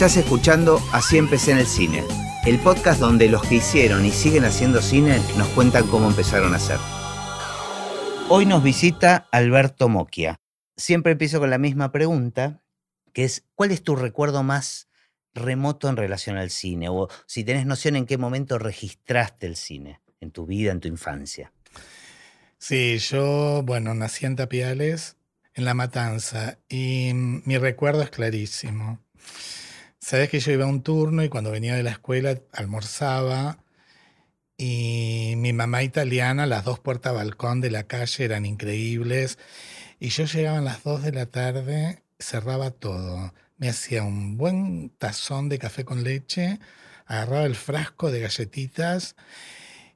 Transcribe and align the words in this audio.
Estás 0.00 0.16
escuchando 0.16 0.80
Así 0.92 1.18
empecé 1.18 1.52
en 1.52 1.58
el 1.58 1.66
cine, 1.66 2.02
el 2.46 2.58
podcast 2.58 3.00
donde 3.00 3.28
los 3.28 3.42
que 3.42 3.56
hicieron 3.56 4.06
y 4.06 4.10
siguen 4.10 4.46
haciendo 4.46 4.80
cine 4.80 5.20
nos 5.36 5.46
cuentan 5.48 5.86
cómo 5.88 6.08
empezaron 6.08 6.54
a 6.54 6.56
hacer. 6.56 6.78
Hoy 8.30 8.46
nos 8.46 8.62
visita 8.62 9.28
Alberto 9.30 9.90
Moquia. 9.90 10.40
Siempre 10.74 11.12
empiezo 11.12 11.38
con 11.38 11.50
la 11.50 11.58
misma 11.58 11.92
pregunta, 11.92 12.62
que 13.12 13.24
es, 13.24 13.44
¿cuál 13.54 13.72
es 13.72 13.82
tu 13.82 13.94
recuerdo 13.94 14.42
más 14.42 14.88
remoto 15.34 15.90
en 15.90 15.98
relación 15.98 16.38
al 16.38 16.48
cine? 16.48 16.88
O 16.88 17.08
si 17.26 17.44
tenés 17.44 17.66
noción 17.66 17.94
en 17.94 18.06
qué 18.06 18.16
momento 18.16 18.58
registraste 18.58 19.46
el 19.46 19.56
cine, 19.56 20.00
en 20.22 20.30
tu 20.30 20.46
vida, 20.46 20.72
en 20.72 20.80
tu 20.80 20.88
infancia. 20.88 21.52
Sí, 22.56 22.96
yo, 22.96 23.62
bueno, 23.66 23.92
nací 23.94 24.24
en 24.24 24.36
Tapiales, 24.36 25.18
en 25.52 25.66
La 25.66 25.74
Matanza, 25.74 26.56
y 26.70 27.10
mi 27.12 27.58
recuerdo 27.58 28.00
es 28.00 28.08
clarísimo. 28.08 28.98
Sabes 30.00 30.30
que 30.30 30.40
yo 30.40 30.52
iba 30.52 30.64
a 30.64 30.68
un 30.68 30.82
turno 30.82 31.22
y 31.22 31.28
cuando 31.28 31.50
venía 31.50 31.74
de 31.74 31.82
la 31.82 31.90
escuela 31.90 32.40
almorzaba 32.52 33.58
y 34.56 35.34
mi 35.36 35.52
mamá 35.52 35.82
italiana, 35.82 36.46
las 36.46 36.64
dos 36.64 36.80
puertas 36.80 37.14
balcón 37.14 37.60
de 37.60 37.70
la 37.70 37.84
calle 37.84 38.24
eran 38.24 38.46
increíbles 38.46 39.38
y 40.00 40.08
yo 40.08 40.24
llegaba 40.24 40.58
a 40.58 40.62
las 40.62 40.82
dos 40.84 41.02
de 41.02 41.12
la 41.12 41.26
tarde, 41.26 42.02
cerraba 42.18 42.70
todo. 42.70 43.34
Me 43.58 43.68
hacía 43.68 44.02
un 44.02 44.38
buen 44.38 44.90
tazón 44.98 45.50
de 45.50 45.58
café 45.58 45.84
con 45.84 46.02
leche, 46.02 46.60
agarraba 47.06 47.44
el 47.44 47.54
frasco 47.54 48.10
de 48.10 48.20
galletitas 48.20 49.16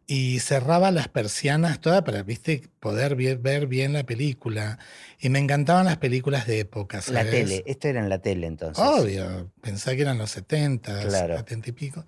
y 0.06 0.40
cerraba 0.40 0.90
las 0.90 1.08
persianas 1.08 1.80
todas 1.80 2.02
para, 2.02 2.22
viste, 2.22 2.68
poder 2.80 3.16
ver 3.16 3.66
bien 3.66 3.92
la 3.92 4.04
película. 4.04 4.78
Y 5.18 5.30
me 5.30 5.38
encantaban 5.38 5.86
las 5.86 5.96
películas 5.96 6.46
de 6.46 6.60
época. 6.60 7.00
La 7.10 7.24
tele, 7.24 7.62
esto 7.66 7.88
era 7.88 8.00
en 8.00 8.08
la 8.08 8.18
tele 8.18 8.46
entonces. 8.46 8.84
Obvio, 8.84 9.50
pensaba 9.60 9.96
que 9.96 10.02
eran 10.02 10.18
los 10.18 10.30
70, 10.30 11.08
claro. 11.08 11.36
70 11.38 11.70
y 11.70 11.72
pico. 11.72 12.04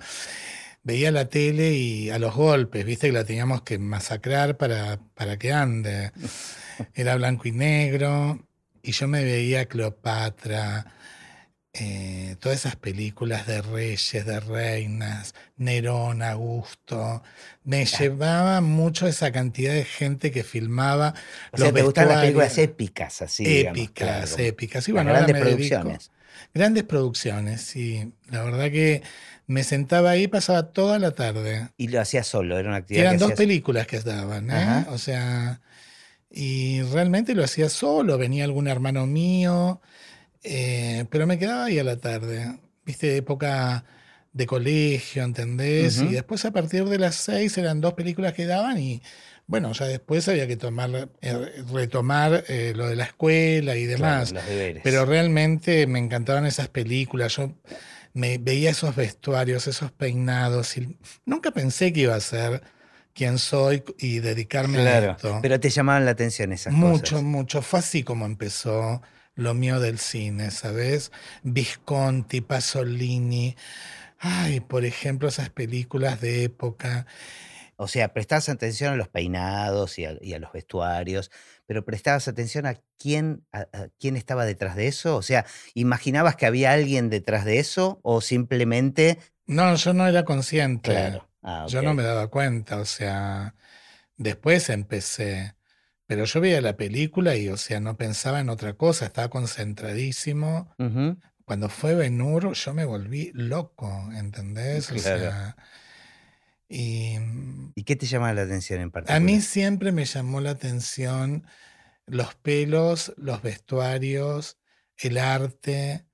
Veía 0.83 1.11
la 1.11 1.29
tele 1.29 1.73
y 1.73 2.11
a 2.11 2.19
los 2.19 2.35
golpes, 2.35 2.85
viste 2.85 3.09
que 3.09 3.13
la 3.13 3.25
teníamos 3.25 3.63
que 3.63 3.79
masacrar 3.79 4.57
para, 4.57 5.01
para 5.15 5.39
que 5.39 5.53
ande. 5.53 6.13
Era 6.95 7.17
blanco 7.17 7.49
y 7.49 7.53
negro. 7.53 8.47
Y 8.83 8.93
yo 8.93 9.09
me 9.09 9.25
veía 9.25 9.67
Cleopatra, 9.67 10.87
eh, 11.79 12.37
todas 12.41 12.61
esas 12.61 12.77
películas 12.77 13.47
de 13.47 13.61
reyes, 13.61 14.25
de 14.25 14.41
reinas, 14.41 15.35
Nerón, 15.57 16.23
Augusto, 16.23 17.23
me 17.65 17.85
llevaba 17.85 18.63
mucho 18.63 19.07
esa 19.07 19.31
cantidad 19.31 19.75
de 19.75 19.85
gente 19.85 20.31
que 20.31 20.43
filmaba. 20.43 21.15
O 21.53 21.59
sea, 21.59 21.73
te 21.73 21.83
gustan 21.83 22.09
las 22.09 22.21
películas 22.21 22.57
épicas, 22.57 23.21
así. 23.21 23.61
Épicas, 23.61 24.39
épicas. 24.39 24.89
Y 24.89 24.93
bueno, 24.93 25.11
grandes 25.11 25.39
producciones. 25.39 26.11
Grandes 26.55 26.85
producciones, 26.85 27.61
sí. 27.61 28.13
La 28.31 28.43
verdad 28.43 28.71
que 28.71 29.03
me 29.47 29.63
sentaba 29.63 30.11
ahí, 30.11 30.29
pasaba 30.29 30.73
toda 30.73 30.99
la 30.99 31.11
tarde. 31.11 31.69
Y 31.77 31.89
lo 31.89 32.01
hacía 32.01 32.23
solo, 32.23 32.59
era 32.59 32.69
una 32.69 32.79
actividad. 32.79 33.07
Eran 33.07 33.19
dos 33.19 33.33
películas 33.33 33.87
que 33.87 33.97
estaban, 33.97 34.51
¿eh? 34.51 34.87
O 34.89 34.99
sea, 34.99 35.61
y 36.31 36.81
realmente 36.83 37.35
lo 37.35 37.45
hacía 37.45 37.69
solo. 37.69 38.17
Venía 38.17 38.45
algún 38.45 38.67
hermano 38.67 39.07
mío 39.07 39.83
eh, 40.47 41.05
pero 41.11 41.27
me 41.27 41.39
quedaba 41.39 41.65
ahí 41.65 41.79
a 41.79 41.85
la 41.85 41.97
tarde, 41.97 42.59
viste, 42.85 43.17
época 43.17 43.85
de 44.33 44.47
colegio, 44.47 45.25
¿entendés? 45.25 46.01
Y 46.01 46.09
después 46.09 46.45
a 46.45 46.53
partir 46.53 46.85
de 46.85 46.99
las 46.99 47.17
seis 47.17 47.57
eran 47.59 47.81
dos 47.81 47.95
películas 47.95 48.35
que 48.35 48.47
daban 48.47 48.79
y 48.79 49.03
bueno, 49.47 49.73
ya 49.73 49.87
después 49.87 50.29
había 50.29 50.47
que 50.47 50.57
tomar, 50.57 51.09
eh, 51.21 51.65
retomar 51.73 52.45
eh, 52.49 52.73
lo 52.77 52.89
de 52.89 52.97
la 52.97 53.05
escuela 53.05 53.77
y 53.77 53.87
demás. 53.87 54.35
Pero 54.83 55.05
realmente 55.05 55.87
me 55.87 55.99
encantaban 55.99 56.47
esas 56.47 56.69
películas. 56.69 57.37
Yo 57.37 57.53
me 58.13 58.39
veía 58.39 58.71
esos 58.71 58.95
vestuarios, 58.95 59.67
esos 59.67 59.93
peinados 59.93 60.77
y 60.77 60.97
nunca 61.25 61.51
pensé 61.51 61.93
que 61.93 62.01
iba 62.01 62.15
a 62.15 62.21
ser 62.21 62.63
quien 63.15 63.39
soy 63.39 63.83
y 63.99 64.19
dedicarme 64.19 64.79
a 64.79 65.13
esto. 65.13 65.39
Pero 65.41 65.59
te 65.61 65.71
llamaban 65.71 66.05
la 66.05 66.11
atención 66.11 66.53
esas 66.53 66.75
cosas. 66.75 66.91
Mucho, 66.91 67.23
mucho. 67.23 67.63
Fue 67.63 67.79
así 67.79 68.03
como 68.03 68.27
empezó 68.27 69.01
lo 69.37 69.55
mío 69.55 69.79
del 69.79 69.99
cine, 69.99 70.51
¿sabes? 70.51 71.13
Visconti, 71.45 72.41
Pasolini. 72.41 73.55
Ay, 74.19 74.61
por 74.61 74.85
ejemplo, 74.85 75.29
esas 75.29 75.51
películas 75.51 76.21
de 76.21 76.45
época. 76.45 77.07
O 77.77 77.87
sea, 77.87 78.15
prestabas 78.15 78.49
atención 78.49 78.95
a 78.95 78.97
los 78.97 79.09
peinados 79.09 79.99
y 79.99 80.07
a, 80.07 80.39
los 80.39 80.53
vestuarios, 80.53 81.31
pero 81.67 81.85
prestabas 81.85 82.27
atención 82.27 82.65
a 82.65 82.81
quién, 82.99 83.45
a, 83.53 83.67
quién 84.01 84.17
estaba 84.17 84.47
detrás 84.47 84.75
de 84.75 84.89
eso. 84.89 85.17
O 85.17 85.23
sea, 85.23 85.45
¿imaginabas 85.75 86.37
que 86.37 86.47
había 86.47 86.73
alguien 86.73 87.11
detrás 87.11 87.45
de 87.45 87.59
eso 87.59 88.01
o 88.03 88.23
simplemente... 88.23 89.19
No, 89.45 89.75
yo 89.77 89.93
no 89.93 90.09
era 90.09 90.25
consciente. 90.25 90.91
Claro. 90.91 91.29
Ah, 91.43 91.67
yo 91.69 91.83
no 91.83 91.93
me 91.93 92.03
daba 92.03 92.29
cuenta, 92.29 92.79
o 92.79 92.87
sea, 92.87 93.55
después 94.17 94.71
empecé. 94.71 95.55
Pero 96.07 96.25
yo 96.25 96.41
veía 96.41 96.61
la 96.61 96.77
película 96.77 97.37
y, 97.37 97.49
o 97.49 97.57
sea, 97.57 97.81
no 97.81 97.97
pensaba 97.97 98.41
en 98.41 98.49
otra 98.49 98.75
cosa, 98.75 99.07
estaba 99.07 99.29
concentradísimo. 99.29 100.75
Cuando 101.45 101.69
fue 101.69 101.95
Benur, 101.95 102.53
yo 102.53 102.75
me 102.75 102.85
volví 102.85 103.31
loco, 103.35 104.09
¿entendés? 104.15 104.91
O 104.91 104.99
sea, 104.99 105.57
y, 106.69 107.17
¿Y 107.75 107.85
qué 107.85 107.97
te 107.97 108.07
llama 108.07 108.33
la 108.35 108.43
atención 108.43 108.81
en 108.81 108.91
particular? 108.91 109.17
A 109.17 109.25
mí 109.25 109.41
siempre 109.41 109.93
me 109.93 110.05
llamó 110.05 110.41
la 110.41 110.51
atención 110.51 111.45
los 112.07 112.35
pelos, 112.37 113.13
los 113.17 113.43
vestuarios, 113.43 114.59
el 114.97 115.19
arte. 115.19 116.07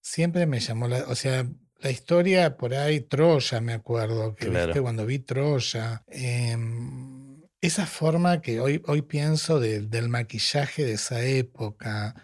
Siempre 0.00 0.46
me 0.46 0.60
llamó 0.60 0.88
la. 0.88 1.04
O 1.08 1.14
sea, 1.14 1.46
la 1.78 1.90
historia 1.90 2.56
por 2.56 2.74
ahí, 2.74 3.00
Troya, 3.00 3.60
me 3.60 3.72
acuerdo, 3.72 4.34
que 4.34 4.48
viste 4.48 4.80
cuando 4.80 5.06
vi 5.06 5.18
Troya. 5.20 6.04
Eh, 6.08 6.56
esa 7.66 7.86
forma 7.86 8.40
que 8.40 8.60
hoy, 8.60 8.82
hoy 8.86 9.02
pienso 9.02 9.60
del 9.60 10.08
maquillaje 10.08 10.84
de 10.84 10.92
esa 10.92 11.22
época, 11.22 12.14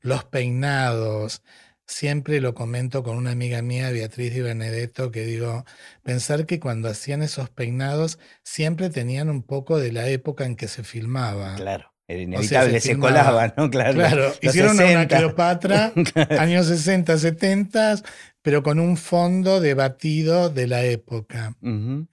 los 0.00 0.24
peinados, 0.24 1.42
siempre 1.86 2.40
lo 2.40 2.54
comento 2.54 3.02
con 3.02 3.16
una 3.16 3.30
amiga 3.30 3.62
mía, 3.62 3.90
Beatriz 3.90 4.34
Di 4.34 4.40
Benedetto, 4.40 5.10
que 5.10 5.24
digo, 5.24 5.64
pensar 6.02 6.46
que 6.46 6.60
cuando 6.60 6.88
hacían 6.88 7.22
esos 7.22 7.50
peinados 7.50 8.18
siempre 8.42 8.90
tenían 8.90 9.28
un 9.30 9.42
poco 9.42 9.78
de 9.78 9.92
la 9.92 10.08
época 10.08 10.44
en 10.44 10.56
que 10.56 10.68
se 10.68 10.82
filmaba. 10.82 11.54
Claro. 11.56 11.92
Era 12.08 12.20
inevitable, 12.20 12.80
se, 12.80 12.98
colaba, 12.98 13.54
¿no? 13.56 13.70
Claro. 13.70 13.94
claro. 13.94 14.34
Hicieron 14.42 14.78
una 14.78 15.06
Cleopatra, 15.06 15.92
años 16.38 16.66
60, 16.66 17.16
70, 17.16 18.02
pero 18.42 18.62
con 18.62 18.80
un 18.80 18.96
fondo 18.96 19.60
debatido 19.60 20.50
de 20.50 20.66
la 20.66 20.84
época. 20.84 21.56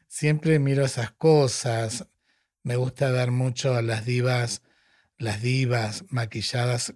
Siempre 0.08 0.60
miro 0.60 0.86
esas 0.86 1.12
cosas. 1.12 2.06
Me 2.64 2.76
gusta 2.76 3.12
ver 3.12 3.32
mucho 3.32 3.76
a 3.76 3.82
las 3.82 4.06
divas, 4.06 4.62
las 5.18 5.42
divas 5.42 6.06
maquilladas, 6.10 6.94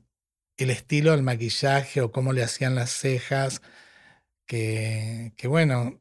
el 0.58 0.70
estilo 0.70 1.12
del 1.12 1.24
maquillaje 1.24 2.02
o 2.02 2.12
cómo 2.12 2.34
le 2.34 2.44
hacían 2.44 2.76
las 2.76 2.92
cejas, 2.92 3.62
que, 4.46 5.34
que 5.38 5.48
bueno, 5.48 6.00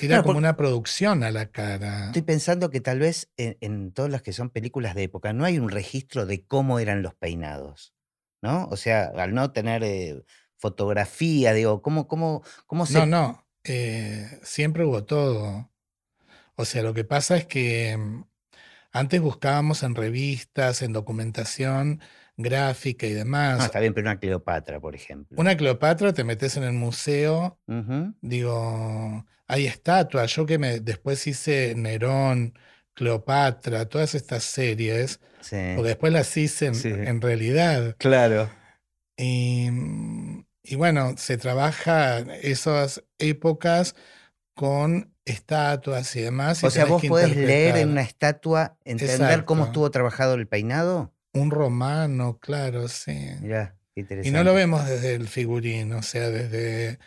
era 0.00 0.22
como 0.22 0.38
una 0.38 0.56
producción 0.56 1.22
a 1.22 1.30
la 1.30 1.46
cara. 1.46 2.06
Estoy 2.06 2.22
pensando 2.22 2.70
que 2.70 2.80
tal 2.80 2.98
vez 2.98 3.30
en, 3.36 3.92
todas 3.92 4.10
las 4.10 4.22
que 4.22 4.32
son 4.32 4.50
películas 4.50 4.94
de 4.94 5.04
época 5.04 5.32
no 5.32 5.44
hay 5.44 5.58
un 5.58 5.68
registro 5.68 6.26
de 6.26 6.44
cómo 6.44 6.78
eran 6.78 7.02
los 7.02 7.14
peinados, 7.14 7.94
¿no? 8.42 8.66
O 8.66 8.76
sea, 8.76 9.12
al 9.16 9.34
no 9.34 9.52
tener 9.52 9.84
eh, 9.84 10.24
fotografía, 10.56 11.52
digo, 11.52 11.82
¿cómo, 11.82 12.08
cómo, 12.08 12.42
cómo 12.66 12.86
se...? 12.86 12.98
No, 12.98 13.06
no, 13.06 13.46
eh, 13.64 14.40
siempre 14.42 14.84
hubo 14.84 15.04
todo. 15.04 15.70
O 16.56 16.64
sea, 16.64 16.82
lo 16.82 16.94
que 16.94 17.04
pasa 17.04 17.36
es 17.36 17.46
que 17.46 17.98
antes 18.94 19.20
buscábamos 19.20 19.82
en 19.82 19.96
revistas, 19.96 20.80
en 20.80 20.92
documentación 20.92 22.00
gráfica 22.36 23.06
y 23.06 23.12
demás. 23.12 23.60
Ah, 23.60 23.64
está 23.66 23.80
bien, 23.80 23.92
pero 23.92 24.06
una 24.06 24.20
Cleopatra, 24.20 24.80
por 24.80 24.94
ejemplo. 24.94 25.36
Una 25.38 25.56
Cleopatra 25.56 26.12
te 26.12 26.22
metes 26.22 26.56
en 26.56 26.62
el 26.62 26.72
museo, 26.72 27.58
digo, 28.20 29.26
hay 29.48 29.66
estatuas. 29.66 30.34
Yo 30.34 30.46
que 30.46 30.58
me 30.58 30.78
después 30.78 31.26
hice 31.26 31.74
Nerón, 31.76 32.56
Cleopatra, 32.94 33.88
todas 33.88 34.14
estas 34.14 34.44
series, 34.44 35.20
porque 35.40 35.88
después 35.88 36.12
las 36.12 36.36
hice 36.36 36.66
en, 36.66 37.20
realidad. 37.20 37.96
Claro. 37.98 38.48
Y, 39.16 39.70
y 40.62 40.76
bueno, 40.76 41.14
se 41.16 41.36
trabaja 41.36 42.20
esas 42.42 43.02
épocas 43.18 43.96
con 44.54 45.13
estatuas 45.24 46.14
y 46.16 46.20
demás. 46.20 46.62
o 46.64 46.70
sea, 46.70 46.84
vos 46.84 47.02
podés 47.04 47.36
leer 47.36 47.76
en 47.76 47.90
una 47.90 48.02
estatua, 48.02 48.76
entender 48.84 49.44
cómo 49.44 49.66
estuvo 49.66 49.90
trabajado 49.90 50.34
el 50.34 50.46
peinado. 50.46 51.12
Un 51.32 51.50
romano, 51.50 52.38
claro, 52.38 52.88
sí. 52.88 53.30
Ya, 53.42 53.74
interesante. 53.94 54.28
Y 54.28 54.32
no 54.32 54.44
lo 54.44 54.54
vemos 54.54 54.86
desde 54.86 55.14
el 55.14 55.28
figurín, 55.28 55.92
o 55.92 56.02
sea, 56.02 56.30
desde. 56.30 56.98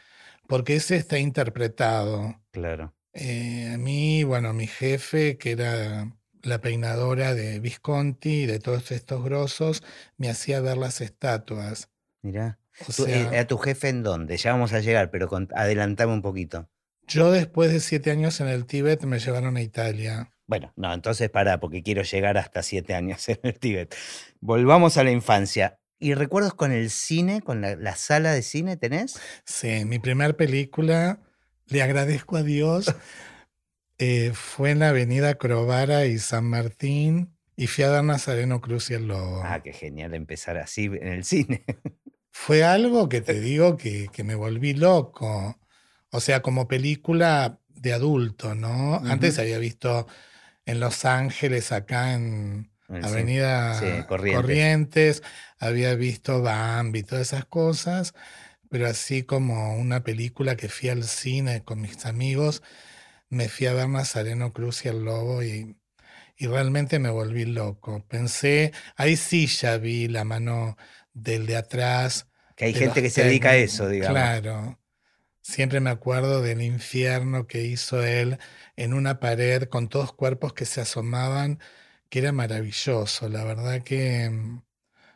Porque 0.47 0.75
ese 0.75 0.95
está 0.95 1.17
interpretado. 1.19 2.39
Claro. 2.51 2.93
Eh, 3.13 3.71
a 3.73 3.77
mí, 3.77 4.23
bueno, 4.23 4.53
mi 4.53 4.67
jefe, 4.67 5.37
que 5.37 5.51
era 5.51 6.11
la 6.43 6.61
peinadora 6.61 7.33
de 7.33 7.59
Visconti 7.59 8.43
y 8.43 8.45
de 8.45 8.59
todos 8.59 8.91
estos 8.91 9.23
grosos, 9.23 9.83
me 10.17 10.29
hacía 10.29 10.61
ver 10.61 10.77
las 10.77 11.01
estatuas. 11.01 11.89
Mirá. 12.21 12.59
O 12.87 12.91
sea, 12.91 13.33
eh, 13.33 13.39
¿A 13.39 13.47
tu 13.47 13.57
jefe 13.57 13.89
en 13.89 14.03
dónde? 14.03 14.37
Ya 14.37 14.51
vamos 14.51 14.71
a 14.73 14.79
llegar, 14.79 15.09
pero 15.09 15.29
adelantame 15.55 16.13
un 16.13 16.21
poquito. 16.21 16.69
Yo 17.07 17.31
después 17.31 17.71
de 17.71 17.79
siete 17.79 18.11
años 18.11 18.39
en 18.41 18.47
el 18.47 18.65
Tíbet 18.65 19.03
me 19.03 19.19
llevaron 19.19 19.57
a 19.57 19.61
Italia. 19.61 20.33
Bueno, 20.45 20.71
no, 20.75 20.93
entonces 20.93 21.29
pará, 21.29 21.59
porque 21.59 21.83
quiero 21.83 22.03
llegar 22.03 22.37
hasta 22.37 22.63
siete 22.63 22.93
años 22.93 23.27
en 23.29 23.39
el 23.43 23.59
Tíbet. 23.59 23.95
Volvamos 24.39 24.97
a 24.97 25.03
la 25.03 25.11
infancia. 25.11 25.79
¿Y 25.99 26.13
recuerdos 26.13 26.53
con 26.53 26.71
el 26.71 26.89
cine, 26.89 27.41
con 27.41 27.61
la, 27.61 27.75
la 27.75 27.95
sala 27.95 28.31
de 28.31 28.43
cine 28.43 28.77
tenés? 28.77 29.19
Sí, 29.45 29.83
mi 29.85 29.99
primer 29.99 30.35
película, 30.35 31.19
le 31.67 31.81
agradezco 31.81 32.37
a 32.37 32.43
Dios, 32.43 32.93
eh, 33.97 34.31
fue 34.33 34.71
en 34.71 34.79
la 34.79 34.89
avenida 34.89 35.35
Crovara 35.35 36.05
y 36.05 36.19
San 36.19 36.45
Martín 36.45 37.35
y 37.55 37.67
fui 37.67 37.83
a 37.83 37.89
ver 37.89 38.03
Nazareno 38.03 38.61
Cruz 38.61 38.91
y 38.91 38.93
el 38.93 39.07
Lobo. 39.07 39.41
Ah, 39.43 39.61
qué 39.63 39.73
genial 39.73 40.13
empezar 40.13 40.57
así 40.57 40.85
en 40.85 41.07
el 41.07 41.23
cine. 41.23 41.65
Fue 42.31 42.63
algo 42.63 43.09
que 43.09 43.21
te 43.21 43.33
digo 43.41 43.77
que, 43.77 44.07
que 44.13 44.23
me 44.23 44.35
volví 44.35 44.73
loco. 44.73 45.57
O 46.11 46.19
sea, 46.19 46.41
como 46.41 46.67
película 46.67 47.59
de 47.67 47.93
adulto, 47.93 48.55
¿no? 48.55 48.95
Antes 49.05 49.39
había 49.39 49.57
visto 49.57 50.07
en 50.65 50.79
Los 50.79 51.05
Ángeles, 51.05 51.71
acá 51.71 52.13
en 52.13 52.69
cine. 52.87 53.01
Avenida 53.03 53.79
Sí, 53.79 54.03
Corrientes. 54.07 54.41
Corrientes, 54.41 55.23
había 55.59 55.95
visto 55.95 56.41
Bambi, 56.41 57.03
todas 57.03 57.27
esas 57.27 57.45
cosas, 57.45 58.13
pero 58.69 58.87
así 58.87 59.23
como 59.23 59.75
una 59.77 60.03
película 60.03 60.55
que 60.55 60.69
fui 60.69 60.89
al 60.89 61.03
cine 61.03 61.63
con 61.63 61.81
mis 61.81 62.05
amigos, 62.05 62.63
me 63.29 63.49
fui 63.49 63.67
a 63.67 63.73
ver 63.73 63.89
Nazareno 63.89 64.53
Cruz 64.53 64.85
y 64.85 64.89
el 64.89 65.03
Lobo 65.03 65.43
y, 65.43 65.77
y 66.37 66.47
realmente 66.47 66.99
me 66.99 67.09
volví 67.09 67.45
loco. 67.45 68.05
Pensé, 68.07 68.71
ahí 68.95 69.17
sí 69.17 69.47
ya 69.47 69.77
vi 69.77 70.07
la 70.07 70.23
mano 70.23 70.77
del 71.13 71.45
de 71.45 71.57
atrás. 71.57 72.27
Que 72.55 72.65
hay 72.65 72.73
gente 72.73 73.01
que 73.01 73.09
se 73.09 73.23
dedica 73.23 73.49
a 73.51 73.57
eso, 73.57 73.87
digamos. 73.89 74.13
Claro. 74.17 74.79
Siempre 75.47 75.79
me 75.79 75.89
acuerdo 75.89 76.41
del 76.41 76.61
infierno 76.61 77.47
que 77.47 77.63
hizo 77.63 78.03
él 78.03 78.37
en 78.75 78.93
una 78.93 79.21
pared 79.21 79.63
con 79.69 79.87
todos 79.87 80.11
cuerpos 80.11 80.51
que 80.51 80.65
se 80.65 80.81
asomaban, 80.81 81.59
que 82.09 82.19
era 82.19 82.33
maravilloso. 82.33 83.29
La 83.29 83.45
verdad 83.45 83.81
que, 83.81 84.29
mm, 84.29 84.61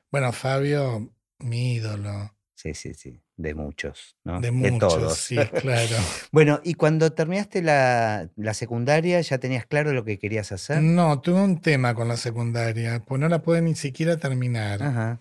bueno, 0.09 0.31
Fabio, 0.31 1.13
mi 1.39 1.73
ídolo. 1.73 2.33
Sí, 2.55 2.73
sí, 2.73 2.93
sí. 2.93 3.21
De 3.35 3.53
muchos, 3.55 4.15
¿no? 4.23 4.39
De 4.39 4.51
muchos, 4.51 4.79
todos. 4.79 5.17
sí, 5.17 5.35
claro. 5.35 5.97
Bueno, 6.31 6.61
y 6.63 6.75
cuando 6.75 7.11
terminaste 7.11 7.61
la, 7.61 8.29
la 8.37 8.53
secundaria, 8.53 9.19
¿ya 9.19 9.37
tenías 9.37 9.65
claro 9.65 9.91
lo 9.91 10.05
que 10.05 10.17
querías 10.17 10.53
hacer? 10.53 10.81
No, 10.81 11.19
tuve 11.19 11.41
un 11.41 11.59
tema 11.59 11.93
con 11.93 12.07
la 12.07 12.15
secundaria, 12.15 13.03
pues 13.05 13.19
no 13.19 13.27
la 13.27 13.41
pude 13.41 13.61
ni 13.61 13.75
siquiera 13.75 14.15
terminar, 14.15 14.81
Ajá. 14.81 15.19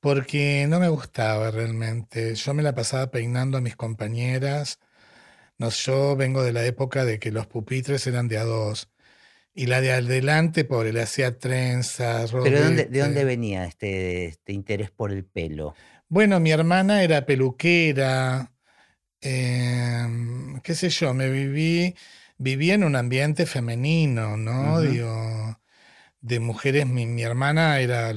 Porque 0.00 0.66
no 0.68 0.80
me 0.80 0.88
gustaba 0.88 1.50
realmente. 1.50 2.34
Yo 2.34 2.54
me 2.54 2.62
la 2.62 2.74
pasaba 2.74 3.10
peinando 3.10 3.58
a 3.58 3.60
mis 3.60 3.76
compañeras. 3.76 4.78
No, 5.58 5.70
yo 5.70 6.16
vengo 6.16 6.42
de 6.42 6.52
la 6.52 6.64
época 6.64 7.04
de 7.04 7.18
que 7.18 7.32
los 7.32 7.46
pupitres 7.46 8.06
eran 8.06 8.28
de 8.28 8.38
a 8.38 8.44
dos. 8.44 8.90
Y 9.54 9.66
la 9.66 9.80
de 9.80 9.92
adelante, 9.92 10.64
pobre, 10.64 10.92
le 10.92 11.02
hacía 11.02 11.38
trenzas, 11.38 12.30
Pero 12.30 12.44
¿de 12.44 12.64
dónde, 12.64 12.84
de 12.84 13.00
dónde 13.00 13.22
rodete. 13.22 13.24
venía 13.24 13.64
este, 13.64 14.26
este 14.26 14.52
interés 14.52 14.90
por 14.90 15.10
el 15.10 15.24
pelo? 15.24 15.74
Bueno, 16.08 16.38
mi 16.40 16.52
hermana 16.52 17.02
era 17.02 17.26
peluquera, 17.26 18.52
em, 19.20 20.60
qué 20.60 20.74
sé 20.74 20.90
yo, 20.90 21.12
me 21.12 21.28
viví, 21.28 21.94
viví 22.38 22.70
en 22.70 22.84
un 22.84 22.96
ambiente 22.96 23.46
femenino, 23.46 24.36
¿no? 24.36 24.80
Digo, 24.80 25.60
de 26.20 26.40
mujeres, 26.40 26.86
mi, 26.86 27.06
mi 27.06 27.22
hermana 27.22 27.80
era 27.80 28.12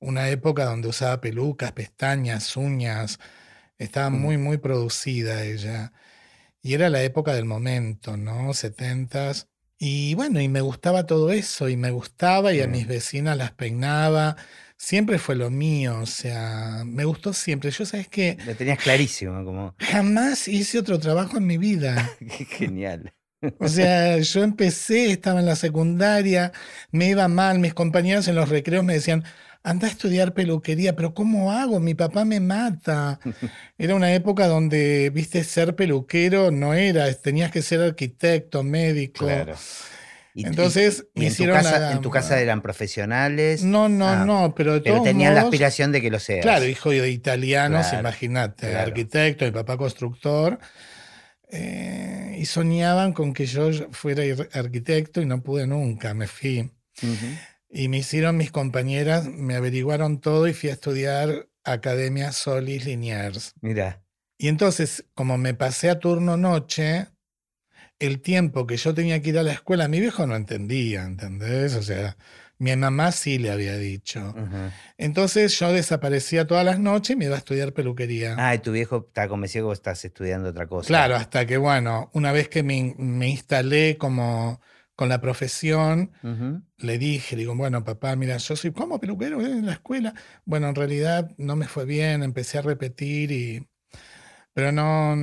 una 0.00 0.28
época 0.30 0.64
donde 0.64 0.88
usaba 0.88 1.20
pelucas, 1.20 1.72
pestañas, 1.72 2.56
uñas, 2.56 3.18
estaba 3.78 4.10
muy, 4.10 4.38
muy 4.38 4.58
producida 4.58 5.44
ella. 5.44 5.92
Y 6.62 6.74
era 6.74 6.90
la 6.90 7.02
época 7.02 7.34
del 7.34 7.44
momento, 7.44 8.16
¿no? 8.16 8.52
Setentas. 8.52 9.48
Y 9.78 10.14
bueno, 10.14 10.40
y 10.40 10.48
me 10.48 10.60
gustaba 10.60 11.06
todo 11.06 11.30
eso, 11.30 11.68
y 11.68 11.76
me 11.76 11.92
gustaba, 11.92 12.52
y 12.52 12.60
a 12.60 12.66
mis 12.66 12.88
vecinas 12.88 13.36
las 13.36 13.52
peinaba. 13.52 14.36
Siempre 14.76 15.18
fue 15.18 15.36
lo 15.36 15.50
mío, 15.50 16.00
o 16.00 16.06
sea, 16.06 16.82
me 16.84 17.04
gustó 17.04 17.32
siempre. 17.32 17.70
Yo 17.70 17.84
sabes 17.84 18.08
que 18.08 18.36
Lo 18.44 18.54
tenías 18.54 18.78
clarísimo, 18.78 19.44
como, 19.44 19.74
jamás 19.78 20.48
hice 20.48 20.78
otro 20.78 20.98
trabajo 20.98 21.36
en 21.36 21.46
mi 21.46 21.58
vida. 21.58 22.10
qué 22.18 22.44
genial. 22.44 23.14
O 23.60 23.68
sea, 23.68 24.18
yo 24.18 24.42
empecé, 24.42 25.12
estaba 25.12 25.38
en 25.38 25.46
la 25.46 25.54
secundaria, 25.54 26.52
me 26.90 27.08
iba 27.08 27.28
mal, 27.28 27.60
mis 27.60 27.72
compañeros 27.72 28.26
en 28.26 28.34
los 28.34 28.48
recreos 28.48 28.84
me 28.84 28.94
decían, 28.94 29.24
anda 29.68 29.86
a 29.86 29.90
estudiar 29.90 30.34
peluquería, 30.34 30.96
pero 30.96 31.14
¿cómo 31.14 31.52
hago? 31.52 31.80
Mi 31.80 31.94
papá 31.94 32.24
me 32.24 32.40
mata. 32.40 33.20
Era 33.78 33.94
una 33.94 34.12
época 34.14 34.46
donde, 34.46 35.10
viste, 35.10 35.44
ser 35.44 35.74
peluquero 35.76 36.50
no 36.50 36.74
era, 36.74 37.12
tenías 37.14 37.50
que 37.50 37.62
ser 37.62 37.80
arquitecto, 37.80 38.62
médico. 38.62 39.26
Claro. 39.26 39.54
Y- 40.34 40.46
Entonces, 40.46 41.06
y, 41.14 41.20
me 41.20 41.26
en, 41.26 41.30
tu 41.30 41.32
hicieron 41.34 41.56
casa, 41.56 41.78
la- 41.78 41.92
en 41.92 42.00
tu 42.00 42.10
casa 42.10 42.40
eran 42.40 42.62
profesionales, 42.62 43.62
No, 43.62 43.88
no, 43.88 44.08
Ah, 44.08 44.24
no, 44.24 44.54
pero 44.54 44.74
de 44.74 44.80
pero 44.80 45.02
tenían 45.02 45.34
la 45.34 45.40
aspiración 45.42 45.90
de 45.90 46.00
que 46.00 46.10
lo 46.10 46.20
seas. 46.20 46.42
Claro, 46.42 46.66
hijo 46.66 46.90
de 46.90 47.10
italianos, 47.10 47.86
Claro, 47.88 48.00
imagínate, 48.00 48.68
claro. 48.68 48.86
arquitecto, 48.88 49.44
mi 49.44 49.50
papá 49.50 49.76
constructor, 49.76 50.58
eh, 51.50 52.36
y 52.38 52.44
soñaban 52.46 53.12
con 53.12 53.32
que 53.32 53.46
yo 53.46 53.70
fuera 53.90 54.22
arquitecto 54.52 55.20
y 55.20 55.26
no 55.26 55.42
pude 55.42 55.66
nunca, 55.66 56.14
me 56.14 56.26
fui. 56.26 56.70
Ujú. 57.02 57.26
Y 57.70 57.88
me 57.88 57.98
hicieron 57.98 58.36
mis 58.36 58.50
compañeras, 58.50 59.26
me 59.26 59.54
averiguaron 59.54 60.20
todo 60.20 60.48
y 60.48 60.54
fui 60.54 60.70
a 60.70 60.72
estudiar 60.72 61.48
Academia 61.64 62.32
Solis 62.32 62.86
Liniers. 62.86 63.54
Mira, 63.60 64.02
Y 64.38 64.48
entonces, 64.48 65.04
como 65.14 65.36
me 65.36 65.52
pasé 65.54 65.90
a 65.90 65.98
turno 65.98 66.36
noche, 66.36 67.08
el 67.98 68.20
tiempo 68.20 68.66
que 68.66 68.76
yo 68.76 68.94
tenía 68.94 69.20
que 69.20 69.30
ir 69.30 69.38
a 69.38 69.42
la 69.42 69.52
escuela, 69.52 69.88
mi 69.88 70.00
viejo 70.00 70.26
no 70.26 70.36
entendía, 70.36 71.02
¿entendés? 71.02 71.74
O 71.74 71.82
sea, 71.82 72.16
mi 72.58 72.74
mamá 72.74 73.12
sí 73.12 73.38
le 73.38 73.50
había 73.50 73.76
dicho. 73.76 74.34
Entonces 74.96 75.58
yo 75.58 75.72
desaparecía 75.72 76.46
todas 76.46 76.64
las 76.64 76.78
noches 76.78 77.10
y 77.10 77.16
me 77.16 77.26
iba 77.26 77.34
a 77.34 77.38
estudiar 77.38 77.72
peluquería. 77.72 78.34
Ah, 78.38 78.54
y 78.54 78.58
tu 78.58 78.72
viejo 78.72 79.06
está 79.08 79.28
convencido 79.28 79.64
que 79.64 79.68
vos 79.68 79.78
estás 79.78 80.04
estudiando 80.04 80.48
otra 80.48 80.66
cosa. 80.66 80.86
Claro, 80.86 81.16
hasta 81.16 81.46
que, 81.46 81.56
bueno, 81.56 82.10
una 82.14 82.32
vez 82.32 82.48
que 82.48 82.62
me, 82.62 82.94
me 82.98 83.28
instalé 83.28 83.96
como 83.98 84.60
con 84.98 85.08
la 85.08 85.20
profesión, 85.20 86.10
Ujú. 86.24 86.60
le 86.78 86.98
dije, 86.98 87.36
digo, 87.36 87.54
bueno, 87.54 87.84
papá, 87.84 88.16
mira, 88.16 88.36
yo 88.38 88.56
soy 88.56 88.72
como 88.72 88.98
peluquero 88.98 89.40
eh, 89.40 89.44
en 89.44 89.66
la 89.66 89.74
escuela. 89.74 90.12
Bueno, 90.44 90.68
en 90.68 90.74
realidad 90.74 91.30
no 91.38 91.54
me 91.54 91.68
fue 91.68 91.84
bien, 91.84 92.24
empecé 92.24 92.58
a 92.58 92.62
repetir 92.62 93.30
y... 93.30 93.68
Pero 94.52 94.72
no, 94.72 95.14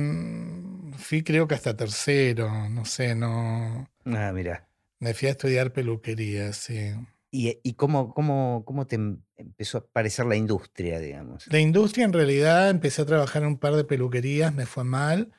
fui 0.96 1.22
creo 1.22 1.46
que 1.46 1.56
hasta 1.56 1.76
tercero, 1.76 2.70
no 2.70 2.86
sé, 2.86 3.14
no... 3.14 3.90
Ah, 4.06 4.32
mira. 4.32 4.66
Me 4.98 5.12
fui 5.12 5.28
a 5.28 5.32
estudiar 5.32 5.74
peluquería, 5.74 6.54
sí. 6.54 6.94
¿Y, 7.30 7.60
y 7.62 7.74
cómo, 7.74 8.14
cómo, 8.14 8.62
cómo 8.64 8.86
te 8.86 8.96
em- 8.96 9.20
empezó 9.36 9.76
a 9.76 9.86
parecer 9.86 10.24
la 10.24 10.36
industria, 10.36 11.00
digamos? 11.00 11.46
La 11.48 11.58
industria 11.60 12.06
en 12.06 12.14
realidad 12.14 12.70
empecé 12.70 13.02
a 13.02 13.04
trabajar 13.04 13.42
en 13.42 13.48
un 13.48 13.58
par 13.58 13.74
de 13.74 13.84
peluquerías, 13.84 14.54
me 14.54 14.64
fue 14.64 14.84
mal 14.84 15.32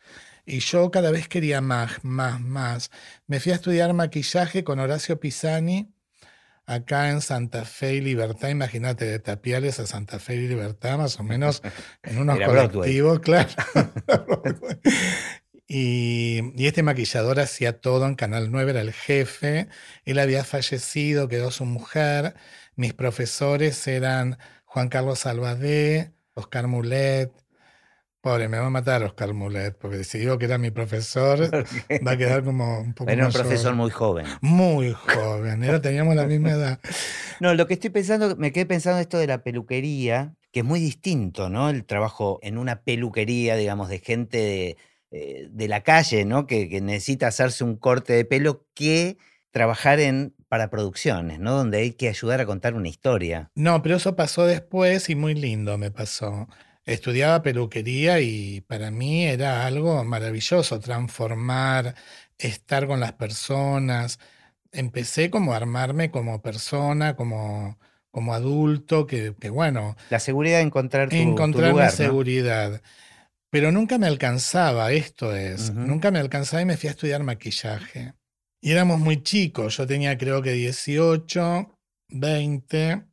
y 0.48 0.60
yo 0.60 0.90
cada 0.92 1.12
vez 1.12 1.28
quería 1.28 1.62
más, 1.62 2.04
más, 2.04 2.42
más. 2.42 2.92
Me 3.28 3.40
fui 3.40 3.52
a 3.52 3.56
estudiar 3.56 3.94
maquillaje 3.94 4.64
con 4.64 4.80
Horacio 4.80 5.20
Pisani 5.20 5.94
acá 6.66 7.10
en 7.12 7.22
Santa 7.22 7.66
Fe 7.66 7.96
y 7.96 8.02
Libertad. 8.02 8.50
Imagínate, 8.50 9.06
de 9.06 9.20
Tapiales 9.20 9.80
a 9.80 9.88
Santa 9.88 10.20
Fe 10.20 10.36
y 10.36 10.48
Libertad, 10.48 10.98
más 10.98 11.20
o 11.20 11.24
menos 11.24 11.62
en 12.04 12.18
unos 12.20 12.38
Era 12.38 12.48
Broadway. 12.48 13.02
colectivos, 13.02 13.20
claro. 13.22 13.50
Y, 15.70 16.54
y 16.56 16.68
este 16.68 16.82
maquillador 16.84 17.40
hacía 17.42 17.82
todo 17.82 18.06
en 18.06 18.16
Canal 18.16 18.52
9, 18.52 18.72
era 18.72 18.82
el 18.82 18.94
jefe. 18.94 19.68
Él 20.06 20.20
había 20.20 20.46
fallecido, 20.46 21.28
quedó 21.28 21.52
su 21.52 21.66
mujer. 21.66 22.36
Mis 22.76 22.94
profesores 22.94 23.86
eran 23.88 24.38
Juan 24.66 24.88
Carlos 24.90 25.20
Salvadé, 25.20 26.14
Oscar 26.36 26.68
Mulet. 26.68 27.34
Pobre, 28.28 28.50
me 28.50 28.60
va 28.60 28.66
a 28.66 28.70
matar 28.70 29.04
Oscar 29.04 29.34
Mulet, 29.34 29.78
porque 29.78 30.04
si 30.04 30.18
digo 30.18 30.38
que 30.38 30.44
era 30.44 30.58
mi 30.58 30.70
profesor, 30.70 31.40
va 32.06 32.12
a 32.12 32.18
quedar 32.18 32.44
como 32.44 32.82
un 32.82 32.94
poco 32.94 33.10
Era 33.10 33.28
un 33.28 33.32
profesor 33.32 33.74
muy 33.74 33.90
joven. 33.90 34.26
Muy 34.42 34.92
joven, 34.92 35.64
era, 35.64 35.82
teníamos 35.82 36.14
la 36.14 36.26
misma 36.26 36.52
edad. 36.52 36.80
No, 37.40 37.54
lo 37.54 37.68
que 37.68 37.76
estoy 37.76 37.90
pensando, 37.92 38.36
me 38.36 38.52
quedé 38.52 38.66
pensando 38.66 39.00
esto 39.00 39.18
de 39.18 39.28
la 39.28 39.44
peluquería, 39.44 40.36
que 40.52 40.60
es 40.60 40.66
muy 40.66 40.82
distinto, 40.82 41.50
¿no? 41.50 41.70
El 41.70 41.86
trabajo 41.86 42.40
en 42.42 42.58
una 42.58 42.82
peluquería, 42.82 43.56
digamos, 43.56 43.88
de 43.88 44.00
gente 44.00 44.38
de, 44.38 44.78
eh, 45.12 45.48
de 45.50 45.68
la 45.70 45.84
calle, 45.84 46.26
¿no? 46.26 46.48
Que, 46.48 46.68
que 46.68 46.82
necesita 46.82 47.28
hacerse 47.28 47.64
un 47.64 47.78
corte 47.78 48.12
de 48.12 48.26
pelo, 48.26 48.66
que 48.74 49.18
trabajar 49.52 50.02
en 50.02 50.34
para 50.50 50.70
producciones, 50.70 51.40
¿no? 51.40 51.54
Donde 51.54 51.78
hay 51.78 51.92
que 51.92 52.10
ayudar 52.10 52.42
a 52.42 52.46
contar 52.46 52.74
una 52.74 52.90
historia. 52.90 53.52
No, 53.56 53.82
pero 53.82 53.96
eso 53.96 54.16
pasó 54.16 54.46
después 54.46 55.10
y 55.10 55.16
muy 55.16 55.34
lindo 55.34 55.78
me 55.78 55.92
pasó. 55.92 56.48
Estudiaba 56.88 57.44
peluquería 57.44 58.22
y 58.22 58.62
para 58.62 58.92
mí 58.92 59.26
era 59.26 59.66
algo 59.66 60.06
maravilloso, 60.06 60.80
transformar, 60.80 61.96
estar 62.38 62.88
con 62.88 63.02
las 63.02 63.12
personas. 63.12 64.20
Empecé 64.72 65.30
como 65.30 65.52
a 65.52 65.58
armarme 65.58 66.12
como 66.12 66.42
persona, 66.42 67.18
como, 67.18 67.78
como 68.10 68.34
adulto, 68.34 69.06
que, 69.06 69.36
que 69.38 69.50
bueno, 69.50 69.98
La 70.10 70.20
seguridad 70.20 70.60
de 70.60 70.64
encontrar 70.64 71.10
tu, 71.10 71.18
tu 71.18 71.22
encontrar 71.22 71.72
lugar, 71.72 71.88
mi 71.88 71.92
¿no? 71.92 71.98
seguridad. 71.98 72.82
Pero 73.50 73.74
nunca 73.74 73.98
me 73.98 74.08
alcanzaba, 74.08 74.94
esto 74.94 75.36
es, 75.36 75.74
nunca 75.74 76.10
me 76.10 76.20
alcanzaba 76.20 76.62
y 76.62 76.66
me 76.66 76.78
fui 76.78 76.88
a 76.88 76.92
estudiar 76.92 77.22
maquillaje. 77.24 78.14
Y 78.62 78.72
éramos 78.72 79.00
muy 79.00 79.22
chicos, 79.24 79.76
yo 79.76 79.86
tenía 79.86 80.18
creo 80.18 80.42
que 80.42 80.54
18, 80.54 81.77
20, 82.10 83.04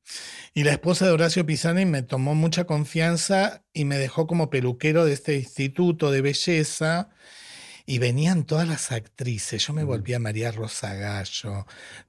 y 0.55 0.65
la 0.65 0.73
esposa 0.73 1.07
de 1.07 1.13
Horacio 1.13 1.45
Pisani 1.45 1.85
me 1.85 2.03
tomó 2.03 2.35
mucha 2.35 2.65
confianza 2.65 3.65
y 3.73 3.85
me 3.85 3.99
dejó 3.99 4.27
como 4.27 4.51
peluquero 4.51 5.05
de 5.05 5.13
este 5.13 5.37
instituto 5.37 6.11
de 6.11 6.21
belleza. 6.21 7.11
Y 7.87 7.99
venían 7.99 8.45
todas 8.45 8.67
las 8.67 8.93
actrices, 8.93 9.67
yo 9.67 9.75
me 9.75 9.83
Ujú. 9.83 9.93
volvía 9.93 10.19
María 10.19 10.51
Rosa 10.51 10.95
Gallo, 10.95 11.67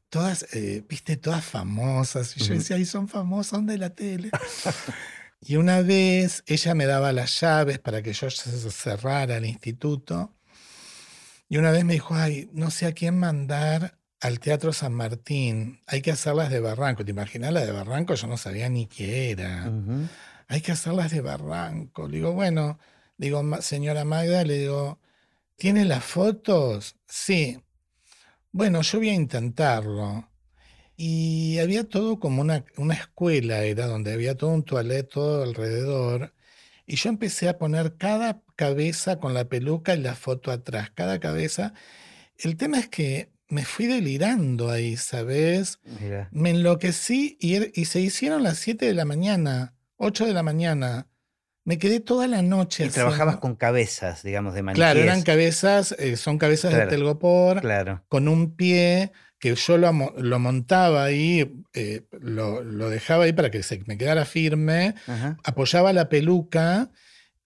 todas, 0.08 0.46
eh, 0.54 0.86
viste, 0.88 1.18
todas 1.18 1.44
famosas. 1.44 2.38
Y 2.38 2.44
yo 2.46 2.54
decía, 2.54 2.77
ay, 2.77 2.86
son 2.86 3.10
famosas, 3.10 3.48
son 3.48 3.65
de 3.65 3.77
la 3.77 3.89
tele. 3.89 4.32
Y 5.42 5.58
una 5.58 5.82
vez 5.82 6.44
ella 6.48 6.75
me 6.75 6.86
daba 6.86 7.12
las 7.12 7.42
llaves 7.42 7.80
para 7.80 8.01
que 8.01 8.13
yo 8.13 8.30
cerrara 8.32 9.36
el 9.36 9.46
instituto. 9.46 10.34
Y 11.50 11.58
una 11.58 11.72
vez 11.72 11.84
me 11.84 11.94
dijo, 11.94 12.15
ay, 12.15 12.50
no 12.54 12.72
sé 12.72 12.86
a 12.86 12.94
quién 12.94 13.20
mandar 13.20 14.00
al 14.25 14.39
Teatro 14.39 14.74
San 14.74 14.94
Martín. 14.94 15.79
Hay 15.86 16.01
que 16.01 16.12
hacerlas 16.12 16.50
de 16.50 16.60
Barranco. 16.60 17.05
¿Te 17.05 17.12
imaginas 17.12 17.53
las 17.53 17.65
de 17.67 17.72
Barranco? 17.72 18.15
Yo 18.15 18.25
no 18.27 18.38
sabía 18.38 18.70
ni 18.70 18.88
qué 18.88 19.29
era. 19.29 19.72
Hay 20.48 20.62
que 20.62 20.72
hacerlas 20.72 21.12
de 21.12 21.22
Barranco. 21.22 22.08
Le 22.08 22.17
digo, 22.17 22.34
bueno, 22.34 22.79
digo, 23.17 23.44
"Ma- 23.44 23.62
señora 23.62 24.03
Magda, 24.03 24.44
le 24.44 24.58
digo, 24.58 25.00
¿tiene 25.58 25.86
las 25.86 26.03
fotos? 26.03 26.96
Sí. 27.08 27.60
Bueno, 28.51 28.82
yo 28.82 28.98
voy 28.98 29.10
a 29.10 29.13
intentarlo. 29.13 30.27
Y 30.98 31.60
había 31.60 31.84
todo 31.88 32.20
como 32.20 32.41
una, 32.41 32.65
una 32.77 32.96
escuela, 32.96 33.63
era 33.63 33.86
donde 33.86 34.12
había 34.13 34.36
todo 34.36 34.50
un 34.51 34.63
toilet 34.63 35.08
todo 35.08 35.44
alrededor. 35.44 36.34
Y 36.88 36.96
yo 36.96 37.10
empecé 37.10 37.48
a 37.50 37.58
poner 37.60 37.98
cada 37.98 38.41
cabeza 38.55 39.20
con 39.20 39.34
la 39.36 39.46
peluca 39.50 39.94
y 39.96 40.00
la 40.01 40.15
foto 40.15 40.51
atrás, 40.51 40.89
cada 40.96 41.20
cabeza. 41.20 41.74
El 42.38 42.58
tema 42.58 42.79
es 42.79 42.88
que 42.89 43.35
me 43.48 43.64
fui 43.66 43.86
delirando 43.86 44.70
ahí, 44.72 44.98
¿sabes? 44.98 45.80
Mira. 46.02 46.30
Me 46.32 46.50
enloquecí 46.52 47.38
y, 47.40 47.56
er- 47.56 47.72
y 47.75 47.86
se 47.86 48.00
hicieron 48.02 48.44
las 48.44 48.58
7 48.58 48.86
de 48.86 48.94
la 48.94 49.06
mañana, 49.06 49.74
8 49.98 50.25
de 50.25 50.34
la 50.34 50.44
mañana. 50.44 51.08
Me 51.64 51.80
quedé 51.80 52.00
toda 52.00 52.28
la 52.28 52.42
noche 52.44 52.86
Y 52.86 52.90
trabajabas 52.90 53.38
con 53.38 53.56
cabezas, 53.56 54.22
digamos, 54.22 54.54
de 54.54 54.62
maniquíes. 54.62 54.86
Claro, 54.86 55.00
eran 55.00 55.24
cabezas, 55.24 55.96
eh, 55.98 56.16
son 56.16 56.38
cabezas 56.38 56.72
Claro, 56.72 56.86
de 56.86 56.92
telgopor 56.92 57.62
Claro. 57.62 58.04
con 58.08 58.28
un 58.28 58.56
pie 58.56 59.12
que 59.40 59.54
yo 59.56 59.78
lo, 59.78 59.92
lo 60.18 60.40
montaba 60.40 61.04
ahí, 61.04 61.64
eh, 61.74 62.04
lo, 62.12 62.64
lo 62.64 62.90
dejaba 62.90 63.25
ahí 63.25 63.34
para 63.34 63.50
que 63.52 63.64
se 63.64 63.82
me 63.88 63.98
quedara 63.98 64.25
firme, 64.25 64.94
Ajá. 65.08 65.38
apoyaba 65.44 65.92
la 65.94 66.08
peluca 66.08 66.92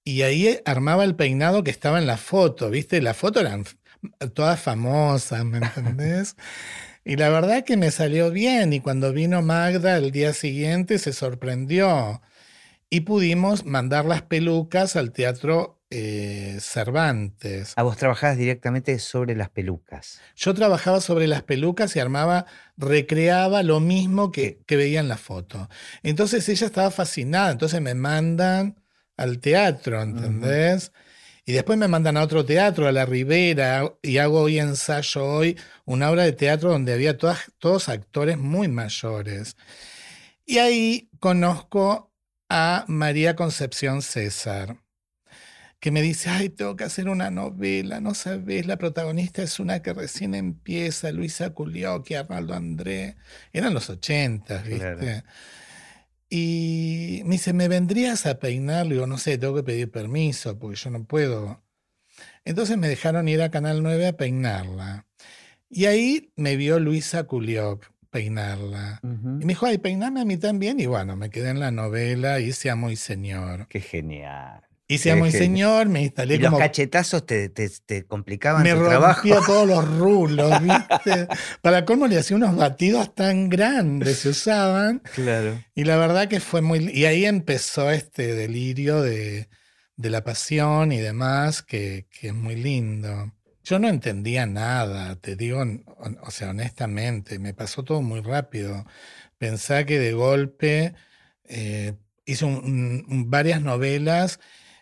y 0.03 0.21
ahí 0.23 0.59
armaba 0.65 1.03
el 1.03 1.15
peinado 1.15 1.63
que 1.63 1.71
estaba 1.71 1.97
en 1.99 2.07
la 2.07 2.17
foto, 2.17 2.69
¿viste? 2.69 3.01
La 3.01 3.13
foto 3.13 3.39
eran 3.39 3.65
f- 4.03 4.29
todas 4.29 4.59
famosas, 4.59 5.43
¿me 5.45 5.57
entendés? 5.59 6.35
y 7.05 7.15
la 7.15 7.29
verdad 7.29 7.63
que 7.63 7.77
me 7.77 7.91
salió 7.91 8.29
bien 8.31 8.73
y 8.73 8.81
cuando 8.81 9.13
vino 9.13 9.41
Magda 9.41 9.97
el 9.97 10.11
día 10.11 10.33
siguiente 10.33 10.99
se 10.99 11.13
sorprendió 11.13 12.21
y 12.89 13.01
pudimos 13.01 13.65
mandar 13.65 14.05
las 14.05 14.21
pelucas 14.23 14.95
al 14.95 15.11
teatro 15.11 15.79
eh, 15.91 16.57
Cervantes. 16.59 17.73
Ah, 17.77 17.83
vos 17.83 17.97
trabajabas 17.97 18.37
directamente 18.37 18.97
sobre 18.99 19.35
las 19.35 19.49
pelucas. 19.49 20.21
Yo 20.35 20.53
trabajaba 20.53 21.01
sobre 21.01 21.27
las 21.27 21.41
pelucas 21.43 21.95
y 21.95 21.99
armaba, 21.99 22.45
recreaba 22.77 23.63
lo 23.63 23.79
mismo 23.79 24.31
que, 24.31 24.59
que 24.67 24.75
veía 24.75 24.99
en 24.99 25.07
la 25.07 25.17
foto. 25.17 25.69
Entonces 26.03 26.47
ella 26.49 26.67
estaba 26.67 26.91
fascinada, 26.91 27.51
entonces 27.51 27.81
me 27.81 27.95
mandan 27.95 28.75
al 29.17 29.39
teatro, 29.39 30.01
¿entendés? 30.01 30.91
Y 31.49 31.53
después 31.53 31.79
me 31.79 31.87
mandan 31.87 32.15
a 32.15 32.21
otro 32.21 32.45
teatro, 32.45 32.87
a 32.87 32.91
la 32.91 33.07
Ribera, 33.07 33.95
y 34.03 34.19
hago 34.19 34.41
hoy 34.41 34.59
ensayo 34.59 35.25
hoy, 35.25 35.57
una 35.83 36.11
obra 36.11 36.21
de 36.21 36.31
teatro 36.31 36.69
donde 36.69 36.93
había 36.93 37.17
todas, 37.17 37.51
todos 37.57 37.89
actores 37.89 38.37
muy 38.37 38.67
mayores. 38.67 39.57
Y 40.45 40.59
ahí 40.59 41.09
conozco 41.19 42.13
a 42.49 42.85
María 42.87 43.35
Concepción 43.35 44.03
César 44.03 44.77
que 45.79 45.89
me 45.89 46.03
dice, 46.03 46.29
ay, 46.29 46.49
tengo 46.49 46.75
que 46.75 46.83
hacer 46.83 47.09
una 47.09 47.31
novela, 47.31 47.99
no 47.99 48.13
sabes, 48.13 48.67
la 48.67 48.77
protagonista 48.77 49.41
es 49.41 49.59
una 49.59 49.81
que 49.81 49.93
recién 49.93 50.35
empieza, 50.35 51.11
Luisa 51.11 51.49
Culioqui, 51.49 52.13
Arnaldo 52.13 52.53
André, 52.53 53.15
eran 53.53 53.73
los 53.73 53.89
ochentas, 53.89 54.63
¿viste? 54.65 54.77
Claro. 54.77 55.23
Y 56.29 57.21
me 57.25 57.31
dice, 57.31 57.53
¿me 57.53 57.67
vendrías 57.67 58.25
a 58.25 58.39
peinar? 58.39 58.85
Le 58.85 58.95
digo, 58.95 59.07
no 59.07 59.17
sé, 59.17 59.37
tengo 59.37 59.55
que 59.55 59.63
pedir 59.63 59.89
permiso 59.89 60.59
porque 60.59 60.77
yo 60.77 60.89
no 60.91 61.03
puedo. 61.03 61.63
Entonces 62.45 62.77
me 62.77 62.87
dejaron 62.87 63.27
ir 63.27 63.41
a 63.41 63.49
Canal 63.49 63.81
9 63.81 64.07
a 64.07 64.17
peinarla. 64.17 65.07
Y 65.69 65.85
ahí 65.85 66.31
me 66.35 66.55
vio 66.55 66.79
Luisa 66.79 67.23
Culioc 67.23 67.91
peinarla. 68.09 68.99
Ujú. 69.03 69.39
Y 69.41 69.45
me 69.45 69.53
dijo, 69.53 69.65
ay, 69.65 69.77
peiname 69.77 70.21
a 70.21 70.25
mí 70.25 70.37
también. 70.37 70.79
Y 70.79 70.85
bueno, 70.85 71.15
me 71.15 71.29
quedé 71.29 71.49
en 71.49 71.59
la 71.59 71.71
novela, 71.71 72.39
hice 72.39 72.69
Amo 72.69 72.89
y 72.89 72.95
Señor. 72.95 73.67
Qué 73.67 73.81
genial. 73.81 74.68
Hice 74.91 75.11
Amo 75.11 75.27
y 75.27 75.31
genial. 75.31 75.39
Señor, 75.39 75.87
me 75.89 76.01
Y 76.01 76.05
instalé 76.05 76.37
los 76.39 76.49
como 76.49 76.57
cachetazos 76.57 77.25
te, 77.25 77.49
te- 77.49 77.69
te 77.85 78.05
complicaban 78.07 78.63
me 78.63 78.73
tu 78.73 78.83
trabajo. 78.83 79.21
rompía 79.21 79.39
todos 79.45 79.67
los 79.67 79.87
rulos, 79.99 80.61
¿viste? 80.61 81.27
Para 81.61 81.85
colmo 81.85 82.07
le 82.07 82.17
hacía 82.17 82.37
unos 82.37 82.55
batidos 82.55 83.13
tan 83.15 83.49
grandes, 83.49 84.19
se 84.19 84.29
usaban. 84.29 85.03
Claro. 85.13 85.63
Y 85.75 85.83
la 85.85 85.97
verdad 85.97 86.27
que 86.27 86.39
fue 86.39 86.61
muy... 86.61 86.89
Y 86.91 87.05
ahí 87.05 87.25
empezó 87.25 87.91
este 87.91 88.33
delirio 88.33 89.01
de, 89.01 89.47
de 89.95 90.09
la 90.09 90.23
pasión 90.23 90.91
y 90.91 90.97
demás, 90.99 91.61
que, 91.61 92.07
que 92.09 92.29
es 92.29 92.33
muy 92.33 92.55
lindo. 92.55 93.33
Yo 93.63 93.77
no 93.77 93.87
entendía 93.89 94.47
nada, 94.47 95.15
te 95.17 95.35
digo, 95.35 95.63
o 96.23 96.31
sea, 96.31 96.49
honestamente, 96.49 97.37
me 97.37 97.53
pasó 97.53 97.83
todo 97.83 98.01
muy 98.01 98.21
rápido. 98.21 98.85
Pensá 99.37 99.85
que 99.85 99.99
de 99.99 100.13
golpe 100.13 100.95
eh, 101.45 101.93
hice 102.25 102.45
un- 102.45 102.55
un- 102.65 103.05
un- 103.07 103.29
varias 103.29 103.61
novelas, 103.61 104.39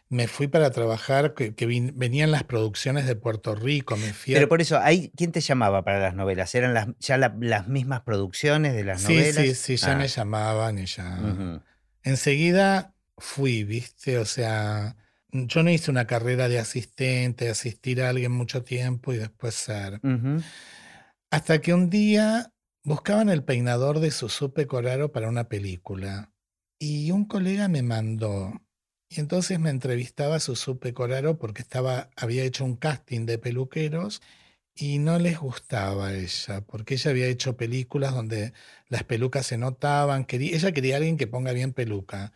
me 0.10 0.28
fui 0.28 0.48
para 0.48 0.72
trabajar, 0.72 1.34
que, 1.34 1.54
que 1.56 1.68
vin- 1.68 1.94
venían 1.96 2.32
las 2.32 2.44
producciones 2.44 3.06
de 3.06 3.16
Puerto 3.16 3.56
Rico, 3.56 3.98
me 3.98 4.14
fui 4.14 4.34
a- 4.34 4.38
Pero 4.38 4.48
por 4.50 4.62
eso, 4.62 4.80
ahí, 4.80 5.12
¿quién 5.18 5.32
te 5.32 5.42
llamaba 5.42 5.84
para 5.84 6.00
las 6.00 6.16
novelas? 6.16 6.54
¿Eran 6.56 6.74
las, 6.74 6.88
ya 7.00 7.18
la- 7.18 7.36
las 7.40 7.68
mismas 7.68 8.02
producciones 8.02 8.74
de 8.74 8.84
las 8.86 9.02
Sí, 9.02 9.14
novelas? 9.14 9.36
sí, 9.36 9.56
sí, 9.56 9.76
ya 9.78 9.92
Ah, 9.94 9.96
me 9.96 10.08
llamaban 10.08 10.80
y 10.80 10.86
ya... 10.86 11.62
Enseguida 12.04 12.96
fui, 13.18 13.64
¿viste? 13.64 14.18
O 14.18 14.26
sea, 14.26 14.96
yo 15.32 15.64
no 15.64 15.70
hice 15.70 15.92
una 15.92 16.08
carrera 16.08 16.48
de 16.48 16.60
asistente, 16.60 17.50
asistir 17.50 18.02
a 18.02 18.10
alguien 18.10 18.32
mucho 18.32 18.64
tiempo 18.64 19.12
y 19.14 19.18
después 19.18 19.56
ser. 19.56 20.00
Hasta 21.30 21.60
que 21.60 21.74
un 21.74 21.90
día 21.90 22.54
buscaban 22.84 23.30
el 23.30 23.44
peinador 23.44 24.00
de 24.00 24.12
Susupe 24.12 24.68
Coraro 24.68 25.12
para 25.12 25.28
una 25.28 25.50
película. 25.50 26.32
Y 26.80 27.12
un 27.12 27.26
colega 27.26 27.68
me 27.68 27.82
mandó. 27.82 28.54
Y 29.10 29.20
entonces 29.20 29.60
me 29.60 29.70
entrevistaba 29.70 30.36
a 30.36 30.40
Susupe 30.40 30.94
Coraro 30.94 31.38
porque 31.38 31.62
estaba, 31.62 32.10
había 32.16 32.44
hecho 32.44 32.66
un 32.66 32.76
casting 32.76 33.26
de 33.26 33.38
peluqueros 33.38 34.22
y 34.76 35.00
no 35.00 35.18
les 35.18 35.40
gustaba 35.40 36.10
a 36.10 36.14
ella, 36.16 36.62
porque 36.62 36.96
ella 36.96 37.12
había 37.12 37.28
hecho 37.28 37.58
películas 37.58 38.14
donde 38.14 38.54
las 38.90 39.04
pelucas 39.04 39.48
se 39.48 39.58
notaban. 39.58 40.26
Quería, 40.26 40.56
ella 40.56 40.72
quería 40.72 40.96
a 40.96 40.98
alguien 40.98 41.18
que 41.18 41.28
ponga 41.28 41.52
bien 41.52 41.74
peluca. 41.74 42.34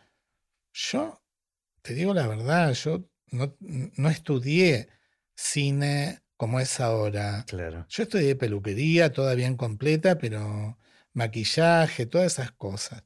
Yo, 0.72 1.22
te 1.82 1.94
digo 1.94 2.14
la 2.14 2.26
verdad, 2.26 2.72
yo 2.72 3.04
no, 3.30 3.56
no 3.60 4.08
estudié 4.08 4.88
cine 5.36 6.22
como 6.36 6.58
es 6.58 6.80
ahora. 6.80 7.44
Claro. 7.46 7.86
Yo 7.88 8.02
estudié 8.02 8.34
peluquería, 8.34 9.12
toda 9.12 9.34
bien 9.34 9.56
completa, 9.56 10.18
pero 10.18 10.78
maquillaje, 11.14 12.06
todas 12.06 12.32
esas 12.32 12.52
cosas. 12.52 13.04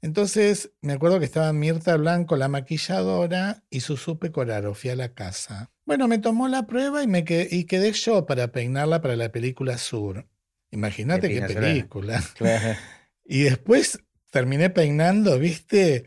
Entonces, 0.00 0.72
me 0.80 0.94
acuerdo 0.94 1.18
que 1.18 1.24
estaba 1.24 1.52
Mirta 1.52 1.96
Blanco, 1.96 2.36
la 2.36 2.48
maquilladora, 2.48 3.62
y 3.70 3.80
Susupe 3.80 4.32
Coraro. 4.32 4.74
Fui 4.74 4.90
a 4.90 4.96
la 4.96 5.14
casa. 5.14 5.70
Bueno, 5.84 6.08
me 6.08 6.18
tomó 6.18 6.48
la 6.48 6.66
prueba 6.66 7.02
y, 7.02 7.06
me 7.06 7.24
quedé, 7.24 7.48
y 7.50 7.64
quedé 7.64 7.92
yo 7.92 8.26
para 8.26 8.48
peinarla 8.52 9.00
para 9.00 9.16
la 9.16 9.30
película 9.30 9.78
Sur. 9.78 10.26
Imagínate 10.70 11.28
qué 11.28 11.42
película. 11.42 12.22
Claro. 12.34 12.76
Y 13.24 13.42
después 13.42 14.00
terminé 14.30 14.70
peinando, 14.70 15.38
¿viste? 15.38 16.06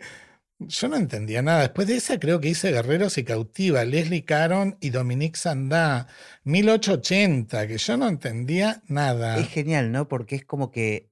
Yo 0.59 0.87
no 0.87 0.95
entendía 0.95 1.41
nada. 1.41 1.61
Después 1.61 1.87
de 1.87 1.97
esa 1.97 2.19
creo 2.19 2.39
que 2.39 2.49
hice 2.49 2.71
Guerreros 2.71 3.17
y 3.17 3.23
Cautiva, 3.23 3.85
Leslie 3.85 4.25
Caron 4.25 4.77
y 4.81 4.89
Dominique 4.89 5.37
Sandá, 5.37 6.07
1880, 6.43 7.67
que 7.67 7.77
yo 7.77 7.97
no 7.97 8.07
entendía 8.07 8.81
nada. 8.87 9.37
Es 9.37 9.49
genial, 9.49 9.91
¿no? 9.91 10.07
Porque 10.07 10.35
es 10.35 10.45
como 10.45 10.71
que 10.71 11.09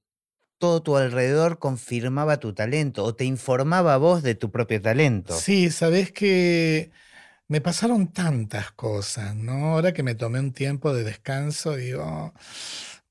todo 0.63 0.81
tu 0.81 0.95
alrededor 0.95 1.59
confirmaba 1.59 2.37
tu 2.39 2.53
talento 2.53 3.03
o 3.03 3.13
te 3.13 3.25
informaba 3.25 3.95
a 3.95 3.97
vos 3.97 4.23
de 4.23 4.33
tu 4.33 4.49
propio 4.49 4.81
talento. 4.81 5.33
Sí, 5.37 5.69
sabés 5.69 6.13
que 6.13 6.89
me 7.49 7.59
pasaron 7.59 8.13
tantas 8.13 8.71
cosas, 8.71 9.35
¿no? 9.35 9.73
Ahora 9.73 9.91
que 9.93 10.03
me 10.03 10.15
tomé 10.15 10.39
un 10.39 10.53
tiempo 10.53 10.93
de 10.93 11.03
descanso, 11.03 11.75
digo, 11.75 12.33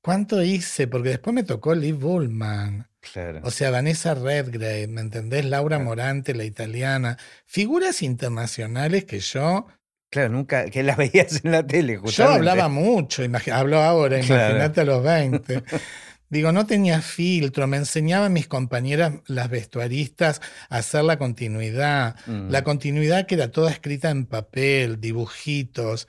¿Cuánto 0.01 0.41
hice? 0.41 0.87
Porque 0.87 1.09
después 1.09 1.35
me 1.35 1.43
tocó 1.43 1.75
Liv 1.75 1.95
Bullman. 1.97 2.87
Claro. 2.99 3.41
O 3.43 3.51
sea, 3.51 3.69
Vanessa 3.69 4.15
Redgrave, 4.15 4.87
¿me 4.87 5.01
entendés? 5.01 5.45
Laura 5.45 5.77
Morante, 5.77 6.33
la 6.33 6.45
italiana. 6.45 7.17
Figuras 7.45 8.01
internacionales 8.01 9.05
que 9.05 9.19
yo. 9.19 9.67
Claro, 10.09 10.29
nunca, 10.29 10.71
que 10.71 10.81
las 10.81 10.97
veías 11.13 11.45
en 11.45 11.51
la 11.51 11.65
tele, 11.67 11.97
Yo 11.97 12.01
justamente. 12.01 12.35
hablaba 12.35 12.67
mucho, 12.67 13.21
hablo 13.53 13.79
ahora, 13.79 14.19
Claro. 14.21 14.55
imagínate 14.55 14.81
a 14.81 14.85
los 14.85 15.03
20. 15.03 15.63
Digo, 16.33 16.51
no 16.51 16.65
tenía 16.65 17.01
filtro, 17.01 17.67
me 17.67 17.77
enseñaban 17.77 18.33
mis 18.33 18.47
compañeras, 18.47 19.13
las 19.27 19.49
vestuaristas, 19.49 20.41
a 20.69 20.77
hacer 20.77 21.03
la 21.03 21.17
continuidad. 21.17 22.15
Mm. 22.25 22.49
La 22.49 22.63
continuidad 22.63 23.27
que 23.27 23.35
era 23.35 23.51
toda 23.51 23.71
escrita 23.71 24.09
en 24.09 24.25
papel, 24.25 24.99
dibujitos. 24.99 26.07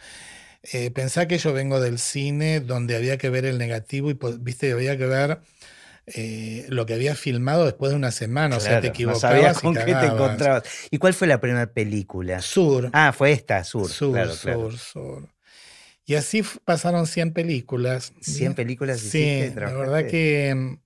Eh, 0.73 0.91
pensá 0.91 1.29
que 1.29 1.37
yo 1.37 1.53
vengo 1.53 1.79
del 1.79 1.99
cine 1.99 2.61
donde 2.61 2.97
había 2.97 3.19
que 3.19 3.29
ver 3.29 3.45
el 3.45 3.59
negativo 3.59 4.11
y, 4.11 4.15
po- 4.15 4.33
viste, 4.39 4.73
había 4.73 4.97
que 4.97 5.05
ver 5.05 5.41
eh, 6.07 6.65
lo 6.69 6.87
que 6.87 6.95
había 6.95 7.15
filmado 7.15 7.65
después 7.67 7.91
de 7.91 7.97
una 7.97 8.11
semana. 8.11 8.57
o 8.57 8.61
sea, 8.61 8.81
te 8.81 8.89
equivocabas 8.89 9.23
no 9.23 9.29
sabías 9.29 9.59
y 9.59 9.61
con 9.61 9.75
qué 9.75 9.95
te 9.95 10.07
encontrabas. 10.07 10.63
¿Y 10.91 10.99
cuál 10.99 11.13
fue 11.15 11.27
la 11.27 11.39
primera 11.41 11.67
película? 11.67 12.41
Sur. 12.41 12.89
Ah, 12.95 13.13
fue 13.13 13.33
esta, 13.33 13.63
Sur. 13.63 13.91
Sur, 13.91 14.13
claro, 14.15 14.33
sur, 14.33 14.43
claro. 14.43 14.71
sur. 14.79 15.29
Y 16.07 16.17
así 16.17 16.43
pasaron 16.65 17.07
100 17.07 17.33
películas. 17.33 18.13
100 18.21 18.55
películas 18.55 19.01
Sí, 19.01 19.23
hiciste, 19.23 19.61
la 19.61 19.73
verdad 19.73 20.07
que 20.07 20.55
mm, 20.55 20.79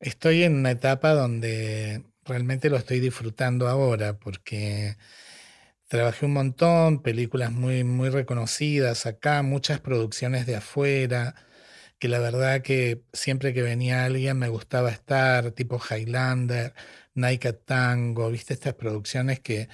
estoy 0.00 0.44
en 0.44 0.56
una 0.56 0.70
etapa 0.70 1.14
donde 1.14 2.04
realmente 2.24 2.70
lo 2.70 2.76
estoy 2.76 3.00
disfrutando 3.00 3.68
ahora 3.68 4.18
porque 4.18 4.96
trabajé 5.88 6.26
un 6.26 6.32
montón, 6.32 7.02
películas 7.02 7.52
muy, 7.52 7.84
muy 7.84 8.08
reconocidas 8.08 9.06
acá, 9.06 9.42
muchas 9.42 9.80
producciones 9.80 10.46
de 10.46 10.56
afuera, 10.56 11.34
que 11.98 12.08
la 12.08 12.18
verdad 12.18 12.62
que 12.62 13.02
siempre 13.12 13.52
que 13.52 13.62
venía 13.62 14.04
alguien 14.04 14.38
me 14.38 14.48
gustaba 14.48 14.90
estar, 14.90 15.52
tipo 15.52 15.80
Highlander, 15.80 16.74
Nike 17.14 17.52
Tango, 17.52 18.30
viste 18.30 18.54
estas 18.54 18.74
producciones 18.74 19.40
que 19.40 19.68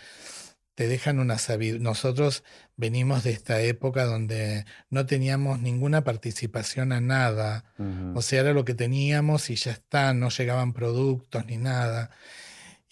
te 0.75 0.89
dejan 0.89 1.19
una 1.19 1.39
sabiduría. 1.39 1.83
Nosotros 1.83 2.45
venimos 2.81 3.23
de 3.23 3.31
esta 3.31 3.61
época 3.61 4.07
donde 4.07 4.65
no 4.89 5.05
teníamos 5.05 5.61
ninguna 5.61 6.03
participación 6.03 6.93
a 6.93 7.01
nada. 7.01 7.65
O 8.15 8.23
sea, 8.23 8.41
era 8.41 8.55
lo 8.55 8.65
que 8.65 8.75
teníamos 8.75 9.51
y 9.51 9.57
ya 9.57 9.73
está, 9.73 10.15
no 10.15 10.31
llegaban 10.31 10.73
productos 10.73 11.45
ni 11.47 11.59
nada. 11.59 12.11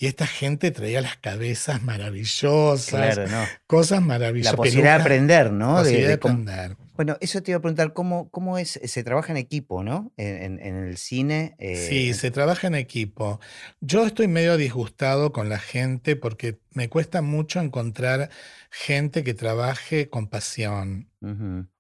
Y 0.01 0.07
esta 0.07 0.29
gente 0.29 0.71
traía 0.71 1.01
las 1.01 1.17
cabezas 1.17 1.83
maravillosas, 1.83 2.89
Claro, 3.17 3.27
¿no? 3.29 3.45
cosas 3.67 4.01
maravillosas. 4.01 4.53
La 4.53 4.57
posibilidad 4.57 4.97
de 4.97 5.03
aprender, 5.03 5.53
¿no? 5.53 5.77
De- 5.79 5.83
posibilidad 5.83 6.09
de 6.09 6.15
aprender. 6.15 6.77
Bueno, 6.95 7.17
eso 7.21 7.43
te 7.43 7.51
iba 7.53 7.59
a 7.59 7.61
preguntar, 7.63 7.93
¿cómo, 7.93 8.29
cómo 8.31 8.59
es? 8.59 8.81
Se 8.85 9.05
trabaja 9.05 9.33
en 9.33 9.37
equipo, 9.39 9.83
¿no? 9.85 10.13
En, 10.17 10.43
en- 10.43 10.59
en 10.67 10.77
el 10.85 10.97
cine. 10.99 11.57
Sí, 11.59 12.11
eh, 12.11 12.15
se 12.15 12.31
trabaja 12.31 12.67
en 12.69 12.75
equipo. 12.77 13.41
Yo 13.81 14.05
estoy 14.07 14.27
medio 14.29 14.57
disgustado 14.57 15.33
con 15.33 15.49
la 15.49 15.59
gente 15.59 16.17
porque 16.17 16.59
me 16.73 16.89
cuesta 16.89 17.21
mucho 17.23 17.61
encontrar 17.61 18.31
gente 18.71 19.23
que 19.25 19.35
trabaje 19.35 20.09
con 20.09 20.29
pasión. 20.29 21.09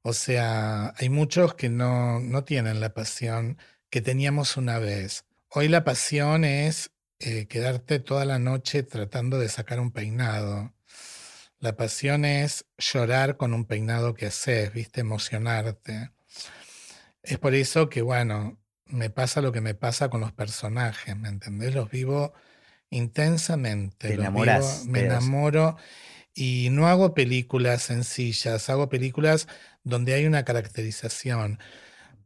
O 0.02 0.12
sea, 0.12 0.92
hay 0.98 1.08
muchos 1.08 1.54
que 1.54 1.68
no, 1.68 2.18
no 2.20 2.42
tienen 2.44 2.80
la 2.80 2.94
pasión 2.94 3.58
que 3.90 4.00
teníamos 4.00 4.56
una 4.56 4.78
vez. 4.78 5.24
Hoy 5.50 5.68
la 5.68 5.82
pasión 5.84 6.44
es 6.44 6.90
eh, 7.20 7.46
quedarte 7.46 7.98
toda 8.00 8.24
la 8.24 8.38
noche 8.38 8.82
tratando 8.82 9.38
de 9.38 9.48
sacar 9.48 9.80
un 9.80 9.92
peinado. 9.92 10.74
La 11.60 11.76
pasión 11.76 12.24
es 12.24 12.66
llorar 12.78 13.36
con 13.36 13.52
un 13.54 13.64
peinado 13.64 14.14
que 14.14 14.26
haces, 14.26 14.72
viste, 14.72 15.00
emocionarte. 15.00 16.12
Es 17.22 17.38
por 17.38 17.54
eso 17.54 17.88
que, 17.88 18.02
bueno, 18.02 18.58
me 18.86 19.10
pasa 19.10 19.40
lo 19.42 19.52
que 19.52 19.60
me 19.60 19.74
pasa 19.74 20.08
con 20.08 20.20
los 20.20 20.32
personajes, 20.32 21.16
¿me 21.16 21.28
entendés? 21.28 21.74
Los 21.74 21.90
vivo 21.90 22.32
intensamente. 22.90 24.08
Te 24.08 24.16
los 24.16 24.18
vivo- 24.18 24.24
enamorás 24.24 24.86
me 24.86 25.00
de 25.00 25.06
eso. 25.06 25.16
enamoro 25.16 25.76
y 26.34 26.68
no 26.70 26.86
hago 26.86 27.14
películas 27.14 27.82
sencillas, 27.82 28.70
hago 28.70 28.88
películas 28.88 29.48
donde 29.82 30.14
hay 30.14 30.26
una 30.26 30.44
caracterización. 30.44 31.58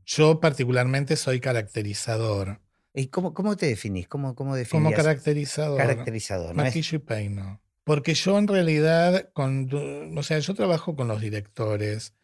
Yo 0.05 0.40
particularmente 0.40 1.16
soy 1.16 1.40
caracterizador. 1.40 2.61
¿Y 2.94 3.07
cómo, 3.09 3.33
cómo 3.33 3.57
te 3.57 3.66
definís? 3.66 4.07
¿Cómo, 4.09 4.35
cómo 4.35 4.55
Como 4.70 4.92
caracterizador. 4.92 5.78
Caracterizador, 5.78 6.55
¿no? 6.55 6.62
Maquillo 6.62 6.96
y 6.96 7.00
peino. 7.00 7.61
Porque 7.85 8.14
yo 8.14 8.38
en 8.38 8.46
realidad, 8.46 9.31
con, 9.33 9.68
o 10.16 10.22
sea, 10.22 10.38
yo 10.38 10.55
trabajo 10.55 10.94
con 10.94 11.09
los 11.09 11.20
directores 11.20 12.14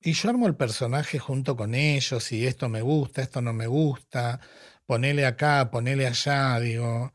y 0.00 0.12
yo 0.12 0.30
armo 0.30 0.46
el 0.46 0.54
personaje 0.54 1.18
junto 1.18 1.56
con 1.56 1.74
ellos 1.74 2.30
y 2.32 2.46
esto 2.46 2.68
me 2.68 2.80
gusta, 2.80 3.22
esto 3.22 3.40
no 3.40 3.52
me 3.52 3.66
gusta, 3.66 4.40
ponele 4.86 5.26
acá, 5.26 5.70
ponele 5.70 6.06
allá, 6.06 6.60
digo. 6.60 7.12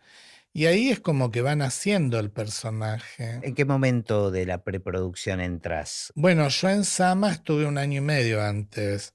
Y 0.52 0.65
ahí 0.65 0.89
es 0.89 1.00
como 1.00 1.30
que 1.30 1.41
van 1.41 1.62
haciendo 1.62 2.20
el 2.20 2.32
personaje. 2.32 3.39
¿En 3.43 3.54
qué 3.54 3.63
momento 3.63 4.32
de 4.32 4.46
la 4.46 4.63
preproducción 4.63 5.39
entras? 5.39 6.12
Bueno, 6.15 6.48
yo 6.50 6.70
en 6.70 6.84
Sama 6.84 7.32
estuve 7.32 7.65
un 7.65 7.78
año 7.78 8.00
y 8.00 8.04
medio 8.04 8.41
antes. 8.41 9.13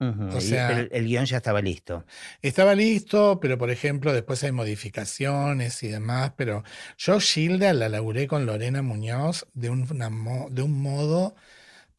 O 0.00 0.40
sea- 0.40 0.80
el, 0.80 0.88
el 0.92 1.06
guion 1.06 1.26
ya 1.26 1.36
estaba 1.36 1.60
listo. 1.60 2.06
Estaba 2.40 2.74
listo, 2.74 3.38
pero 3.40 3.58
por 3.58 3.70
ejemplo 3.70 4.12
después 4.14 4.42
hay 4.44 4.52
modificaciones 4.52 5.82
y 5.82 5.88
demás, 5.88 6.32
pero 6.36 6.64
yo 6.96 7.20
Gilda 7.20 7.72
la 7.74 7.88
laburé 7.90 8.26
con 8.26 8.46
Lorena 8.46 8.80
Muñoz 8.82 9.46
de 9.52 9.68
un, 9.68 9.86
una 9.90 10.10
de 10.50 10.62
un 10.62 10.80
modo 10.80 11.34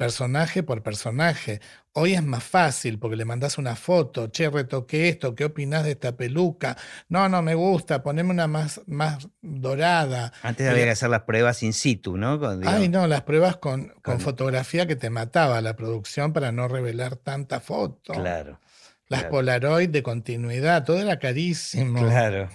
personaje 0.05 0.63
por 0.63 0.81
personaje. 0.83 1.61
Hoy 1.93 2.13
es 2.13 2.23
más 2.23 2.43
fácil 2.43 2.97
porque 2.99 3.15
le 3.15 3.25
mandas 3.25 3.57
una 3.57 3.75
foto, 3.75 4.27
che, 4.27 4.49
retoqué 4.49 5.09
esto, 5.09 5.35
¿qué 5.35 5.45
opinás 5.45 5.83
de 5.83 5.91
esta 5.91 6.15
peluca? 6.17 6.75
No, 7.09 7.27
no 7.29 7.41
me 7.41 7.53
gusta, 7.53 8.01
poneme 8.01 8.31
una 8.31 8.47
más, 8.47 8.81
más 8.87 9.27
dorada. 9.41 10.31
Antes 10.41 10.69
había 10.69 10.85
que 10.85 10.91
hacer 10.91 11.09
las 11.09 11.21
pruebas 11.23 11.61
in 11.63 11.73
situ, 11.73 12.17
¿no? 12.17 12.39
Con- 12.39 12.67
Ay, 12.67 12.89
no, 12.89 13.07
las 13.07 13.21
pruebas 13.23 13.57
con, 13.57 13.89
con 13.89 14.01
Con- 14.01 14.19
fotografía 14.21 14.87
que 14.87 14.95
te 14.95 15.09
mataba 15.09 15.61
la 15.61 15.75
producción 15.75 16.33
para 16.33 16.51
no 16.51 16.67
revelar 16.67 17.15
tanta 17.17 17.59
foto. 17.59 18.13
Claro, 18.13 18.59
Las 19.07 19.21
claro. 19.21 19.29
Polaroid 19.35 19.89
de 19.89 20.01
continuidad, 20.03 20.83
todo 20.85 20.99
era 20.99 21.19
carísimo. 21.19 21.99
claro. 22.07 22.49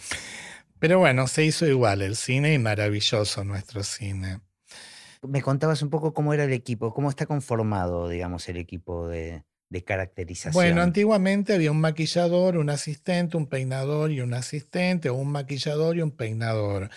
Pero 0.78 0.98
bueno, 0.98 1.26
se 1.26 1.44
hizo 1.44 1.66
igual 1.66 2.02
el 2.02 2.16
cine 2.16 2.52
y 2.52 2.58
maravilloso 2.58 3.44
nuestro 3.44 3.82
cine. 3.82 4.40
Me 5.28 5.42
contabas 5.42 5.82
un 5.82 5.90
poco 5.90 6.14
cómo 6.14 6.34
era 6.34 6.44
el 6.44 6.52
equipo, 6.52 6.92
cómo 6.92 7.10
está 7.10 7.26
conformado, 7.26 8.08
digamos, 8.08 8.48
el 8.48 8.56
equipo 8.56 9.08
de, 9.08 9.44
de 9.68 9.84
caracterización. 9.84 10.54
Bueno, 10.54 10.82
antiguamente 10.82 11.54
había 11.54 11.70
un 11.70 11.80
maquillador, 11.80 12.56
un 12.56 12.70
asistente, 12.70 13.36
un 13.36 13.46
peinador 13.46 14.10
y 14.12 14.20
un 14.20 14.34
asistente, 14.34 15.08
o 15.08 15.14
un 15.14 15.32
maquillador 15.32 15.96
y 15.96 16.02
un 16.02 16.10
peinador. 16.10 16.90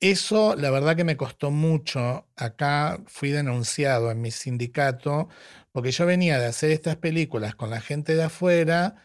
Eso, 0.00 0.54
la 0.54 0.70
verdad 0.70 0.94
que 0.94 1.04
me 1.04 1.16
costó 1.16 1.50
mucho. 1.50 2.26
Acá 2.36 3.00
fui 3.06 3.30
denunciado 3.30 4.12
en 4.12 4.20
mi 4.20 4.30
sindicato 4.30 5.28
porque 5.72 5.90
yo 5.90 6.06
venía 6.06 6.38
de 6.38 6.46
hacer 6.46 6.70
estas 6.70 6.96
películas 6.96 7.54
con 7.54 7.70
la 7.70 7.80
gente 7.80 8.14
de 8.14 8.22
afuera, 8.22 8.96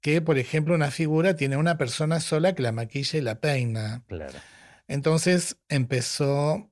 que 0.00 0.22
por 0.22 0.38
ejemplo 0.38 0.74
una 0.74 0.90
figura 0.90 1.34
tiene 1.34 1.56
una 1.56 1.78
persona 1.78 2.20
sola 2.20 2.54
que 2.54 2.62
la 2.62 2.72
maquilla 2.72 3.18
y 3.18 3.22
la 3.22 3.40
peina. 3.40 4.04
Claro. 4.06 4.38
Entonces 4.86 5.56
empezó 5.68 6.70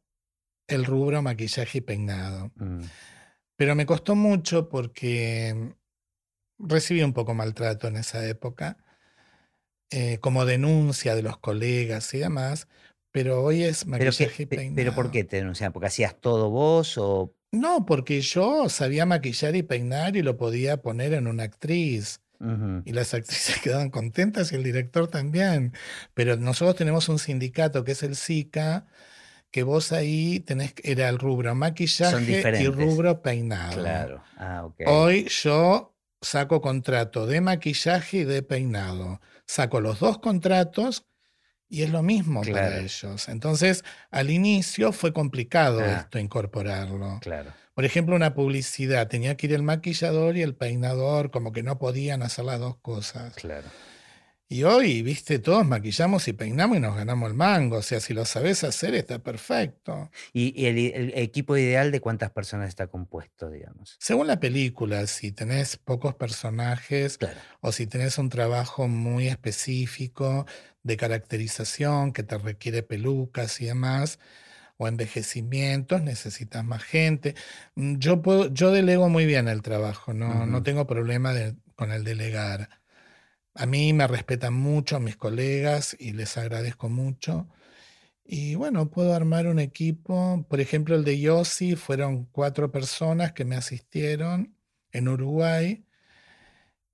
el 0.68 0.84
rubro 0.84 1.22
maquillaje 1.22 1.78
y 1.78 1.80
peinado. 1.80 2.50
Mm, 2.56 2.82
Pero 3.56 3.74
me 3.74 3.86
costó 3.86 4.14
mucho 4.14 4.68
porque 4.68 5.74
recibí 6.58 7.02
un 7.02 7.12
poco 7.12 7.34
maltrato 7.34 7.88
en 7.88 7.96
esa 7.96 8.26
época, 8.26 8.76
eh, 9.90 10.18
como 10.18 10.44
denuncia 10.44 11.14
de 11.14 11.22
los 11.22 11.38
colegas 11.38 12.12
y 12.14 12.18
demás, 12.18 12.68
pero 13.12 13.42
hoy 13.42 13.62
es 13.62 13.86
maquillaje 13.86 14.42
y 14.42 14.46
pe- 14.46 14.56
peinado. 14.56 14.74
pero 14.76 14.94
¿por 14.94 15.10
qué 15.10 15.24
te 15.24 15.36
denunciaban? 15.36 15.72
¿Porque 15.72 15.86
hacías 15.86 16.20
todo 16.20 16.50
vos 16.50 16.96
o...? 16.98 17.34
No, 17.52 17.86
porque 17.86 18.20
yo 18.20 18.68
sabía 18.68 19.06
maquillar 19.06 19.54
y 19.54 19.62
peinar 19.62 20.16
y 20.16 20.22
lo 20.22 20.36
podía 20.36 20.82
poner 20.82 21.12
en 21.12 21.26
una 21.28 21.44
actriz. 21.44 22.20
Y 22.84 22.92
las 22.92 23.14
actrices 23.14 23.58
quedaban 23.62 23.88
contentas 23.90 24.52
y 24.52 24.56
el 24.56 24.64
director 24.64 25.06
también. 25.08 25.72
Pero 26.14 26.36
nosotros 26.36 26.74
tenemos 26.76 27.08
un 27.08 27.18
sindicato 27.20 27.84
que 27.84 27.92
es 27.92 28.02
el 28.02 28.16
SICA, 28.16 28.86
que 29.54 29.62
vos 29.62 29.92
ahí 29.92 30.40
tenés, 30.40 30.74
era 30.82 31.08
el 31.08 31.16
rubro 31.16 31.54
maquillaje 31.54 32.60
y 32.60 32.66
rubro 32.66 33.22
peinado. 33.22 33.80
Claro. 33.80 34.24
Ah, 34.36 34.64
ok. 34.64 34.80
Hoy 34.86 35.28
yo 35.28 35.94
saco 36.20 36.60
contrato 36.60 37.28
de 37.28 37.40
maquillaje 37.40 38.16
y 38.16 38.24
de 38.24 38.42
peinado. 38.42 39.20
Saco 39.46 39.80
los 39.80 40.00
dos 40.00 40.18
contratos 40.18 41.06
y 41.68 41.82
es 41.82 41.90
lo 41.90 42.02
mismo 42.02 42.42
para 42.42 42.80
ellos. 42.80 43.28
Entonces, 43.28 43.84
al 44.10 44.30
inicio 44.30 44.90
fue 44.90 45.12
complicado 45.12 45.78
Ah. 45.80 46.00
esto 46.00 46.18
incorporarlo. 46.18 47.20
Claro. 47.22 47.52
Por 47.74 47.84
ejemplo, 47.84 48.16
una 48.16 48.34
publicidad, 48.34 49.06
tenía 49.06 49.36
que 49.36 49.46
ir 49.46 49.52
el 49.52 49.62
maquillador 49.62 50.36
y 50.36 50.42
el 50.42 50.56
peinador, 50.56 51.30
como 51.30 51.52
que 51.52 51.62
no 51.62 51.78
podían 51.78 52.24
hacer 52.24 52.44
las 52.44 52.58
dos 52.58 52.74
cosas. 52.78 53.34
Claro. 53.36 53.68
Y 54.46 54.62
hoy, 54.64 55.02
viste, 55.02 55.38
todos 55.38 55.66
maquillamos 55.66 56.28
y 56.28 56.32
peinamos 56.34 56.76
y 56.76 56.80
nos 56.80 56.94
ganamos 56.94 57.28
el 57.30 57.34
mango. 57.34 57.78
O 57.78 57.82
sea, 57.82 57.98
si 57.98 58.12
lo 58.12 58.24
sabes 58.26 58.62
hacer, 58.62 58.94
está 58.94 59.18
perfecto. 59.18 60.10
¿Y, 60.32 60.66
el, 60.66 60.78
el, 60.78 61.12
equipo 61.16 61.56
ideal 61.56 61.90
de 61.90 62.00
cuántas 62.00 62.30
personas 62.30 62.68
está 62.68 62.86
compuesto, 62.86 63.48
digamos? 63.50 63.96
Según 64.00 64.26
la 64.26 64.38
película, 64.40 65.06
si 65.06 65.32
tenés 65.32 65.76
pocos 65.78 66.14
personajes 66.14 67.16
Claro. 67.18 67.40
o 67.60 67.72
si 67.72 67.86
tenés 67.86 68.18
un 68.18 68.28
trabajo 68.28 68.86
muy 68.86 69.28
específico 69.28 70.46
de 70.82 70.96
caracterización 70.98 72.12
que 72.12 72.22
te 72.22 72.36
requiere 72.36 72.82
pelucas 72.82 73.60
y 73.62 73.66
demás, 73.66 74.18
o 74.76 74.88
envejecimientos, 74.88 76.02
necesitas 76.02 76.64
más 76.64 76.82
gente. 76.82 77.34
Mm, 77.76 77.96
Yo, 77.98 78.20
puedo, 78.22 78.52
yo 78.52 78.72
delego 78.72 79.08
muy 79.08 79.24
bien 79.24 79.48
el 79.48 79.62
trabajo, 79.62 80.12
no, 80.12 80.46
no 80.46 80.62
tengo 80.62 80.86
problema 80.86 81.32
de- 81.32 81.54
con 81.76 81.90
el 81.92 82.04
delegar. 82.04 82.68
A 83.54 83.66
mí 83.66 83.92
me 83.92 84.06
respetan 84.08 84.54
mucho 84.54 84.98
mis 85.00 85.16
colegas 85.16 85.96
y 85.98 86.12
les 86.12 86.36
agradezco 86.36 86.88
mucho. 86.88 87.48
Y 88.24 88.54
bueno, 88.56 88.90
puedo 88.90 89.14
armar 89.14 89.46
un 89.46 89.60
equipo. 89.60 90.44
Por 90.48 90.60
ejemplo, 90.60 90.96
el 90.96 91.04
de 91.04 91.20
Yossi 91.20 91.76
fueron 91.76 92.26
cuatro 92.26 92.72
personas 92.72 93.32
que 93.32 93.44
me 93.44 93.56
asistieron 93.56 94.56
en 94.92 95.08
Uruguay. 95.08 95.84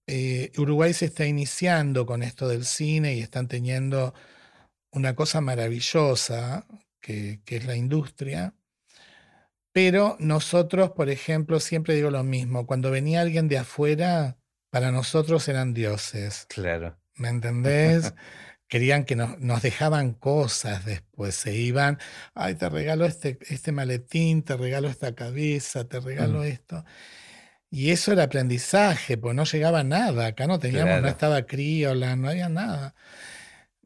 Eh, 0.06 0.52
Uruguay 0.58 0.92
se 0.92 1.06
está 1.06 1.26
iniciando 1.26 2.04
con 2.04 2.22
esto 2.22 2.48
del 2.48 2.64
cine 2.64 3.14
y 3.14 3.20
están 3.20 3.48
teniendo 3.48 4.12
una 4.90 5.14
cosa 5.14 5.40
maravillosa 5.40 6.66
que, 7.00 7.40
que 7.44 7.56
es 7.56 7.66
la 7.66 7.76
industria. 7.76 8.54
Pero 9.72 10.16
nosotros, 10.20 10.90
por 10.90 11.10
ejemplo, 11.10 11.60
siempre 11.60 11.94
digo 11.94 12.10
lo 12.10 12.24
mismo, 12.24 12.66
cuando 12.66 12.90
venía 12.90 13.20
alguien 13.20 13.48
de 13.48 13.58
afuera, 13.58 14.39
para 14.70 14.90
nosotros 14.92 15.48
eran 15.48 15.74
dioses. 15.74 16.46
Claro. 16.48 16.96
¿Me 17.16 17.28
entendés? 17.28 18.14
Querían 18.68 19.04
que 19.04 19.16
nos, 19.16 19.38
nos 19.40 19.62
dejaban 19.62 20.12
cosas 20.14 20.84
después, 20.84 21.34
se 21.34 21.52
iban, 21.56 21.98
ay, 22.34 22.54
te 22.54 22.68
regalo 22.68 23.04
este, 23.04 23.36
este 23.48 23.72
maletín, 23.72 24.42
te 24.44 24.56
regalo 24.56 24.88
esta 24.88 25.12
cabeza, 25.16 25.88
te 25.88 25.98
regalo 25.98 26.40
Mm. 26.40 26.44
esto. 26.44 26.84
Y 27.68 27.90
eso 27.90 28.12
era 28.12 28.24
aprendizaje, 28.24 29.16
pues 29.18 29.34
no 29.34 29.44
llegaba 29.44 29.82
nada, 29.82 30.26
acá 30.26 30.46
no 30.46 30.58
teníamos, 30.60 31.02
no 31.02 31.08
estaba 31.08 31.42
criola, 31.46 32.14
no 32.16 32.28
había 32.28 32.48
nada. 32.48 32.94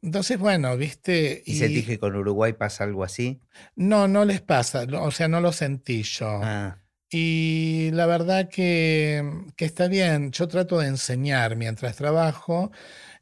Entonces, 0.03 0.37
bueno, 0.37 0.77
viste, 0.77 1.41
¿Y 1.47 1.55
sentís 1.57 1.85
que 1.87 1.97
con 1.97 2.15
Uruguay 2.15 2.53
pasa 2.53 2.83
algo 2.83 3.03
así? 3.03 3.41
no, 3.75 4.07
no 4.07 4.23
les 4.23 4.41
pasa, 4.41 4.83
o 4.99 5.09
sea, 5.11 5.27
no 5.27 5.41
lo 5.41 5.51
sentí 5.51 6.03
yo. 6.03 6.41
Ah, 6.43 6.77
Y 7.17 7.91
la 7.93 8.07
verdad 8.07 8.49
que, 8.49 9.23
que 9.55 9.63
está 9.63 9.87
bien, 9.87 10.33
yo 10.33 10.49
trato 10.49 10.79
de 10.79 10.87
enseñar 10.87 11.55
mientras 11.55 11.95
trabajo, 11.95 12.73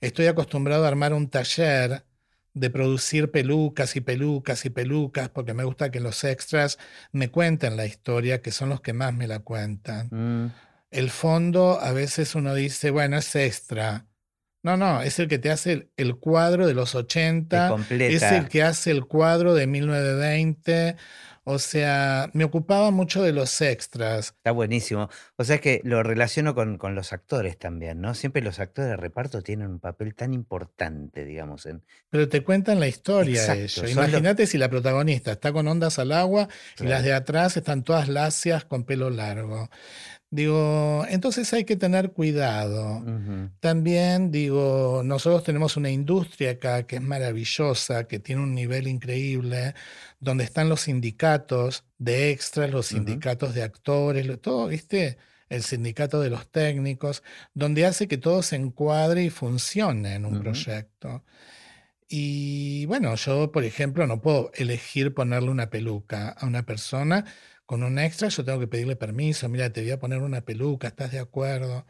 estoy 0.01 0.25
acostumbrado 0.25 0.85
a 0.85 0.87
armar 0.87 1.13
un 1.13 1.29
taller 1.29 2.03
de 2.55 2.69
producir 2.71 3.29
pelucas 3.29 3.95
y 3.95 4.01
pelucas 4.01 4.65
y 4.65 4.71
pelucas, 4.71 5.29
porque 5.29 5.53
me 5.53 5.63
gusta 5.63 5.91
que 5.91 5.99
los 5.99 6.23
extras 6.23 6.79
me 7.11 7.29
cuenten 7.29 7.77
la 7.77 7.85
historia, 7.85 8.41
que 8.41 8.49
son 8.49 8.69
los 8.69 8.81
que 8.81 8.93
más 8.93 9.13
me 9.13 9.27
la 9.27 9.41
cuentan. 9.41 10.07
mm, 10.09 10.51
El 10.89 11.11
fondo, 11.11 11.79
a 11.79 11.91
veces 11.91 12.33
uno 12.33 12.55
dice, 12.55 12.89
bueno, 12.89 13.17
es 13.17 13.35
extra. 13.35 14.07
No, 14.63 14.75
no, 14.75 15.03
es 15.03 15.19
el 15.19 15.27
que 15.27 15.37
te 15.37 15.51
hace 15.51 15.71
el, 15.73 15.91
el 15.97 16.15
cuadro 16.15 16.65
de 16.65 16.73
los 16.73 16.93
te 16.93 16.97
80, 16.97 17.75
es 17.99 18.23
el 18.23 18.47
que 18.49 18.63
hace 18.63 18.89
el 18.89 19.05
cuadro 19.05 19.53
de 19.53 19.67
1920. 19.67 20.95
O 21.45 21.59
sea, 21.59 22.29
me 22.33 22.45
ocupaba 22.45 22.89
mucho 22.91 23.21
de 23.21 23.33
los 23.33 23.59
extras. 23.61 24.27
Está 24.37 24.51
buenísimo. 24.51 25.09
O 25.35 25.43
sea 25.43 25.59
que 25.59 25.81
lo 25.83 26.01
relaciono 26.01 26.55
con, 26.55 26.77
con 26.77 26.95
los 26.95 27.11
actores 27.11 27.57
también, 27.57 27.99
¿no? 27.99 28.13
Siempre 28.13 28.41
los 28.41 28.59
actores 28.59 28.91
de 28.91 28.97
reparto 28.97 29.41
tienen 29.41 29.67
un 29.67 29.79
papel 29.79 30.15
tan 30.15 30.33
importante, 30.33 31.25
digamos, 31.25 31.65
en... 31.65 31.83
Pero 32.09 32.29
te 32.29 32.43
cuentan 32.43 32.79
la 32.79 32.87
historia 32.87 33.41
Exacto, 33.41 33.61
ellos. 33.61 33.77
los- 33.81 33.91
Imagínate 33.91 34.47
si 34.47 34.57
la 34.57 34.69
protagonista 34.69 35.33
está 35.33 35.51
con 35.51 35.67
ondas 35.67 35.99
al 35.99 36.13
agua 36.13 36.47
y 36.79 36.83
las 36.85 37.03
de 37.03 37.13
atrás 37.13 37.57
están 37.57 37.83
todas 37.83 38.07
lacias 38.07 38.63
con 38.63 38.85
pelo 38.85 39.09
largo. 39.09 39.69
Digo, 40.29 41.05
entonces 41.09 41.53
hay 41.53 41.63
que 41.63 41.75
tener 41.75 42.11
cuidado. 42.11 43.03
También 43.59 44.31
digo, 44.31 45.03
nosotros 45.05 45.43
tenemos 45.43 45.77
una 45.77 45.91
industria 45.91 46.51
acá 46.51 46.87
que 46.87 46.95
es 46.95 47.03
maravillosa, 47.03 48.05
que 48.07 48.17
tiene 48.17 48.41
un 48.41 48.55
nivel 48.55 48.87
increíble, 48.87 49.75
donde 50.23 50.45
están 50.45 50.69
los 50.69 50.81
sindicatos 50.81 51.83
de 51.97 52.31
extras, 52.31 52.71
los 52.71 52.87
sindicatos 52.87 53.53
de 53.53 53.63
actores, 53.63 54.39
todo, 54.41 54.67
¿viste? 54.67 55.17
El 55.49 55.63
sindicato 55.63 56.21
de 56.21 56.29
los 56.29 56.49
técnicos, 56.49 57.23
donde 57.53 57.85
hace 57.85 58.07
que 58.07 58.17
todo 58.17 58.41
se 58.41 58.55
encuadre 58.55 59.23
y 59.23 59.29
funcione 59.29 60.15
en 60.15 60.25
un 60.25 60.39
proyecto. 60.39 61.23
Y 62.07 62.85
bueno, 62.85 63.15
yo, 63.15 63.51
por 63.51 63.65
ejemplo, 63.65 64.07
no 64.07 64.21
puedo 64.21 64.51
elegir 64.55 65.13
ponerle 65.13 65.49
una 65.49 65.69
peluca 65.69 66.29
a 66.29 66.45
una 66.45 66.63
persona 66.63 67.25
con 67.65 67.83
un 67.83 67.99
extra, 67.99 68.29
yo 68.29 68.45
tengo 68.45 68.59
que 68.59 68.67
pedirle 68.67 68.95
permiso, 68.95 69.49
mira, 69.49 69.71
te 69.71 69.81
voy 69.81 69.91
a 69.91 69.99
poner 69.99 70.19
una 70.19 70.41
peluca, 70.41 70.87
¿estás 70.87 71.11
de 71.11 71.19
acuerdo? 71.19 71.85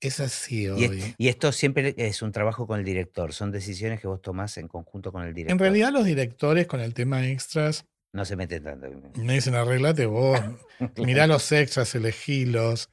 Es 0.00 0.20
así 0.20 0.62
Y, 0.62 0.84
es- 0.84 0.90
hoy. 0.90 1.14
y 1.18 1.28
esto 1.28 1.50
siempre 1.52 1.94
es 1.96 2.22
un 2.22 2.30
trabajo 2.32 2.66
con 2.66 2.78
el 2.78 2.84
director, 2.84 3.32
son 3.32 3.50
decisiones 3.50 4.00
que 4.00 4.06
vos 4.06 4.22
tomás 4.22 4.56
en 4.58 4.68
conjunto 4.68 5.10
con 5.12 5.22
el 5.24 5.34
director. 5.34 5.52
En 5.54 5.58
realidad 5.58 5.92
los 5.92 6.04
directores 6.04 6.66
con 6.68 6.80
el 6.80 6.94
tema 6.94 7.26
extras 7.26 7.84
No 8.12 8.24
se 8.24 8.36
meten 8.36 8.62
tanto. 8.64 8.88
me 9.16 9.34
dicen, 9.34 9.54
arreglate 9.56 10.06
vos, 10.06 10.38
mirá 10.96 11.26
los 11.26 11.50
extras, 11.52 11.94
elegilos. 11.96 12.90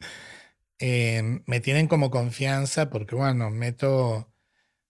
Eh, 0.79 1.41
me 1.45 1.59
tienen 1.61 1.87
como 1.87 2.09
confianza 2.11 2.89
porque, 2.89 3.15
bueno, 3.15 3.49
meto, 3.51 4.29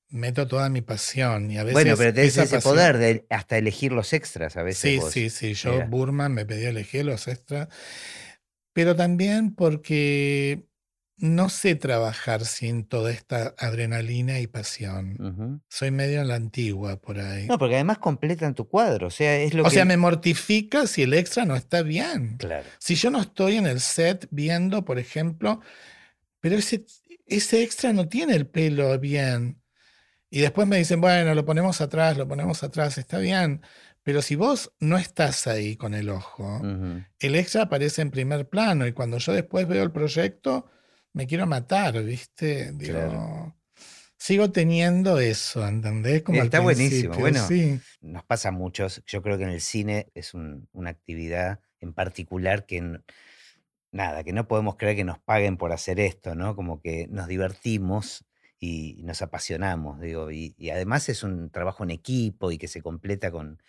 meto 0.10 0.48
toda 0.48 0.70
mi 0.70 0.82
pasión 0.82 1.52
y 1.52 1.58
a 1.58 1.64
veces 1.64 1.74
Bueno, 1.74 1.96
pero 1.98 2.14
tenés 2.14 2.38
ese 2.38 2.56
pasión- 2.58 2.62
poder 2.64 2.98
de 2.98 3.26
hasta 3.30 3.58
elegir 3.58 3.92
los 3.92 4.14
extras 4.14 4.56
a 4.58 4.64
veces. 4.64 4.80
Sí, 4.82 4.98
vos. 5.00 5.12
sí, 5.12 5.30
sí. 5.30 5.54
Yo, 5.54 5.74
Mira. 5.74 5.86
Burman, 5.88 6.34
me 6.34 6.46
pedía 6.46 6.70
elegir 6.70 7.06
los 7.06 7.28
extras. 7.28 7.68
Pero 8.74 8.96
también 8.96 9.54
porque 9.54 10.66
no 11.18 11.50
sé 11.50 11.76
trabajar 11.76 12.46
sin 12.46 12.86
toda 12.86 13.12
esta 13.12 13.56
adrenalina 13.58 14.40
y 14.40 14.48
pasión. 14.48 15.62
Soy 15.70 15.92
medio 15.92 16.22
en 16.22 16.28
la 16.28 16.36
antigua 16.36 16.98
por 16.98 17.20
ahí. 17.20 17.48
No, 17.48 17.58
porque 17.58 17.76
además 17.76 18.00
completan 18.00 18.54
tu 18.54 18.68
cuadro. 18.68 19.08
O 19.08 19.12
sea, 19.12 19.38
es 19.38 19.54
lo 19.54 19.64
o 19.64 19.66
que. 19.66 19.72
sea, 19.72 19.86
me 19.86 19.98
mortifica 19.98 20.88
si 20.88 21.04
el 21.04 21.14
extra 21.14 21.46
no 21.46 21.56
está 21.56 21.84
bien. 21.84 22.38
Claro. 22.38 22.66
Si 22.80 22.96
yo 22.96 23.12
no 23.12 23.22
estoy 23.22 23.56
en 23.56 23.68
el 23.68 23.80
set 23.80 24.28
viendo, 24.30 24.84
por 24.84 25.00
ejemplo, 25.00 25.62
pero 26.42 26.58
ese, 26.58 26.86
ese 27.26 27.64
extra 27.64 27.94
no 27.94 28.10
tiene 28.10 28.36
el 28.36 28.48
pelo 28.48 28.98
bien. 29.00 29.62
Y 30.30 30.42
después 30.42 30.68
me 30.68 30.78
dicen, 30.78 31.00
bueno, 31.00 31.34
lo 31.34 31.46
ponemos 31.46 31.80
atrás, 31.80 32.18
lo 32.18 32.28
ponemos 32.28 32.62
atrás, 32.62 32.98
está 32.98 33.20
bien. 33.20 33.62
Pero 34.04 34.22
si 34.22 34.36
vos 34.36 34.74
no 34.80 34.98
estás 34.98 35.48
ahí 35.48 35.78
con 35.78 35.94
el 35.94 36.10
ojo, 36.10 36.62
el 37.20 37.36
extra 37.36 37.64
aparece 37.64 38.02
en 38.02 38.12
primer 38.12 38.50
plano 38.50 38.86
y 38.86 38.92
cuando 38.92 39.18
yo 39.18 39.34
después 39.34 39.68
veo 39.68 39.82
el 39.82 39.92
proyecto, 39.92 40.68
me 41.16 41.26
quiero 41.28 41.48
matar, 41.48 42.04
¿viste? 42.04 42.72
Digo, 42.74 42.94
Claro. 42.94 43.56
sigo 44.18 44.52
teniendo 44.52 45.20
eso, 45.20 45.68
¿entendés? 45.68 46.22
Como 46.24 46.40
al 46.42 46.46
Está 46.48 46.60
buenísimo, 46.60 47.16
bueno. 47.16 47.46
sí. 47.48 47.80
Nos 48.02 48.24
pasa 48.24 48.50
a 48.50 48.52
muchos. 48.52 49.02
Yo 49.08 49.22
creo 49.22 49.38
que 49.38 49.44
en 49.46 49.50
el 49.50 49.62
cine 49.62 50.10
es 50.14 50.34
un- 50.34 50.68
una 50.74 50.90
actividad 50.92 51.60
en 51.80 51.94
particular 51.94 52.66
que. 52.66 53.00
Nada, 53.92 54.26
que 54.26 54.34
no 54.34 54.46
podemos 54.48 54.76
creer 54.76 54.98
que 54.98 55.06
nos 55.06 55.20
paguen 55.20 55.56
por 55.56 55.72
hacer 55.72 56.02
esto, 56.02 56.36
¿no? 56.36 56.54
Como 56.58 56.82
que 56.82 57.08
nos 57.08 57.28
divertimos 57.28 58.26
y 58.60 59.02
nos 59.04 59.22
apasionamos, 59.22 60.02
digo. 60.02 60.32
Y, 60.32 60.54
y 60.58 60.70
además 60.72 61.08
es 61.08 61.24
un 61.24 61.50
trabajo 61.50 61.84
en 61.86 61.92
equipo 61.92 62.52
y 62.52 62.58
que 62.58 62.68
se 62.68 62.82
completa 62.82 63.32
con, 63.32 63.62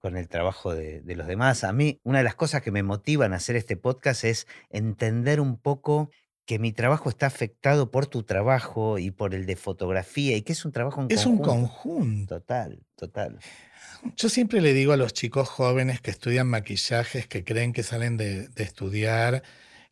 con 0.00 0.16
el 0.16 0.28
trabajo 0.30 0.74
de, 0.74 1.02
de 1.02 1.14
los 1.16 1.26
demás. 1.26 1.62
A 1.62 1.74
mí, 1.74 2.00
una 2.04 2.18
de 2.18 2.24
las 2.24 2.34
cosas 2.36 2.62
que 2.62 2.70
me 2.70 2.82
motivan 2.82 3.34
a 3.34 3.36
hacer 3.36 3.54
este 3.56 3.76
podcast 3.76 4.24
es 4.24 4.46
entender 4.70 5.40
un 5.42 5.58
poco 5.60 6.10
que 6.46 6.58
mi 6.58 6.72
trabajo 6.72 7.08
está 7.10 7.26
afectado 7.26 7.90
por 7.90 8.06
tu 8.06 8.22
trabajo 8.24 8.98
y 8.98 9.10
por 9.12 9.34
el 9.34 9.46
de 9.46 9.56
fotografía 9.56 10.36
y 10.36 10.42
que 10.42 10.52
es 10.54 10.64
un 10.64 10.72
trabajo 10.72 11.02
en 11.02 11.08
Es 11.08 11.26
un 11.26 11.38
conjunto. 11.38 11.40
conjunto. 11.40 12.40
Total, 12.40 12.84
total. 12.96 13.44
Yo 14.16 14.28
siempre 14.28 14.60
le 14.60 14.72
digo 14.72 14.92
a 14.92 14.96
los 14.96 15.12
chicos 15.14 15.48
jóvenes 15.48 16.00
que 16.00 16.10
estudian 16.10 16.46
maquillajes, 16.48 17.26
que 17.26 17.44
creen 17.44 17.72
que 17.72 17.82
salen 17.82 18.16
de, 18.16 18.48
de 18.48 18.62
estudiar 18.64 19.42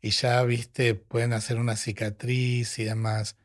y 0.00 0.10
ya, 0.10 0.42
viste, 0.44 0.94
pueden 0.94 1.32
hacer 1.32 1.58
una 1.58 1.76
cicatriz 1.76 2.78
y 2.78 2.84
demás. 2.84 3.36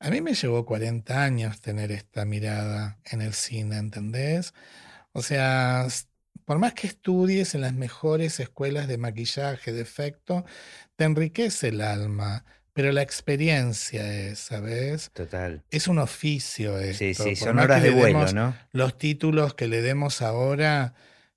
A 0.00 0.10
mí 0.10 0.20
me 0.22 0.34
llevó 0.34 0.66
40 0.66 1.24
años 1.24 1.60
tener 1.60 1.92
esta 1.92 2.24
mirada 2.26 3.00
en 3.04 3.22
el 3.22 3.34
cine, 3.34 3.78
¿entendés? 3.78 4.54
O 5.12 5.22
sea, 5.22 5.86
por 6.44 6.58
más 6.58 6.74
que 6.74 6.86
estudies 6.86 7.54
en 7.54 7.62
las 7.62 7.74
mejores 7.74 8.40
escuelas 8.40 8.88
de 8.88 8.98
maquillaje, 8.98 9.72
de 9.72 9.82
efecto, 9.82 10.44
te 10.98 11.04
enriquece 11.04 11.68
el 11.68 11.80
alma, 11.80 12.44
pero 12.72 12.90
la 12.90 13.02
experiencia 13.02 14.12
es, 14.12 14.40
¿sabes? 14.40 15.10
Total. 15.12 15.62
Es 15.70 15.86
un 15.86 15.98
oficio 15.98 16.76
Sí, 16.92 17.10
esto. 17.10 17.22
sí, 17.22 17.30
por 17.30 17.38
son 17.38 17.58
horas 17.60 17.84
de 17.84 17.90
vuelo, 17.90 18.32
¿no? 18.32 18.56
los 18.72 18.98
títulos 18.98 19.54
que 19.54 19.68
le 19.68 19.80
demos 19.80 20.22
ahora, 20.22 20.94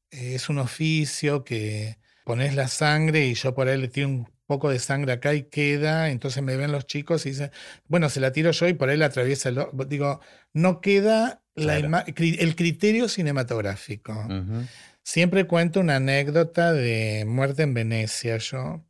eh, 0.09 0.33
es 0.33 0.49
un 0.49 0.57
oficio 0.57 1.43
que 1.43 1.99
pones 2.25 2.55
la 2.55 2.67
sangre 2.67 3.27
y 3.27 3.35
yo 3.35 3.53
por 3.53 3.67
ahí 3.67 3.77
le 3.79 3.87
tiro 3.87 4.07
un 4.07 4.27
poco 4.47 4.71
de 4.71 4.79
sangre 4.79 5.13
acá 5.13 5.35
y 5.35 5.43
queda, 5.43 6.09
entonces 6.09 6.41
me 6.41 6.57
ven 6.57 6.71
los 6.71 6.87
chicos 6.87 7.27
y 7.27 7.29
dicen, 7.29 7.51
bueno, 7.87 8.09
se 8.09 8.19
la 8.19 8.31
tiro 8.31 8.49
yo 8.49 8.67
y 8.67 8.73
por 8.73 8.89
ahí 8.89 8.97
la 8.97 9.05
atraviesa 9.05 9.49
el... 9.49 9.59
Digo, 9.87 10.21
no 10.53 10.81
queda 10.81 11.43
el 11.55 12.55
criterio 12.55 13.07
cinematográfico. 13.07 14.27
Siempre 15.03 15.45
cuento 15.45 15.79
una 15.79 15.97
anécdota 15.97 16.73
de 16.73 17.25
Muerte 17.27 17.61
en 17.63 17.73
Venecia, 17.75 18.37
yo, 18.37 18.83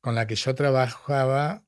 con 0.00 0.14
la 0.14 0.26
que 0.26 0.34
yo 0.34 0.54
trabajaba, 0.54 1.64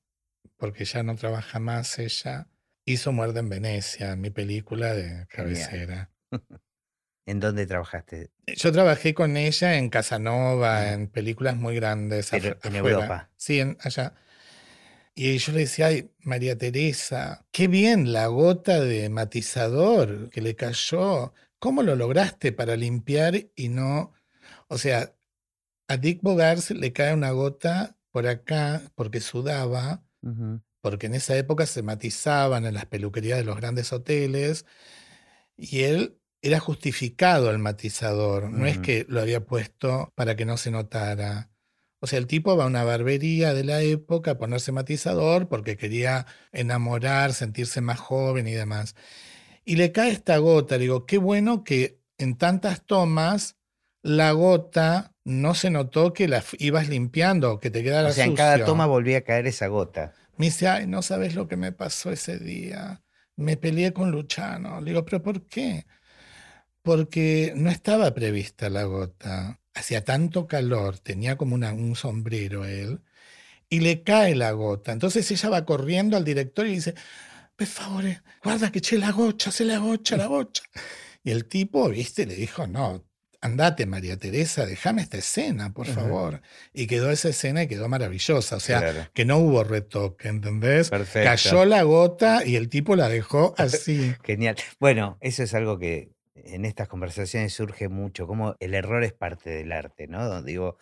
porque 0.56 0.84
ya 0.84 1.02
no 1.02 1.16
trabaja 1.16 1.58
más 1.58 1.98
ella, 1.98 2.48
hizo 2.84 3.12
Muerte 3.12 3.40
en 3.40 3.48
Venecia, 3.48 4.16
mi 4.16 4.30
película 4.30 4.94
de 4.94 5.26
cabecera. 5.28 6.10
¿En 7.26 7.38
dónde 7.38 7.66
trabajaste? 7.66 8.32
Yo 8.46 8.72
trabajé 8.72 9.14
con 9.14 9.36
ella 9.36 9.76
en 9.76 9.88
Casanova, 9.88 10.92
en 10.92 11.08
películas 11.08 11.56
muy 11.56 11.76
grandes. 11.76 12.32
en 12.32 12.74
Europa. 12.74 13.30
Sí, 13.36 13.60
allá. 13.80 14.14
Y 15.14 15.38
yo 15.38 15.52
le 15.52 15.60
decía, 15.60 15.86
ay, 15.86 16.10
María 16.20 16.56
Teresa, 16.56 17.46
qué 17.52 17.68
bien 17.68 18.12
la 18.12 18.26
gota 18.26 18.80
de 18.80 19.08
matizador 19.10 20.30
que 20.30 20.40
le 20.40 20.56
cayó. 20.56 21.34
¿Cómo 21.58 21.82
lo 21.82 21.94
lograste 21.94 22.52
para 22.52 22.74
limpiar 22.74 23.50
y 23.54 23.68
no... 23.68 24.12
O 24.68 24.78
sea, 24.78 25.14
a 25.88 25.96
Dick 25.96 26.22
Bogars 26.22 26.70
le 26.70 26.92
cae 26.92 27.12
una 27.12 27.32
gota 27.32 27.98
por 28.10 28.26
acá 28.26 28.82
porque 28.94 29.20
sudaba, 29.20 30.02
porque 30.80 31.06
en 31.06 31.14
esa 31.14 31.36
época 31.36 31.66
se 31.66 31.82
matizaban 31.82 32.66
en 32.66 32.74
las 32.74 32.86
peluquerías 32.86 33.38
de 33.38 33.44
los 33.44 33.56
grandes 33.56 33.92
hoteles 33.92 34.66
y 35.56 35.82
él 35.82 36.18
era 36.42 36.58
justificado 36.58 37.50
el 37.50 37.58
matizador, 37.58 38.50
no 38.50 38.66
es 38.66 38.78
que 38.78 39.04
lo 39.08 39.20
había 39.20 39.44
puesto 39.44 40.12
para 40.14 40.36
que 40.36 40.46
no 40.46 40.56
se 40.56 40.70
notara. 40.70 41.50
O 42.00 42.06
sea, 42.06 42.18
el 42.18 42.26
tipo 42.26 42.56
va 42.56 42.64
a 42.64 42.66
una 42.66 42.82
barbería 42.82 43.52
de 43.52 43.62
la 43.62 43.82
época 43.82 44.32
a 44.32 44.38
ponerse 44.38 44.72
matizador 44.72 45.48
porque 45.48 45.76
quería 45.76 46.26
enamorar, 46.50 47.34
sentirse 47.34 47.82
más 47.82 47.98
joven 48.00 48.46
y 48.46 48.52
demás. 48.52 48.96
Y 49.66 49.76
le 49.76 49.92
cae 49.92 50.10
esta 50.10 50.38
gota. 50.38 50.78
digo, 50.78 51.04
qué 51.04 51.18
bueno 51.18 51.62
que 51.62 52.00
en 52.16 52.36
tantas 52.36 52.86
tomas 52.86 53.56
la 54.02 54.32
gota 54.32 55.09
no 55.24 55.54
se 55.54 55.70
notó 55.70 56.12
que 56.12 56.28
la 56.28 56.42
ibas 56.58 56.88
limpiando, 56.88 57.60
que 57.60 57.70
te 57.70 57.82
quedara 57.82 58.08
O 58.08 58.12
sea, 58.12 58.24
en 58.24 58.34
cada 58.34 58.64
toma 58.64 58.86
volvía 58.86 59.18
a 59.18 59.22
caer 59.22 59.46
esa 59.46 59.66
gota. 59.66 60.14
Me 60.36 60.46
dice, 60.46 60.68
ay, 60.68 60.86
no 60.86 61.02
sabes 61.02 61.34
lo 61.34 61.48
que 61.48 61.56
me 61.56 61.72
pasó 61.72 62.10
ese 62.10 62.38
día. 62.38 63.02
Me 63.36 63.56
peleé 63.56 63.92
con 63.92 64.10
Luchano. 64.10 64.80
Le 64.80 64.90
digo, 64.90 65.04
¿pero 65.04 65.22
por 65.22 65.46
qué? 65.46 65.84
porque 66.82 67.52
no 67.56 67.70
estaba 67.70 68.12
prevista 68.14 68.70
la 68.70 68.84
gota. 68.84 69.60
Hacía 69.74 70.04
tanto 70.04 70.46
calor, 70.46 70.98
tenía 70.98 71.36
como 71.36 71.54
un 71.54 71.96
sombrero 71.96 72.64
él, 72.64 73.02
y 73.68 73.80
le 73.80 74.02
cae 74.02 74.34
la 74.34 74.52
gota. 74.52 74.92
Entonces 74.92 75.30
ella 75.30 75.48
va 75.48 75.64
corriendo 75.64 76.16
al 76.16 76.24
director 76.24 76.66
y 76.66 76.74
dice, 76.74 76.94
por 77.56 77.66
favor, 77.66 78.04
guarda 78.42 78.72
que 78.72 78.78
eché 78.80 78.98
la 78.98 79.12
gocha, 79.12 79.50
se 79.52 79.64
la 79.64 79.78
gocha, 79.78 80.16
la 80.16 80.26
gocha. 80.26 80.62
Y 81.22 81.30
el 81.30 81.46
tipo, 81.46 81.88
viste, 81.88 82.26
le 82.26 82.34
dijo, 82.34 82.66
no, 82.66 83.04
andate 83.40 83.86
María 83.86 84.16
Teresa, 84.16 84.66
déjame 84.66 85.02
esta 85.02 85.18
escena, 85.18 85.72
por 85.72 85.86
favor. 85.86 86.42
Y 86.72 86.86
quedó 86.86 87.10
esa 87.10 87.30
escena 87.30 87.62
y 87.62 87.68
quedó 87.68 87.88
maravillosa. 87.88 88.56
O 88.56 88.60
sea, 88.60 89.10
que 89.14 89.24
no 89.24 89.38
hubo 89.38 89.64
retoque, 89.64 90.28
¿entendés? 90.28 90.90
Cayó 90.90 91.64
la 91.64 91.82
gota 91.82 92.44
y 92.44 92.56
el 92.56 92.68
tipo 92.68 92.96
la 92.96 93.08
dejó 93.08 93.54
así. 93.58 94.14
Genial. 94.24 94.56
Bueno, 94.78 95.18
eso 95.20 95.42
es 95.42 95.54
algo 95.54 95.78
que 95.78 96.10
en 96.34 96.64
estas 96.64 96.88
conversaciones 96.88 97.52
surge 97.52 97.88
mucho, 97.88 98.26
como 98.26 98.56
el 98.60 98.74
error 98.74 99.04
es 99.04 99.12
parte 99.12 99.50
del 99.50 99.72
arte, 99.72 100.06
¿no? 100.06 100.42
Digo, 100.42 100.78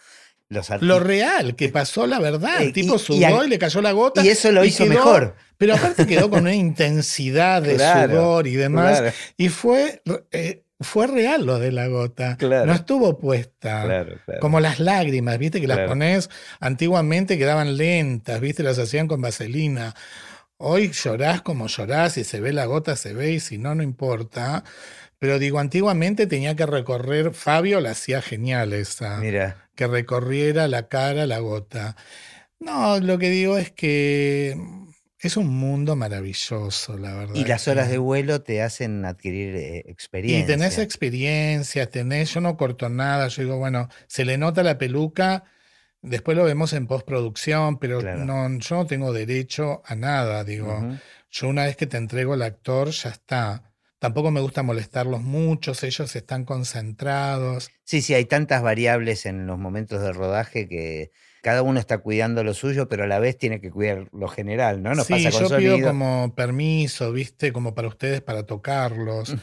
los 0.50 0.70
Lo 0.80 0.98
real, 0.98 1.56
que 1.56 1.68
pasó 1.68 2.06
la 2.06 2.18
verdad. 2.20 2.62
El 2.62 2.68
eh, 2.68 2.72
tipo 2.72 2.98
sudó 2.98 3.44
y, 3.44 3.48
le 3.48 3.58
cayó 3.58 3.82
la 3.82 3.92
gota. 3.92 4.24
Y 4.24 4.28
eso 4.28 4.50
lo 4.50 4.64
hizo 4.64 4.86
mejor. 4.86 5.36
Pero 5.58 5.74
aparte 5.74 6.06
quedó 6.06 6.30
con 6.30 6.40
una 6.42 6.54
intensidad 6.54 7.60
de 7.60 7.78
sudor 7.78 8.46
y 8.46 8.54
demás. 8.54 9.14
Y 9.36 9.50
fue, 9.50 10.02
eh, 10.32 10.64
fue 10.80 11.06
real 11.06 11.44
lo 11.44 11.58
de 11.58 11.72
la 11.72 11.88
gota. 11.88 12.36
No 12.40 12.72
estuvo 12.72 13.18
puesta. 13.18 14.06
Como 14.40 14.60
las 14.60 14.78
lágrimas, 14.78 15.38
viste, 15.38 15.60
que 15.60 15.66
las 15.66 15.88
pones 15.88 16.30
antiguamente 16.60 17.38
quedaban 17.38 17.76
lentas, 17.76 18.40
viste, 18.40 18.62
las 18.62 18.78
hacían 18.78 19.08
con 19.08 19.20
vaselina. 19.20 19.94
Hoy 20.56 20.90
llorás 20.90 21.42
como 21.42 21.66
llorás, 21.68 22.18
y 22.18 22.24
se 22.24 22.40
ve 22.40 22.52
la 22.52 22.66
gota, 22.66 22.96
se 22.96 23.12
ve, 23.12 23.32
y 23.32 23.40
si 23.40 23.58
no, 23.58 23.74
no 23.74 23.82
importa. 23.82 24.64
Pero 25.18 25.38
digo, 25.38 25.58
antiguamente 25.58 26.26
tenía 26.26 26.54
que 26.54 26.66
recorrer, 26.66 27.34
Fabio 27.34 27.80
la 27.80 27.90
hacía 27.90 28.22
genial 28.22 28.72
esa. 28.72 29.18
Mira. 29.18 29.68
Que 29.74 29.86
recorriera 29.86 30.68
la 30.68 30.88
cara, 30.88 31.26
la 31.26 31.38
gota. 31.38 31.96
No, 32.60 32.98
lo 33.00 33.18
que 33.18 33.30
digo 33.30 33.56
es 33.56 33.70
que 33.70 34.56
es 35.26 35.36
un 35.36 35.48
mundo 35.48 35.96
maravilloso, 35.96 36.96
la 36.96 37.14
verdad. 37.14 37.34
Y 37.34 37.44
las 37.44 37.66
horas 37.66 37.90
de 37.90 37.98
vuelo 37.98 38.42
te 38.42 38.62
hacen 38.62 39.04
adquirir 39.04 39.56
experiencia. 39.86 40.44
Y 40.44 40.46
tenés 40.46 40.78
experiencia, 40.78 41.90
tenés, 41.90 42.32
yo 42.32 42.40
no 42.40 42.56
corto 42.56 42.88
nada, 42.88 43.28
yo 43.28 43.42
digo, 43.42 43.58
bueno, 43.58 43.88
se 44.06 44.24
le 44.24 44.38
nota 44.38 44.62
la 44.62 44.78
peluca, 44.78 45.44
después 46.02 46.36
lo 46.36 46.44
vemos 46.44 46.72
en 46.72 46.86
postproducción, 46.86 47.78
pero 47.78 48.00
no, 48.00 48.58
yo 48.58 48.76
no 48.76 48.86
tengo 48.86 49.12
derecho 49.12 49.82
a 49.84 49.96
nada, 49.96 50.44
digo. 50.44 50.98
Yo 51.30 51.48
una 51.48 51.64
vez 51.64 51.76
que 51.76 51.86
te 51.86 51.96
entrego 51.96 52.34
el 52.34 52.42
actor, 52.42 52.90
ya 52.90 53.10
está. 53.10 53.64
Tampoco 53.98 54.30
me 54.30 54.40
gusta 54.40 54.62
molestarlos 54.62 55.22
mucho, 55.22 55.72
ellos 55.82 56.14
están 56.14 56.44
concentrados. 56.44 57.70
Sí, 57.82 58.00
sí, 58.00 58.14
hay 58.14 58.26
tantas 58.26 58.62
variables 58.62 59.26
en 59.26 59.48
los 59.48 59.58
momentos 59.58 60.00
de 60.00 60.12
rodaje 60.12 60.68
que 60.68 61.10
cada 61.48 61.62
uno 61.62 61.80
está 61.80 61.96
cuidando 61.96 62.44
lo 62.44 62.52
suyo, 62.52 62.90
pero 62.90 63.04
a 63.04 63.06
la 63.06 63.18
vez 63.20 63.38
tiene 63.38 63.58
que 63.58 63.70
cuidar 63.70 64.06
lo 64.12 64.28
general, 64.28 64.82
¿no? 64.82 64.94
sí, 65.02 65.30
yo 65.30 65.56
pido 65.56 65.80
como 65.80 66.34
permiso, 66.34 67.10
¿viste? 67.10 67.54
Como 67.54 67.74
para 67.74 67.88
ustedes, 67.88 68.20
para 68.20 68.42
tocarlos. 68.42 69.34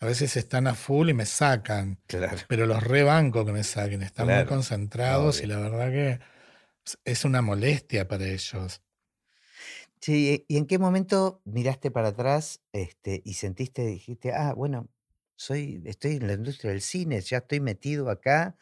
a 0.00 0.06
veces 0.06 0.36
están 0.36 0.66
a 0.66 0.74
full 0.74 1.10
y 1.10 1.14
me 1.14 1.26
sacan. 1.26 2.00
Claro. 2.08 2.38
Pero 2.48 2.66
los 2.66 2.82
rebanco 2.82 3.46
que 3.46 3.52
me 3.52 3.62
saquen, 3.62 4.02
están 4.02 4.26
muy 4.26 4.46
concentrados 4.46 5.40
y 5.40 5.46
la 5.46 5.60
verdad 5.60 5.92
que 5.92 6.18
es 7.04 7.24
una 7.24 7.40
molestia 7.40 8.08
para 8.08 8.26
ellos. 8.26 8.82
Sí, 10.00 10.44
¿y 10.48 10.56
en 10.56 10.66
qué 10.66 10.80
momento 10.80 11.40
miraste 11.44 11.92
para 11.92 12.08
atrás 12.08 12.62
este, 12.72 13.22
y 13.24 13.34
sentiste, 13.34 13.86
dijiste, 13.86 14.32
ah, 14.32 14.54
bueno, 14.54 14.88
soy, 15.36 15.82
estoy 15.84 16.16
en 16.16 16.26
la 16.26 16.32
industria 16.32 16.72
del 16.72 16.82
cine, 16.82 17.20
ya 17.20 17.38
estoy 17.38 17.60
metido 17.60 18.10
acá, 18.10 18.56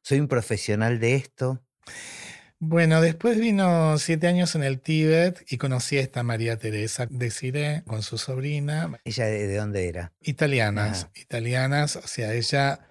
soy 0.00 0.18
un 0.18 0.28
profesional 0.28 0.98
de 0.98 1.16
esto? 1.16 1.62
Bueno, 2.64 3.00
después 3.00 3.40
vino 3.40 3.98
siete 3.98 4.28
años 4.28 4.54
en 4.54 4.62
el 4.62 4.80
Tíbet 4.80 5.44
y 5.50 5.58
conocí 5.58 5.98
a 5.98 6.00
esta 6.00 6.22
María 6.22 6.58
Teresa 6.58 7.06
de 7.10 7.30
Cire 7.32 7.82
con 7.88 8.04
su 8.04 8.18
sobrina. 8.18 9.00
¿Ella 9.04 9.26
de, 9.26 9.56
dónde 9.56 9.88
era? 9.88 10.12
Italianas, 10.20 11.08
italianas, 11.16 11.96
o 11.96 12.06
sea, 12.06 12.32
ella 12.34 12.86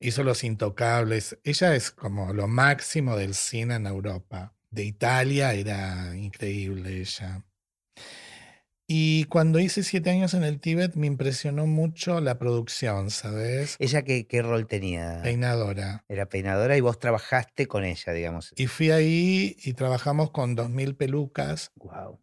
hizo 0.00 0.22
Los 0.22 0.44
Intocables. 0.44 1.38
Ella 1.44 1.74
es 1.74 1.90
como 1.90 2.34
lo 2.34 2.46
máximo 2.46 3.16
del 3.16 3.34
cine 3.34 3.76
en 3.76 3.86
Europa 3.86 4.52
de 4.70 4.84
Italia, 4.84 5.54
era 5.54 6.14
increíble 6.14 7.00
ella. 7.00 7.42
Y 8.88 9.24
cuando 9.24 9.58
hice 9.58 9.82
siete 9.82 10.10
años 10.10 10.32
en 10.34 10.44
el 10.44 10.60
Tíbet 10.60 10.94
me 10.94 11.08
impresionó 11.08 11.66
mucho 11.66 12.20
la 12.20 12.38
producción, 12.38 13.10
¿sabes? 13.10 13.74
¿Ella 13.80 14.02
qué, 14.02 14.28
qué 14.28 14.42
rol 14.42 14.68
tenía? 14.68 15.20
Peinadora. 15.24 16.04
Era 16.08 16.28
peinadora 16.28 16.76
y 16.76 16.80
vos 16.80 17.00
trabajaste 17.00 17.66
con 17.66 17.84
ella, 17.84 18.12
digamos. 18.12 18.52
Y 18.56 18.68
fui 18.68 18.92
ahí 18.92 19.56
y 19.64 19.72
trabajamos 19.72 20.30
con 20.30 20.54
dos 20.54 20.70
mil 20.70 20.94
pelucas. 20.94 21.72
Wow. 21.74 22.20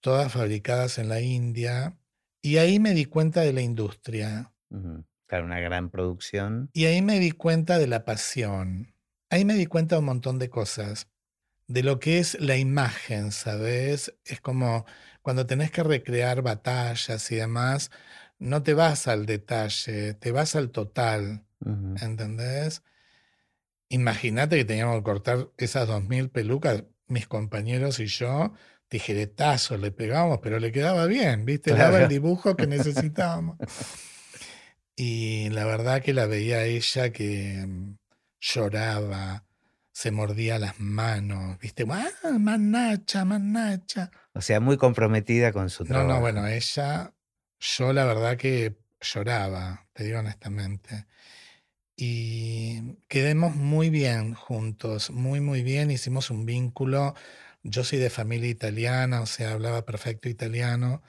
Todas 0.00 0.30
fabricadas 0.30 0.98
en 0.98 1.08
la 1.08 1.22
India. 1.22 1.96
Y 2.42 2.58
ahí 2.58 2.78
me 2.78 2.92
di 2.92 3.06
cuenta 3.06 3.40
de 3.40 3.54
la 3.54 3.62
industria. 3.62 4.52
Claro, 5.26 5.46
una 5.46 5.60
gran 5.60 5.88
producción. 5.88 6.68
Y 6.74 6.84
ahí 6.84 7.00
me 7.00 7.18
di 7.18 7.30
cuenta 7.30 7.78
de 7.78 7.86
la 7.86 8.04
pasión. 8.04 8.94
Ahí 9.30 9.46
me 9.46 9.54
di 9.54 9.64
cuenta 9.64 9.94
de 9.94 10.00
un 10.00 10.06
montón 10.06 10.38
de 10.38 10.50
cosas 10.50 11.08
de 11.66 11.82
lo 11.82 11.98
que 11.98 12.18
es 12.18 12.38
la 12.40 12.56
imagen, 12.56 13.32
¿sabes? 13.32 14.14
Es 14.24 14.40
como 14.40 14.84
cuando 15.22 15.46
tenés 15.46 15.70
que 15.70 15.82
recrear 15.82 16.42
batallas 16.42 17.30
y 17.30 17.36
demás, 17.36 17.90
no 18.38 18.62
te 18.62 18.74
vas 18.74 19.08
al 19.08 19.26
detalle, 19.26 20.14
te 20.14 20.32
vas 20.32 20.54
al 20.56 20.70
total, 20.70 21.44
¿entendés? 22.00 22.82
Imagínate 23.88 24.56
que 24.56 24.64
teníamos 24.64 24.96
que 24.96 25.02
cortar 25.02 25.48
esas 25.56 25.88
dos 25.88 26.04
mil 26.04 26.28
pelucas, 26.30 26.84
mis 27.06 27.26
compañeros 27.26 28.00
y 28.00 28.06
yo, 28.06 28.52
tijeretazos 28.88 29.80
le 29.80 29.90
pegamos, 29.92 30.40
pero 30.42 30.58
le 30.58 30.72
quedaba 30.72 31.06
bien, 31.06 31.44
¿viste? 31.44 31.72
Le 31.72 31.78
daba 31.78 32.02
el 32.02 32.08
dibujo 32.08 32.56
que 32.56 32.66
necesitábamos. 32.66 33.56
y 34.96 35.48
la 35.50 35.64
verdad 35.64 36.02
que 36.02 36.12
la 36.12 36.26
veía 36.26 36.64
ella 36.64 37.10
que 37.10 37.64
mm, 37.66 37.96
lloraba, 38.40 39.44
se 39.94 40.10
mordía 40.10 40.58
las 40.58 40.80
manos, 40.80 41.56
¿viste? 41.60 41.86
¡Ah, 41.88 42.36
manacha, 42.38 43.24
manacha! 43.24 44.10
O 44.32 44.40
sea, 44.40 44.58
muy 44.58 44.76
comprometida 44.76 45.52
con 45.52 45.70
su 45.70 45.84
trabajo. 45.84 46.08
No, 46.08 46.14
no, 46.14 46.20
bueno, 46.20 46.46
ella, 46.48 47.14
yo 47.60 47.92
la 47.92 48.04
verdad 48.04 48.36
que 48.36 48.76
lloraba, 49.00 49.86
te 49.92 50.02
digo 50.04 50.18
honestamente. 50.18 51.06
y 51.96 52.96
quedemos 53.08 53.54
muy 53.54 53.88
bien 53.88 54.34
juntos, 54.34 55.10
muy, 55.10 55.40
muy 55.40 55.62
bien. 55.62 55.92
Hicimos 55.92 56.28
un 56.30 56.44
vínculo. 56.44 57.14
Yo 57.62 57.84
soy 57.84 58.00
de 58.00 58.10
familia 58.10 58.50
italiana, 58.50 59.20
o 59.20 59.26
sea, 59.26 59.52
hablaba 59.52 59.84
perfecto 59.86 60.28
italiano. 60.28 61.02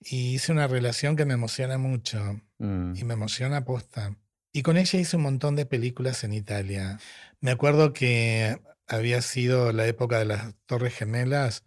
Y 0.00 0.34
hice 0.34 0.50
una 0.50 0.66
relación 0.66 1.14
que 1.14 1.26
me 1.26 1.34
emociona 1.34 1.78
mucho. 1.78 2.40
Mm. 2.58 2.94
Y 2.96 3.04
me 3.04 3.14
emociona 3.14 3.64
posta. 3.64 4.16
Y 4.52 4.62
con 4.62 4.76
ella 4.76 4.98
hice 4.98 5.16
un 5.16 5.22
montón 5.22 5.54
de 5.54 5.64
películas 5.66 6.24
en 6.24 6.32
Italia. 6.32 6.98
Me 7.40 7.52
acuerdo 7.52 7.92
que 7.94 8.60
había 8.86 9.22
sido 9.22 9.72
la 9.72 9.86
época 9.86 10.18
de 10.18 10.26
las 10.26 10.54
Torres 10.66 10.94
Gemelas 10.94 11.64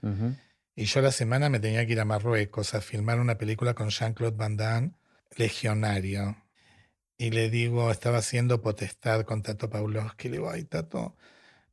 y 0.75 0.85
yo 0.85 1.01
la 1.01 1.11
semana 1.11 1.49
me 1.49 1.59
tenía 1.59 1.85
que 1.85 1.93
ir 1.93 1.99
a 1.99 2.05
Marruecos 2.05 2.75
a 2.75 2.81
filmar 2.81 3.19
una 3.19 3.37
película 3.37 3.73
con 3.73 3.89
Jean-Claude 3.89 4.37
Van 4.37 4.55
Damme, 4.57 4.91
Legionario. 5.35 6.37
Y 7.17 7.31
le 7.31 7.49
digo, 7.49 7.89
estaba 7.89 8.19
haciendo 8.19 8.61
potestad 8.61 9.23
con 9.23 9.41
Tato 9.41 9.69
Pavlovsky. 9.69 10.29
Le 10.29 10.37
digo, 10.37 10.49
ay, 10.49 10.63
Tato, 10.65 11.15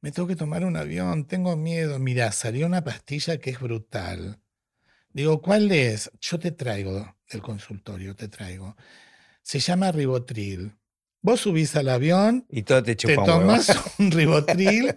me 0.00 0.12
tengo 0.12 0.28
que 0.28 0.36
tomar 0.36 0.64
un 0.64 0.76
avión, 0.76 1.26
tengo 1.26 1.56
miedo. 1.56 1.98
Mira, 1.98 2.32
salió 2.32 2.66
una 2.66 2.84
pastilla 2.84 3.38
que 3.38 3.50
es 3.50 3.60
brutal. 3.60 4.40
Digo, 5.12 5.42
¿cuál 5.42 5.70
es? 5.72 6.10
Yo 6.20 6.38
te 6.38 6.52
traigo 6.52 7.16
del 7.30 7.42
consultorio, 7.42 8.14
te 8.14 8.28
traigo. 8.28 8.76
Se 9.42 9.58
llama 9.58 9.92
Ribotril. 9.92 10.79
Vos 11.22 11.40
subís 11.40 11.76
al 11.76 11.88
avión, 11.90 12.46
Y 12.48 12.62
todo 12.62 12.82
te 12.82 12.96
huevo. 13.06 13.24
tomas 13.24 13.70
un 13.98 14.10
ribotril 14.10 14.96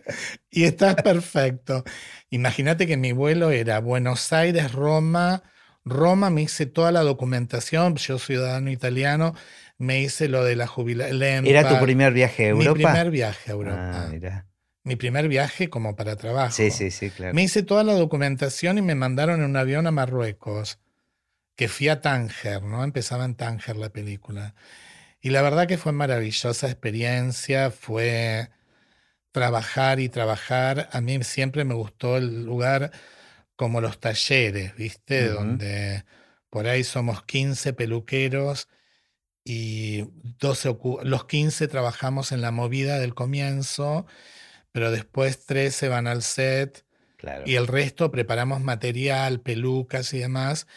y 0.49 0.63
estás 0.63 0.95
perfecto. 0.95 1.83
Imagínate 2.29 2.87
que 2.87 2.95
mi 2.97 3.11
vuelo 3.11 3.51
era 3.51 3.79
Buenos 3.79 4.31
Aires, 4.31 4.71
Roma. 4.71 5.43
Roma 5.83 6.29
me 6.29 6.43
hice 6.43 6.65
toda 6.65 6.91
la 6.93 7.01
documentación, 7.01 7.95
yo 7.97 8.17
ciudadano 8.19 8.71
italiano, 8.71 9.35
me 9.77 10.01
hice 10.01 10.29
lo 10.29 10.45
de 10.45 10.55
la 10.55 10.65
jubilación. 10.65 11.45
¿Era 11.45 11.67
tu 11.67 11.83
primer 11.83 12.13
viaje 12.13 12.43
a 12.49 12.53
Mi 12.55 12.65
Europa? 12.65 12.73
primer 12.91 13.11
viaje 13.11 13.51
a 13.51 13.53
Europa. 13.53 14.05
Ah, 14.05 14.07
mira. 14.09 14.45
mi 14.85 14.95
primer 14.95 15.27
viaje 15.27 15.69
como 15.69 15.95
para 15.97 16.15
trabajo. 16.15 16.53
Sí, 16.53 16.71
sí, 16.71 16.89
sí, 16.89 17.09
claro. 17.09 17.33
Me 17.33 17.43
hice 17.43 17.63
toda 17.63 17.83
la 17.83 17.93
documentación 17.93 18.77
y 18.77 18.81
me 18.81 18.95
mandaron 18.95 19.41
en 19.41 19.49
un 19.49 19.57
avión 19.57 19.87
a 19.87 19.91
Marruecos, 19.91 20.79
que 21.57 21.67
fui 21.67 21.89
a 21.89 21.99
Tánger, 21.99 22.63
¿no? 22.63 22.83
Empezaba 22.85 23.25
en 23.25 23.35
Tánger 23.35 23.75
la 23.75 23.89
película. 23.89 24.55
Y 25.23 25.29
la 25.29 25.41
verdad 25.41 25.67
que 25.67 25.77
fue 25.77 25.93
maravillosa 25.93 26.67
experiencia, 26.67 27.71
fue 27.71 28.49
trabajar 29.31 30.01
y 30.01 30.09
trabajar. 30.09 30.89
A 30.91 30.99
mí 30.99 31.23
siempre 31.23 31.63
me 31.63 31.73
gustó 31.73 32.17
el 32.17 32.43
lugar 32.43 32.91
como 33.55 33.79
los 33.79 34.01
talleres, 34.01 34.75
¿viste? 34.75 35.29
Donde 35.29 36.03
por 36.49 36.67
ahí 36.67 36.83
somos 36.83 37.23
15 37.23 37.71
peluqueros 37.71 38.67
y 39.45 40.09
12 40.39 40.69
ocu- 40.69 41.01
los 41.03 41.23
15 41.23 41.69
trabajamos 41.69 42.33
en 42.33 42.41
la 42.41 42.51
movida 42.51 42.99
del 42.99 43.13
comienzo, 43.15 44.05
pero 44.73 44.91
después 44.91 45.45
13 45.45 45.87
van 45.87 46.07
al 46.07 46.21
set 46.21 46.85
claro. 47.15 47.43
y 47.47 47.55
el 47.55 47.67
resto 47.67 48.11
preparamos 48.11 48.59
material, 48.59 49.39
pelucas 49.39 50.13
y 50.13 50.19
demás. 50.19 50.67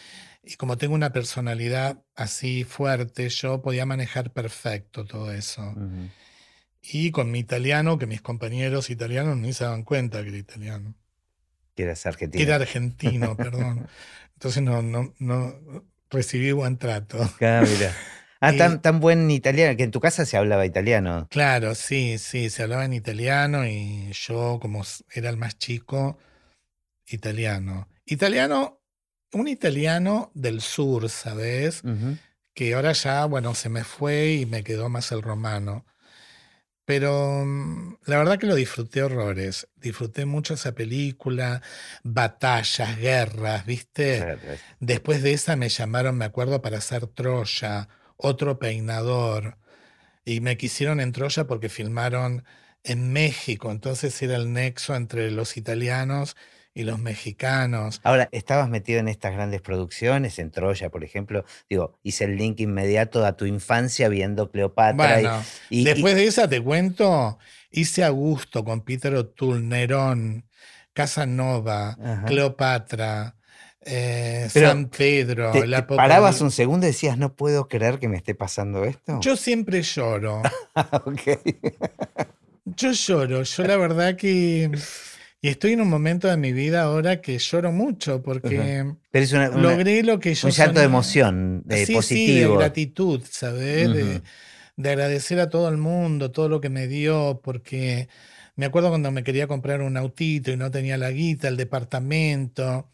Y 0.48 0.54
como 0.54 0.78
tengo 0.78 0.94
una 0.94 1.12
personalidad 1.12 2.04
así 2.14 2.62
fuerte, 2.62 3.28
yo 3.30 3.60
podía 3.62 3.84
manejar 3.84 4.32
perfecto 4.32 5.04
todo 5.04 5.32
eso. 5.32 5.62
Ujú. 5.72 6.08
Y 6.82 7.10
con 7.10 7.32
mi 7.32 7.40
italiano, 7.40 7.98
que 7.98 8.06
mis 8.06 8.22
compañeros 8.22 8.88
italianos 8.88 9.36
ni 9.36 9.52
se 9.52 9.64
daban 9.64 9.82
cuenta 9.82 10.22
que 10.22 10.28
era 10.28 10.38
italiano. 10.38 10.94
Que 11.74 11.82
eras 11.82 12.02
Que 12.04 12.08
argentino. 12.10 12.44
era 12.44 12.54
argentino, 12.56 13.36
perdón. 13.36 13.86
Entonces 14.34 14.62
no, 14.62 14.82
no, 14.82 15.12
no 15.18 15.52
recibí 16.10 16.52
buen 16.52 16.78
trato. 16.78 17.18
Ah, 17.40 17.64
mira. 17.68 17.92
Ah, 18.40 18.52
Y- 18.54 18.58
tan, 18.58 18.80
tan 18.80 19.00
buen 19.00 19.28
italiano, 19.32 19.76
que 19.76 19.82
en 19.82 19.90
tu 19.90 19.98
casa 19.98 20.24
se 20.26 20.36
hablaba 20.36 20.64
italiano. 20.64 21.26
Claro, 21.28 21.74
sí, 21.74 22.18
sí, 22.18 22.50
se 22.50 22.62
hablaba 22.62 22.84
en 22.84 22.92
italiano 22.92 23.66
y 23.66 24.12
yo, 24.12 24.58
como 24.62 24.84
era 25.12 25.28
el 25.30 25.38
más 25.38 25.58
chico, 25.58 26.18
italiano. 27.08 27.88
Italiano, 28.04 28.80
un 29.32 29.48
italiano 29.48 30.30
del 30.34 30.60
sur, 30.60 31.08
¿sabes? 31.08 31.82
Que 32.54 32.74
ahora 32.74 32.92
ya, 32.92 33.24
bueno, 33.26 33.54
se 33.54 33.68
me 33.68 33.84
fue 33.84 34.32
y 34.32 34.46
me 34.46 34.64
quedó 34.64 34.88
más 34.88 35.12
el 35.12 35.22
romano. 35.22 35.84
Pero 36.86 37.44
mm, 37.44 37.98
la 38.06 38.18
verdad 38.18 38.38
que 38.38 38.46
lo 38.46 38.54
disfruté 38.54 39.02
horrores. 39.02 39.68
Disfruté 39.74 40.24
mucho 40.24 40.54
esa 40.54 40.72
película, 40.72 41.60
batallas, 42.02 42.96
guerras, 42.98 43.66
¿viste? 43.66 44.38
Después 44.80 45.22
de 45.22 45.32
esa 45.32 45.56
me 45.56 45.68
llamaron, 45.68 46.16
me 46.16 46.24
acuerdo, 46.24 46.62
para 46.62 46.78
hacer 46.78 47.06
Troya, 47.08 47.88
otro 48.16 48.58
peinador. 48.58 49.58
Y 50.24 50.40
me 50.40 50.56
quisieron 50.56 51.00
en 51.00 51.12
Troya 51.12 51.46
porque 51.46 51.68
filmaron 51.68 52.44
en 52.84 53.12
México. 53.12 53.70
Entonces 53.72 54.22
era 54.22 54.36
el 54.36 54.52
nexo 54.52 54.94
entre 54.94 55.30
los 55.32 55.56
italianos 55.56 56.36
y 56.76 56.84
los 56.84 56.98
mexicanos. 56.98 58.00
Ahora, 58.04 58.28
estabas 58.32 58.68
metido 58.68 59.00
en 59.00 59.08
estas 59.08 59.32
grandes 59.32 59.62
producciones, 59.62 60.38
en 60.38 60.50
Troya, 60.50 60.90
por 60.90 61.02
ejemplo. 61.04 61.46
Digo, 61.70 61.98
hice 62.02 62.24
el 62.24 62.36
link 62.36 62.60
inmediato 62.60 63.24
a 63.24 63.34
tu 63.34 63.46
infancia 63.46 64.10
viendo 64.10 64.50
Cleopatra. 64.50 64.92
Bueno, 64.94 65.42
y, 65.70 65.80
y- 65.80 65.84
después 65.84 66.14
de 66.14 66.26
esa 66.26 66.48
te 66.48 66.60
cuento, 66.60 67.38
hice 67.70 68.04
Augusto 68.04 68.62
con 68.62 68.82
Peter 68.82 69.14
O'Toole, 69.14 69.62
Nerón, 69.64 70.44
Casanova, 70.92 71.96
Ajá. 71.98 72.24
Cleopatra, 72.26 73.36
eh, 73.80 74.46
San 74.50 74.90
Pedro, 74.90 75.52
te- 75.52 75.66
la 75.66 75.86
te 75.86 75.94
parabas 75.96 76.42
un 76.42 76.50
segundo 76.50 76.86
y 76.86 76.90
decías, 76.90 77.16
no 77.16 77.34
puedo 77.36 77.68
creer 77.68 77.98
que 77.98 78.08
me 78.08 78.18
esté 78.18 78.34
pasando 78.34 78.84
esto. 78.84 79.18
Yo 79.22 79.34
siempre 79.36 79.80
lloro. 79.80 80.42
Yo 82.76 82.90
lloro, 82.92 83.42
yo 83.44 83.62
la 83.64 83.76
verdad 83.76 84.16
que... 84.16 84.70
Y 85.46 85.48
estoy 85.48 85.74
en 85.74 85.80
un 85.80 85.88
momento 85.88 86.26
de 86.26 86.36
mi 86.36 86.52
vida 86.52 86.82
ahora 86.82 87.20
que 87.20 87.38
lloro 87.38 87.70
mucho 87.70 88.20
porque 88.20 88.84
Pero 89.12 89.24
es 89.24 89.32
una- 89.32 89.48
una- 89.50 89.62
logré 89.62 90.02
lo 90.02 90.18
que 90.18 90.34
yo 90.34 90.48
un 90.48 90.52
llanto 90.52 90.80
de 90.80 90.86
emoción, 90.86 91.62
de 91.64 91.76
sí, 91.76 91.84
sí, 91.86 91.94
de 91.94 91.94
positivo. 91.94 92.56
gratitud, 92.56 93.22
¿sabes? 93.30 93.94
De 94.76 94.90
agradecer 94.90 95.38
a 95.38 95.48
todo 95.48 95.68
el 95.68 95.76
mundo, 95.76 96.32
todo 96.32 96.48
lo 96.48 96.60
que 96.60 96.68
me 96.68 96.88
dio, 96.88 97.40
porque 97.44 98.08
me 98.56 98.66
acuerdo 98.66 98.88
cuando 98.88 99.12
me 99.12 99.22
quería 99.22 99.46
comprar 99.46 99.82
un 99.82 99.96
autito 99.96 100.50
y 100.50 100.56
no 100.56 100.72
tenía 100.72 100.98
la 100.98 101.12
guita, 101.12 101.46
el 101.46 101.56
departamento, 101.56 102.90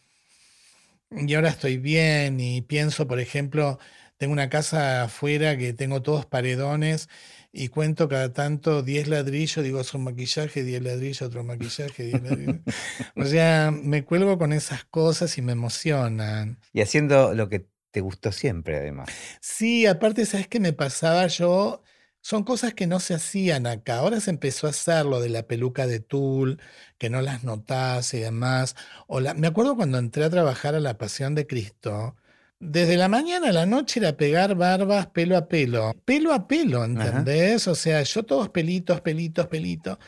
y 1.10 1.34
ahora 1.34 1.50
estoy 1.50 1.78
bien 1.78 2.40
y 2.40 2.62
pienso, 2.62 3.06
por 3.06 3.20
ejemplo, 3.20 3.78
tengo 4.16 4.32
una 4.32 4.48
casa 4.48 5.04
afuera 5.04 5.56
que 5.58 5.72
tengo 5.74 6.02
todos 6.02 6.26
paredones 6.26 7.08
y 7.52 7.68
cuento 7.68 8.08
cada 8.08 8.32
tanto 8.32 8.82
10 8.82 9.08
ladrillos, 9.08 9.62
digo, 9.64 9.80
es 9.80 9.92
un 9.94 10.04
maquillaje, 10.04 10.64
10 10.64 10.82
ladrillos, 10.82 11.22
otro 11.22 11.44
maquillaje, 11.44 12.04
10 12.04 12.22
ladrillos. 12.22 12.60
O 13.16 13.24
sea, 13.24 13.70
me 13.70 14.04
cuelgo 14.04 14.38
con 14.38 14.52
esas 14.52 14.84
cosas 14.84 15.36
y 15.38 15.42
me 15.42 15.52
emocionan. 15.52 16.58
Y 16.72 16.80
haciendo 16.80 17.34
lo 17.34 17.48
que 17.48 17.66
te 17.90 18.00
gustó 18.00 18.32
siempre, 18.32 18.78
además. 18.78 19.10
Sí, 19.40 19.86
aparte, 19.86 20.24
¿sabes 20.26 20.48
qué 20.48 20.60
me 20.60 20.72
pasaba 20.72 21.26
yo? 21.26 21.82
Son 22.22 22.44
cosas 22.44 22.72
que 22.72 22.86
no 22.86 23.00
se 23.00 23.14
hacían 23.14 23.66
acá. 23.66 23.96
Ahora 23.98 24.20
se 24.20 24.30
empezó 24.30 24.66
a 24.66 24.70
hacer 24.70 25.04
lo 25.04 25.20
de 25.20 25.28
la 25.28 25.42
peluca 25.46 25.86
de 25.86 26.00
tul, 26.00 26.58
que 26.96 27.10
no 27.10 27.20
las 27.20 27.44
notás 27.44 28.14
y 28.14 28.20
demás. 28.20 28.76
O 29.08 29.20
la- 29.20 29.34
me 29.34 29.48
acuerdo 29.48 29.76
cuando 29.76 29.98
entré 29.98 30.24
a 30.24 30.30
trabajar 30.30 30.74
a 30.74 30.80
la 30.80 30.96
Pasión 30.98 31.34
de 31.34 31.46
Cristo, 31.46 32.16
desde 32.64 32.96
la 32.96 33.09
mañana 33.09 33.48
a 33.48 33.53
la 33.53 33.66
noche 33.66 33.98
era 33.98 34.16
pegar 34.16 34.55
barbas 34.55 35.09
pelo 35.09 35.37
a 35.37 35.48
pelo. 35.48 35.92
Pelo 36.05 36.33
a 36.33 36.46
pelo, 36.46 36.85
¿entendés? 36.85 37.66
O 37.66 37.75
sea, 37.75 38.01
yo 38.03 38.22
todos 38.22 38.51
pelitos, 38.51 39.01
pelitos, 39.01 39.48
pelitos. 39.48 39.98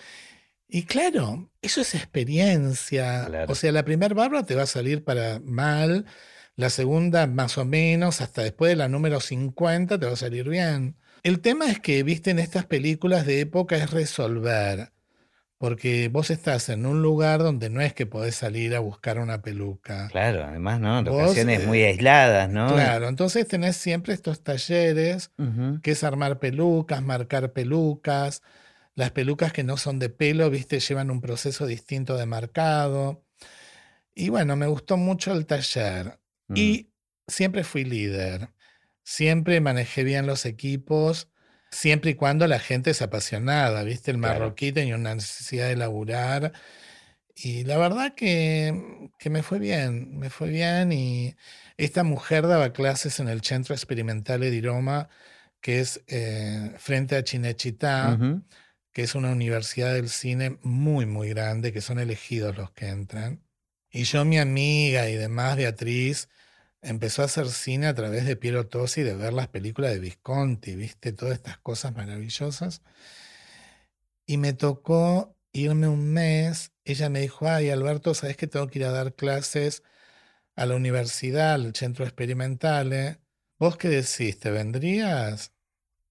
Y 0.69 0.85
claro, 0.85 1.51
eso 1.63 1.81
es 1.81 1.97
experiencia. 1.97 3.25
Claro. 3.27 3.53
O 3.53 3.57
sea, 3.57 3.73
la 3.73 3.85
primera 3.85 4.15
barba 4.15 4.47
te 4.47 4.55
va 4.55 4.63
a 4.63 4.67
salir 4.67 5.03
para 5.03 5.41
mal, 5.41 6.07
la 6.55 6.71
segunda 6.71 7.27
más 7.27 7.59
o 7.59 7.65
menos, 7.65 8.21
hasta 8.21 8.43
después 8.43 8.71
de 8.71 8.77
la 8.77 8.89
número 8.89 9.19
50 9.19 9.99
te 9.99 10.07
va 10.07 10.13
a 10.13 10.17
salir 10.17 10.49
bien. 10.49 10.97
El 11.25 11.41
tema 11.41 11.67
es 11.67 11.81
que, 11.81 12.05
viste, 12.05 12.31
en 12.31 12.39
estas 12.39 12.67
películas 12.67 13.27
de 13.27 13.41
época 13.41 13.77
es 13.77 13.91
resolver. 13.91 14.93
Porque 15.59 16.09
vos 16.09 16.31
estás 16.31 16.69
en 16.69 16.85
un 16.85 17.01
lugar 17.01 17.41
donde 17.41 17.71
no 17.71 17.81
es 17.81 17.95
que 17.95 18.07
podés 18.07 18.35
salir 18.35 18.75
a 18.75 18.81
buscar 18.81 19.19
una 19.19 19.41
peluca. 19.41 20.09
Claro, 20.09 20.45
además, 20.45 20.81
¿no? 20.81 21.03
Vos, 21.05 21.23
Locaciones 21.23 21.63
eh, 21.63 21.67
muy 21.67 21.83
aisladas, 21.83 22.51
¿no? 22.51 22.73
Claro, 22.73 23.09
entonces 23.09 23.47
tenés 23.47 23.77
siempre 23.77 24.15
estos 24.15 24.43
talleres 24.43 25.31
que 25.83 25.93
es 25.93 26.05
armar 26.05 26.39
pelucas, 26.39 27.03
marcar 27.03 27.53
pelucas. 27.53 28.43
Las 28.95 29.11
pelucas 29.11 29.53
que 29.53 29.65
no 29.65 29.77
son 29.77 29.99
de 29.99 30.09
pelo, 30.09 30.51
viste, 30.51 30.81
llevan 30.81 31.11
un 31.11 31.21
proceso 31.21 31.67
distinto 31.67 32.17
de 32.17 32.27
marcado. 32.27 33.25
Y 34.15 34.29
bueno, 34.29 34.57
me 34.57 34.67
gustó 34.67 34.97
mucho 34.97 35.33
el 35.33 35.47
taller. 35.47 36.19
Mm. 36.49 36.57
Y 36.57 36.91
siempre 37.27 37.65
fui 37.65 37.85
líder. 37.85 38.51
Siempre 39.03 39.61
manejé 39.61 40.05
bien 40.05 40.27
los 40.27 40.47
equipos, 40.47 41.29
siempre 41.75 42.13
y 42.13 42.15
cuando 42.15 42.47
la 42.47 42.59
gente 42.59 42.91
es 42.91 43.03
apasionada, 43.03 43.83
viste, 43.83 44.11
el 44.11 44.19
Claro. 44.19 44.41
marroquí 44.41 44.73
tenía 44.73 44.95
una 44.97 45.15
necesidad 45.15 45.69
de 45.69 45.77
laburar. 45.77 46.53
Y 47.37 47.65
la 47.65 47.77
verdad 47.79 48.15
que, 48.15 49.11
que 49.19 49.29
me 49.31 49.43
fue 49.43 49.59
bien, 49.59 50.17
me 50.19 50.31
fue 50.31 50.49
bien. 50.51 50.93
Y 50.93 51.35
esta 51.77 52.05
mujer 52.05 52.47
daba 52.47 52.73
clases 52.73 53.19
en 53.21 53.29
el 53.29 53.43
Centro 53.43 53.75
Experimentale 53.75 54.51
di 54.51 54.61
Roma, 54.61 55.09
que 55.61 55.81
es 55.81 56.03
eh, 56.07 56.73
frente 56.79 57.17
a 57.17 57.25
Chinechita, 57.25 58.19
que 58.93 59.03
es 59.03 59.15
una 59.17 59.33
universidad 59.33 59.93
del 59.95 60.09
cine 60.09 60.59
muy, 60.63 61.07
muy 61.07 61.31
grande, 61.31 61.73
que 61.73 61.81
son 61.81 61.99
elegidos 61.99 62.57
los 62.57 62.71
que 62.71 62.89
entran. 62.89 63.43
Y 63.91 64.05
yo, 64.05 64.25
mi 64.25 64.39
amiga 64.39 65.09
y 65.09 65.17
demás, 65.17 65.57
Beatriz, 65.57 66.29
empezó 66.85 67.23
a 67.23 67.27
hacer 67.27 67.49
cine 67.49 67.87
a 67.87 67.95
través 67.95 68.27
de 68.27 68.37
Piero 68.37 68.67
Tosi, 68.69 69.03
de 69.03 69.15
ver 69.15 69.33
las 69.33 69.49
películas 69.49 69.93
de 69.93 70.01
Visconti, 70.01 70.77
viste, 70.77 71.13
todas 71.13 71.35
estas 71.35 71.59
cosas 71.59 71.95
maravillosas. 71.95 72.83
Y 74.27 74.37
me 74.39 74.53
tocó 74.53 75.37
irme 75.53 75.89
un 75.89 76.13
mes. 76.13 76.73
Ella 76.85 77.09
me 77.09 77.21
dijo, 77.21 77.49
ay, 77.49 77.71
Alberto, 77.71 78.15
¿sabes 78.15 78.37
que 78.37 78.47
tengo 78.47 78.69
que 78.69 78.81
ir 78.81 78.85
a 78.85 78.93
dar 78.93 79.15
clases 79.15 79.83
a 80.57 80.67
la 80.67 80.77
universidad, 80.77 81.55
al 81.55 81.75
centro 81.75 82.05
experimental? 82.05 82.93
Eh? 82.93 83.19
¿Vos 83.59 83.77
qué 83.77 83.89
decís? 83.89 84.39
¿Te 84.39 84.51
vendrías? 84.51 85.53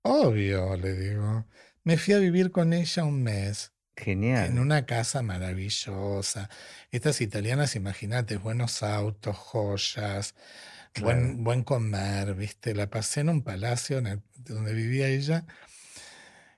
Obvio, 0.03 0.76
le 0.78 0.93
digo. 0.93 1.45
Me 1.84 1.97
fui 1.97 2.13
a 2.13 2.19
vivir 2.19 2.51
con 2.51 2.74
ella 2.74 3.03
un 3.03 3.24
mes. 3.24 3.74
Genial. 3.95 4.47
En 4.47 4.59
una 4.59 4.85
casa 4.85 5.21
maravillosa. 5.21 6.49
Estas 6.91 7.21
italianas, 7.21 7.75
imagínate, 7.75 8.37
buenos 8.37 8.81
autos, 8.81 9.37
joyas, 9.37 10.35
buen, 10.99 11.43
buen 11.43 11.63
comer, 11.63 12.33
¿viste? 12.35 12.73
La 12.73 12.89
pasé 12.89 13.21
en 13.21 13.29
un 13.29 13.43
palacio 13.43 14.01
donde 14.35 14.73
vivía 14.73 15.07
ella. 15.07 15.45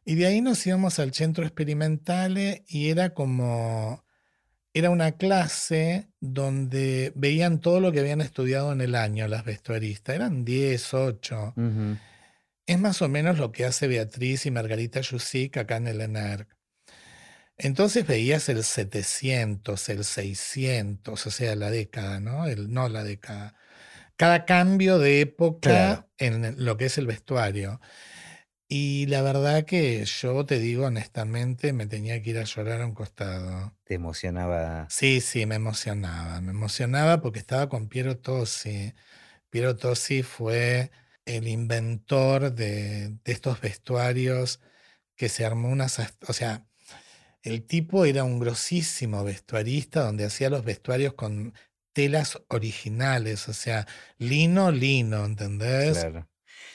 Y 0.05 0.15
de 0.15 0.27
ahí 0.27 0.39
nos 0.39 0.65
íbamos 0.65 0.99
al 0.99 1.13
centro 1.13 1.43
experimental 1.43 2.37
y 2.67 2.89
era 2.89 3.13
como, 3.13 4.05
era 4.73 4.89
una 4.89 5.13
clase 5.13 6.09
donde 6.19 7.11
veían 7.15 7.59
todo 7.59 7.79
lo 7.79 7.91
que 7.91 8.01
habían 8.01 8.21
estudiado 8.21 8.71
en 8.71 8.81
el 8.81 8.95
año 8.95 9.27
las 9.27 9.43
vestuaristas. 9.43 10.15
Eran 10.15 10.45
10, 10.45 10.93
8. 10.93 11.53
Es 12.67 12.79
más 12.79 13.01
o 13.01 13.09
menos 13.09 13.39
lo 13.39 13.51
que 13.51 13.65
hace 13.65 13.87
Beatriz 13.87 14.45
y 14.45 14.51
Margarita 14.51 15.01
Yusic 15.01 15.57
acá 15.57 15.77
en 15.77 15.87
el 15.87 16.01
ENERC. 16.01 16.55
Entonces 17.57 18.05
veías 18.05 18.49
el 18.49 18.63
700, 18.63 19.89
el 19.89 20.03
600, 20.03 21.25
o 21.25 21.31
sea, 21.31 21.55
la 21.55 21.71
década, 21.71 22.19
¿no? 22.19 22.47
El, 22.47 22.73
no 22.73 22.89
la 22.89 23.03
década. 23.03 23.55
Cada 24.17 24.45
cambio 24.45 24.99
de 24.99 25.21
época 25.21 26.07
en 26.17 26.65
lo 26.65 26.77
que 26.77 26.85
es 26.85 26.97
el 26.97 27.07
vestuario. 27.07 27.79
Y 28.67 29.05
la 29.07 29.21
verdad 29.21 29.65
que 29.65 30.03
yo 30.05 30.45
te 30.45 30.59
digo 30.59 30.85
honestamente, 30.85 31.71
me 31.71 31.85
tenía 31.85 32.21
que 32.21 32.31
ir 32.31 32.39
a 32.39 32.43
llorar 32.43 32.81
a 32.81 32.85
un 32.85 32.93
costado. 32.93 33.73
¿Te 33.83 33.93
emocionaba? 33.93 34.87
Sí, 34.89 35.21
sí, 35.21 35.45
me 35.45 35.55
emocionaba. 35.55 36.41
Me 36.41 36.51
emocionaba 36.51 37.21
porque 37.21 37.39
estaba 37.39 37.69
con 37.69 37.87
Piero 37.87 38.17
Tosi. 38.17 38.93
Piero 39.49 39.75
Tosi 39.77 40.23
fue 40.23 40.91
el 41.25 41.47
inventor 41.47 42.53
de, 42.53 43.09
de 43.09 43.31
estos 43.31 43.61
vestuarios 43.61 44.61
que 45.15 45.29
se 45.29 45.45
armó 45.45 45.69
unas... 45.69 45.99
O 46.27 46.33
sea, 46.33 46.65
el 47.45 47.65
tipo 47.65 48.05
era 48.05 48.23
un 48.23 48.39
grosísimo 48.39 49.23
vestuarista 49.23 50.03
donde 50.03 50.25
hacía 50.25 50.49
los 50.49 50.65
vestuarios 50.65 51.13
con 51.13 51.53
telas 51.93 52.41
originales, 52.49 53.47
o 53.47 53.53
sea, 53.53 53.87
lino, 54.17 54.71
lino, 54.71 55.23
¿entendés? 55.23 55.99
Claro. 55.99 56.27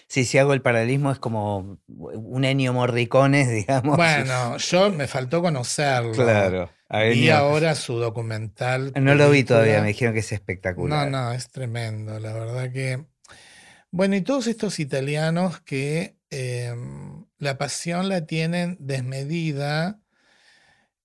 Sí, 0.06 0.24
si 0.24 0.38
hago 0.38 0.54
el 0.54 0.62
paralelismo 0.62 1.12
es 1.12 1.18
como 1.18 1.78
un 1.88 2.44
Ennio 2.44 2.72
Morricone, 2.72 3.46
digamos. 3.50 3.96
Bueno, 3.96 4.56
yo 4.56 4.90
me 4.90 5.08
faltó 5.08 5.42
conocerlo. 5.42 6.12
Claro. 6.12 6.70
Vi 6.88 7.30
ahora 7.30 7.74
su 7.74 7.96
documental. 7.96 8.92
No 9.00 9.14
lo 9.14 9.30
vi 9.30 9.44
todavía, 9.44 9.80
me 9.80 9.88
dijeron 9.88 10.14
que 10.14 10.20
es 10.20 10.32
espectacular. 10.32 11.08
No, 11.08 11.26
no, 11.26 11.32
es 11.32 11.50
tremendo, 11.50 12.18
la 12.18 12.32
verdad 12.32 12.72
que... 12.72 13.04
Bueno, 13.92 14.14
y 14.14 14.20
todos 14.20 14.46
estos 14.46 14.78
italianos 14.78 15.60
que 15.60 16.16
em, 16.30 17.24
la 17.38 17.58
pasión 17.58 18.08
la 18.08 18.24
tienen 18.24 18.76
desmedida 18.78 20.00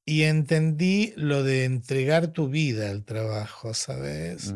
y 0.06 0.24
entendí 0.24 1.14
lo 1.18 1.44
de 1.44 1.66
entregar 1.66 2.28
tu 2.28 2.48
vida 2.48 2.92
al 2.92 3.04
trabajo, 3.04 3.74
¿sabes? 3.74 4.54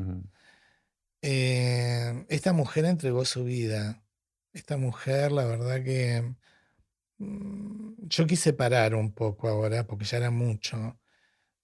Eh, 1.22 2.26
esta 2.30 2.54
mujer 2.54 2.86
entregó 2.86 3.26
su 3.26 3.44
vida. 3.44 4.04
Esta 4.54 4.78
mujer, 4.78 5.32
la 5.32 5.46
verdad 5.46 5.84
que 5.84 6.36
mm, 7.18 7.94
yo 8.08 8.28
quise 8.28 8.54
parar 8.54 8.96
un 8.96 9.12
poco 9.14 9.50
ahora, 9.50 9.86
porque 9.88 10.06
ya 10.06 10.18
era 10.18 10.32
mucho, 10.32 11.00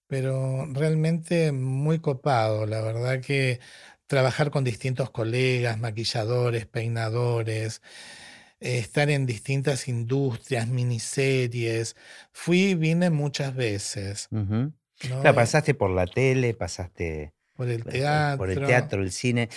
pero 0.07 0.65
realmente 0.73 1.51
muy 1.51 1.99
copado, 1.99 2.65
la 2.65 2.81
verdad 2.81 3.21
que 3.21 3.59
trabajar 4.07 4.51
con 4.51 4.63
distintos 4.63 5.09
colegas, 5.11 5.79
maquilladores, 5.79 6.67
peinadores, 6.67 7.81
estar 8.59 9.09
en 9.09 9.25
distintas 9.25 9.87
industrias, 9.87 10.67
miniseries. 10.67 11.95
Fui, 12.31 12.75
vine 12.75 13.09
muchas 13.09 13.55
veces. 13.55 14.29
pasaste 15.33 15.73
por 15.73 15.89
la 15.91 16.07
tele, 16.07 16.53
pasaste 16.53 17.33
por 17.55 17.69
el 17.69 17.83
teatro, 17.83 18.37
por 18.37 18.49
el, 18.49 18.65
teatro, 18.65 19.01
el 19.01 19.11
cine. 19.11 19.49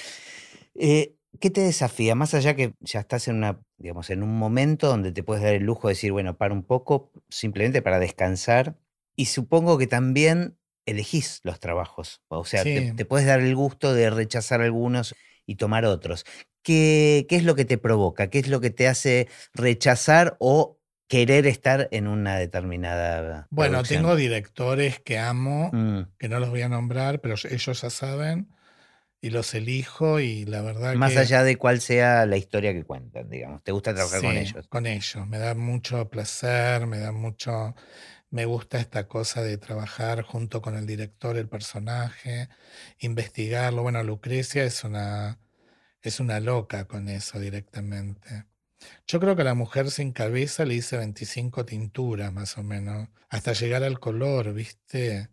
Eh, 0.75 1.15
¿Qué 1.41 1.51
te 1.51 1.61
desafía? 1.61 2.15
Más 2.15 2.35
allá 2.35 2.55
que 2.55 2.75
ya 2.81 3.01
estás 3.01 3.29
en 3.29 3.37
una, 3.37 3.61
digamos, 3.77 4.11
en 4.11 4.23
un 4.23 4.37
momento 4.37 4.89
donde 4.89 5.13
te 5.13 5.23
puedes 5.23 5.43
dar 5.43 5.55
el 5.55 5.65
lujo 5.65 5.89
de 5.89 5.93
decir, 5.93 6.13
bueno, 6.13 6.37
para 6.37 6.55
un 6.55 6.63
poco, 6.63 7.13
simplemente 7.29 7.83
para 7.83 7.99
descansar. 7.99 8.77
Y 9.15 9.27
supongo 9.27 9.79
que 9.79 9.87
también 9.87 10.59
elegís 10.87 11.41
los 11.43 11.61
trabajos. 11.61 12.23
O 12.29 12.45
sea, 12.45 12.65
te, 12.65 12.93
te, 12.93 13.05
puedes 13.05 13.27
dar 13.27 13.41
el 13.41 13.55
gusto 13.55 13.93
de 13.93 14.11
rechazar 14.11 14.63
algunos 14.63 15.15
y 15.45 15.57
tomar 15.57 15.85
otros. 15.85 16.25
¿Qué, 16.69 17.27
es 17.31 17.45
lo 17.45 17.55
que 17.55 17.65
te 17.65 17.79
provoca? 17.79 18.29
¿Qué 18.29 18.39
es 18.41 18.49
lo 18.49 18.61
que 18.61 18.69
te 18.69 18.89
hace 18.89 19.27
rechazar 19.55 20.37
o 20.39 20.79
querer 21.07 21.47
estar 21.47 21.89
en 21.93 22.07
una 22.07 22.37
determinada... 22.37 23.47
Bueno, 23.49 23.83
tengo 23.85 24.17
directores 24.17 25.01
que 25.01 25.19
amo, 25.19 25.71
mm. 25.73 26.01
que 26.19 26.29
no 26.29 26.39
los 26.41 26.51
voy 26.51 26.61
a 26.61 26.69
nombrar, 26.69 27.23
pero 27.23 27.37
ellos 27.49 27.81
ya 27.81 27.89
saben 27.89 28.49
y 29.23 29.31
los 29.31 29.55
elijo 29.55 30.21
y 30.21 30.45
la 30.45 30.61
verdad 30.61 30.95
Más 30.97 31.17
allá 31.17 31.43
de 31.43 31.57
cuál 31.57 31.81
sea 31.81 32.27
la 32.27 32.37
historia 32.37 32.75
que 32.75 32.85
cuentan, 32.85 33.31
digamos. 33.31 33.63
¿Te 33.65 33.73
gusta 33.73 33.95
trabajar 33.95 34.21
con 34.21 34.37
ellos? 34.37 34.69
Con 34.69 34.85
ellos. 34.85 35.27
Me 35.27 35.39
da 35.39 35.55
mucho 35.55 36.11
placer, 36.11 36.87
me 36.87 36.99
da 36.99 37.13
mucho... 37.13 37.75
Me 38.29 38.45
gusta 38.45 38.79
esta 38.79 39.09
cosa 39.09 39.43
de 39.43 39.57
trabajar 39.57 40.21
junto 40.21 40.61
con 40.61 40.77
el 40.77 40.87
director, 40.87 41.39
el 41.39 41.49
personaje, 41.49 42.51
investigarlo. 42.99 43.83
Bueno, 43.83 44.03
Lucrecia 44.03 44.65
es 44.65 44.85
una 44.85 45.39
es 46.03 46.21
una 46.21 46.41
loca 46.41 46.87
con 46.87 47.09
eso 47.09 47.39
directamente. 47.39 48.45
Yo 49.07 49.21
creo 49.21 49.35
que 49.35 49.43
a 49.43 49.47
la 49.47 49.55
mujer 49.55 49.91
sin 49.91 50.13
cabeza 50.13 50.65
le 50.65 50.75
hice 50.75 50.97
25 50.97 51.65
tinturas 51.65 52.33
más 52.33 52.59
o 52.59 52.63
menos, 52.63 53.09
hasta 53.29 53.53
llegar 53.53 53.83
al 53.83 53.99
color, 53.99 54.55
¿viste? 54.55 55.31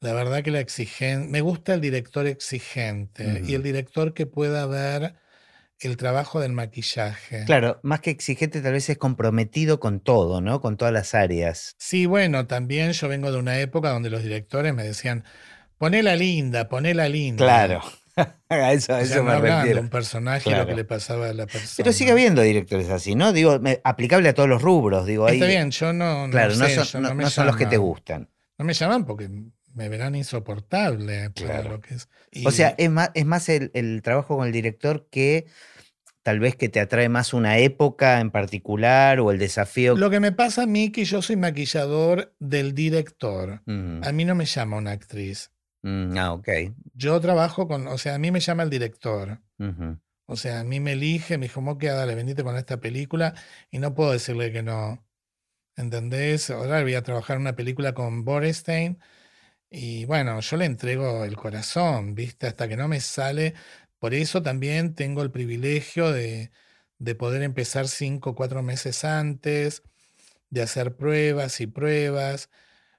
La 0.00 0.12
verdad 0.12 0.42
que 0.42 0.52
la 0.52 0.60
exigencia, 0.60 1.28
me 1.28 1.40
gusta 1.40 1.74
el 1.74 1.80
director 1.80 2.26
exigente 2.26 3.42
y 3.44 3.54
el 3.54 3.62
director 3.64 4.14
que 4.14 4.26
pueda 4.26 4.64
ver 4.66 5.16
el 5.80 5.96
trabajo 5.96 6.40
del 6.40 6.52
maquillaje. 6.52 7.44
Claro, 7.44 7.80
más 7.82 8.00
que 8.00 8.10
exigente 8.10 8.60
tal 8.60 8.72
vez 8.72 8.88
es 8.90 8.98
comprometido 8.98 9.80
con 9.80 10.00
todo, 10.00 10.40
¿no? 10.40 10.60
Con 10.60 10.76
todas 10.76 10.92
las 10.92 11.14
áreas. 11.14 11.74
Sí, 11.78 12.06
bueno, 12.06 12.46
también 12.46 12.92
yo 12.92 13.08
vengo 13.08 13.30
de 13.30 13.38
una 13.38 13.58
época 13.60 13.90
donde 13.90 14.10
los 14.10 14.22
directores 14.22 14.74
me 14.74 14.84
decían, 14.84 15.24
ponela 15.78 16.16
linda, 16.16 16.68
ponela 16.68 17.08
linda. 17.08 17.44
Claro. 17.44 17.82
a 18.48 18.72
eso, 18.72 18.96
eso 18.96 19.22
me 19.22 19.38
refiero. 19.38 19.80
un 19.80 19.88
personaje 19.88 20.50
lo 20.50 20.66
que 20.66 20.74
le 20.74 20.84
pasaba 20.84 21.28
a 21.28 21.32
la 21.32 21.46
persona. 21.46 21.74
Pero 21.76 21.92
sigue 21.92 22.12
habiendo 22.12 22.42
directores 22.42 22.90
así, 22.90 23.14
¿no? 23.14 23.32
Digo, 23.32 23.60
aplicable 23.84 24.28
a 24.28 24.34
todos 24.34 24.48
los 24.48 24.62
rubros. 24.62 25.06
Digo, 25.06 25.28
Está 25.28 25.46
bien, 25.46 25.70
yo 25.70 25.92
no. 25.92 26.28
Claro, 26.30 26.54
no, 26.56 26.68
son, 27.30 27.46
los 27.46 27.56
que 27.56 27.66
te 27.66 27.76
gustan. 27.76 28.28
No 28.58 28.64
me 28.64 28.74
llaman 28.74 29.04
porque 29.04 29.30
me 29.74 29.88
verán 29.88 30.14
insoportable 30.14 31.30
claro. 31.34 31.70
lo 31.70 31.80
que 31.80 31.94
es. 31.94 32.08
O 32.44 32.50
sea, 32.50 32.74
es 32.76 32.90
más, 32.90 33.10
es 33.14 33.24
más 33.24 33.48
el, 33.48 33.70
el, 33.74 34.02
trabajo 34.02 34.36
con 34.36 34.46
el 34.46 34.52
director 34.52 35.08
que 35.10 35.46
tal 36.28 36.40
vez 36.40 36.56
que 36.56 36.68
te 36.68 36.78
atrae 36.78 37.08
más 37.08 37.32
una 37.32 37.56
época 37.56 38.20
en 38.20 38.30
particular 38.30 39.18
o 39.20 39.30
el 39.30 39.38
desafío. 39.38 39.96
Lo 39.96 40.10
que 40.10 40.20
me 40.20 40.30
pasa 40.30 40.64
a 40.64 40.66
mí 40.66 40.92
que 40.92 41.06
yo 41.06 41.22
soy 41.22 41.36
maquillador 41.36 42.34
del 42.38 42.74
director. 42.74 43.62
A 43.66 44.12
mí 44.12 44.24
no 44.26 44.34
me 44.34 44.44
llama 44.44 44.76
una 44.76 44.90
actriz. 44.90 45.52
Mm, 45.82 46.16
ah, 46.18 46.32
ok. 46.32 46.48
Yo 46.94 47.20
trabajo 47.20 47.68
con, 47.68 47.86
o 47.86 47.98
sea, 47.98 48.14
a 48.14 48.18
mí 48.18 48.30
me 48.30 48.40
llama 48.40 48.62
el 48.62 48.70
director. 48.70 49.40
O 50.26 50.36
sea, 50.36 50.60
a 50.60 50.64
mí 50.64 50.80
me 50.80 50.92
elige, 50.92 51.38
me 51.38 51.46
dijo, 51.46 51.60
Moquea, 51.60 51.94
dale, 51.94 52.14
bendito 52.14 52.44
con 52.44 52.56
esta 52.56 52.80
película 52.80 53.34
y 53.70 53.78
no 53.78 53.94
puedo 53.94 54.12
decirle 54.12 54.52
que 54.52 54.62
no. 54.62 55.04
¿Entendés? 55.76 56.50
Ahora 56.50 56.82
voy 56.82 56.94
a 56.94 57.02
trabajar 57.02 57.36
en 57.36 57.42
una 57.42 57.56
película 57.56 57.94
con 57.94 58.24
Borestein 58.24 58.98
y 59.70 60.04
bueno, 60.06 60.40
yo 60.40 60.56
le 60.56 60.64
entrego 60.66 61.24
el 61.24 61.36
corazón, 61.36 62.14
¿viste? 62.14 62.46
Hasta 62.46 62.68
que 62.68 62.76
no 62.76 62.88
me 62.88 63.00
sale. 63.00 63.54
Por 63.98 64.14
eso 64.14 64.42
también 64.42 64.94
tengo 64.94 65.22
el 65.22 65.30
privilegio 65.30 66.12
de, 66.12 66.52
de 66.98 67.14
poder 67.14 67.42
empezar 67.42 67.88
cinco 67.88 68.30
o 68.30 68.34
cuatro 68.34 68.62
meses 68.62 69.04
antes, 69.04 69.82
de 70.50 70.62
hacer 70.62 70.96
pruebas 70.96 71.60
y 71.60 71.66
pruebas 71.66 72.50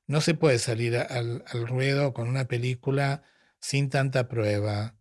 no 0.10 0.22
se 0.22 0.34
puede 0.34 0.58
salir 0.58 0.98
al, 0.98 1.44
ruedo 1.68 2.14
con 2.14 2.28
una 2.28 2.46
película 2.46 3.22
sin 3.60 3.90
tanta 3.90 4.28
prueba. 4.28 4.96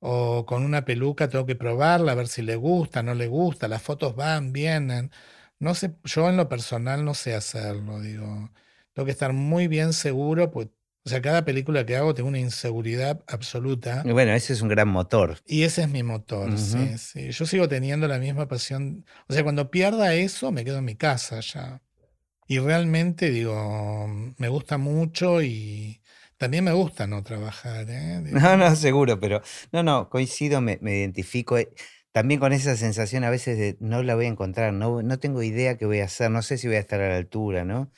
O 0.00 0.44
con 0.44 0.64
una 0.64 0.84
peluca 0.84 1.28
tengo 1.28 1.46
que 1.46 1.54
probarla, 1.54 2.12
a 2.12 2.14
ver 2.16 2.26
si 2.26 2.42
le 2.42 2.56
gusta, 2.56 3.02
no 3.02 3.14
le 3.14 3.28
gusta, 3.28 3.68
las 3.68 3.80
fotos 3.80 4.16
van, 4.16 4.52
vienen. 4.52 5.12
No 5.60 5.74
sé, 5.74 5.94
yo 6.02 6.28
en 6.28 6.36
lo 6.36 6.48
personal 6.48 7.04
no 7.04 7.14
sé 7.14 7.34
hacerlo, 7.34 8.00
digo. 8.00 8.50
Tengo 8.92 9.06
que 9.06 9.12
estar 9.12 9.32
muy 9.32 9.68
bien 9.68 9.92
seguro, 9.92 10.50
pues, 10.50 10.68
o 11.04 11.08
sea, 11.08 11.22
cada 11.22 11.44
película 11.44 11.86
que 11.86 11.96
hago 11.96 12.12
tengo 12.14 12.28
una 12.28 12.40
inseguridad 12.40 13.22
absoluta. 13.28 14.02
Y 14.04 14.10
Bueno, 14.10 14.32
ese 14.32 14.52
es 14.52 14.62
un 14.62 14.68
gran 14.68 14.88
motor. 14.88 15.38
Y 15.46 15.62
ese 15.62 15.82
es 15.82 15.88
mi 15.88 16.02
motor, 16.02 16.58
sí, 16.58 16.98
sí. 16.98 17.30
Yo 17.30 17.46
sigo 17.46 17.68
teniendo 17.68 18.08
la 18.08 18.18
misma 18.18 18.48
pasión. 18.48 19.04
O 19.28 19.32
sea, 19.32 19.44
cuando 19.44 19.70
pierda 19.70 20.14
eso, 20.14 20.50
me 20.50 20.64
quedo 20.64 20.78
en 20.78 20.84
mi 20.86 20.96
casa 20.96 21.38
ya. 21.38 21.80
Y 22.50 22.58
realmente, 22.58 23.30
digo, 23.30 24.08
me 24.36 24.48
gusta 24.48 24.76
mucho 24.76 25.40
y 25.42 26.02
también 26.36 26.64
me 26.64 26.72
gusta 26.72 27.06
no 27.06 27.22
trabajar, 27.22 27.86
¿eh? 27.88 28.22
No, 28.30 28.56
no, 28.56 28.76
seguro, 28.76 29.18
pero 29.18 29.42
no, 29.72 29.82
no, 29.82 30.08
coincido, 30.08 30.60
me, 30.60 30.78
me 30.82 30.98
identifico. 30.98 31.58
eh, 31.58 31.72
También 32.12 32.38
con 32.40 32.52
esa 32.52 32.76
sensación 32.76 33.24
a 33.24 33.30
veces 33.30 33.58
de 33.58 33.76
no 33.80 34.02
la 34.02 34.14
voy 34.14 34.26
a 34.26 34.28
encontrar, 34.28 34.72
no, 34.72 35.02
no 35.02 35.18
tengo 35.18 35.42
idea 35.42 35.76
qué 35.76 35.86
voy 35.86 36.00
a 36.00 36.04
hacer, 36.04 36.30
no 36.30 36.42
sé 36.42 36.56
si 36.58 36.66
voy 36.68 36.76
a 36.76 36.80
estar 36.80 37.00
a 37.00 37.08
la 37.08 37.16
altura, 37.16 37.64
¿no? 37.64 37.90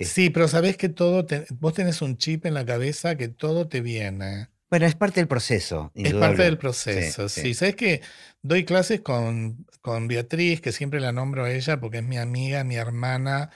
Sí, 0.00 0.30
pero 0.30 0.48
sabés 0.48 0.76
que 0.76 0.88
todo, 0.88 1.26
te- 1.26 1.46
vos 1.50 1.74
tenés 1.74 2.02
un 2.02 2.16
chip 2.16 2.44
en 2.46 2.54
la 2.54 2.64
cabeza 2.66 3.16
que 3.16 3.28
todo 3.28 3.68
te 3.68 3.80
viene. 3.80 4.48
Bueno, 4.70 4.86
es 4.86 4.94
parte 4.94 5.20
del 5.20 5.28
proceso, 5.28 5.92
Es 6.02 6.14
parte 6.14 6.42
del 6.44 6.56
Sí, 6.56 6.58
proceso, 6.58 7.28
sí. 7.28 7.42
sí. 7.42 7.54
Sabes 7.54 7.76
que 7.76 8.00
doy 8.42 8.64
clases 8.64 9.02
con, 9.02 9.66
con 9.82 10.08
Beatriz, 10.08 10.60
que 10.62 10.72
siempre 10.72 11.00
la 11.00 11.12
nombro 11.12 11.44
a 11.44 11.52
ella 11.52 11.78
porque 11.80 11.98
es 11.98 12.04
mi 12.04 12.16
amiga, 12.18 12.64
mi 12.64 12.76
hermana, 12.76 13.50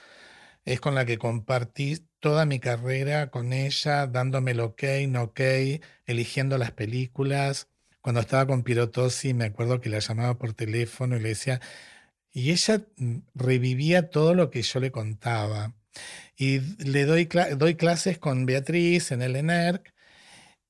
es 0.65 0.79
con 0.81 0.95
la 0.95 1.05
que 1.05 1.17
compartí 1.17 2.07
toda 2.19 2.45
mi 2.45 2.59
carrera 2.59 3.29
con 3.31 3.53
ella, 3.53 4.07
dándome 4.07 4.51
el 4.51 4.59
ok, 4.61 4.83
no 5.07 5.23
ok, 5.23 5.39
eligiendo 6.05 6.57
las 6.57 6.71
películas. 6.71 7.69
Cuando 8.01 8.21
estaba 8.21 8.45
con 8.47 8.63
Pirotosi, 8.63 9.33
me 9.33 9.45
acuerdo 9.45 9.81
que 9.81 9.89
la 9.89 9.99
llamaba 9.99 10.37
por 10.37 10.53
teléfono 10.53 11.17
y 11.17 11.19
le 11.21 11.29
decía, 11.29 11.61
y 12.31 12.51
ella 12.51 12.85
mm, 12.97 13.17
revivía 13.35 14.09
todo 14.09 14.33
lo 14.35 14.49
que 14.51 14.61
yo 14.61 14.79
le 14.79 14.91
contaba. 14.91 15.75
Y 16.37 16.59
le 16.85 17.05
doy, 17.05 17.25
cla- 17.27 17.55
doy 17.57 17.75
clases 17.75 18.17
con 18.19 18.45
Beatriz 18.45 19.11
en 19.11 19.21
el 19.21 19.35
ENERC. 19.35 19.93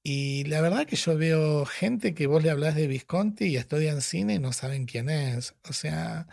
Y 0.04 0.44
la 0.46 0.62
verdad 0.62 0.86
que 0.88 0.96
yo 0.96 1.18
veo 1.18 1.66
gente 1.66 2.14
que 2.14 2.28
vos 2.28 2.44
le 2.44 2.52
hablas 2.52 2.76
de 2.76 2.88
Visconti 2.88 3.46
y 3.46 3.58
estudian 3.58 4.02
cine 4.02 4.36
y 4.36 4.40
no 4.40 4.54
saben 4.54 4.86
quién 4.86 5.10
es. 5.10 5.56
O 5.68 5.74
sea, 5.74 6.28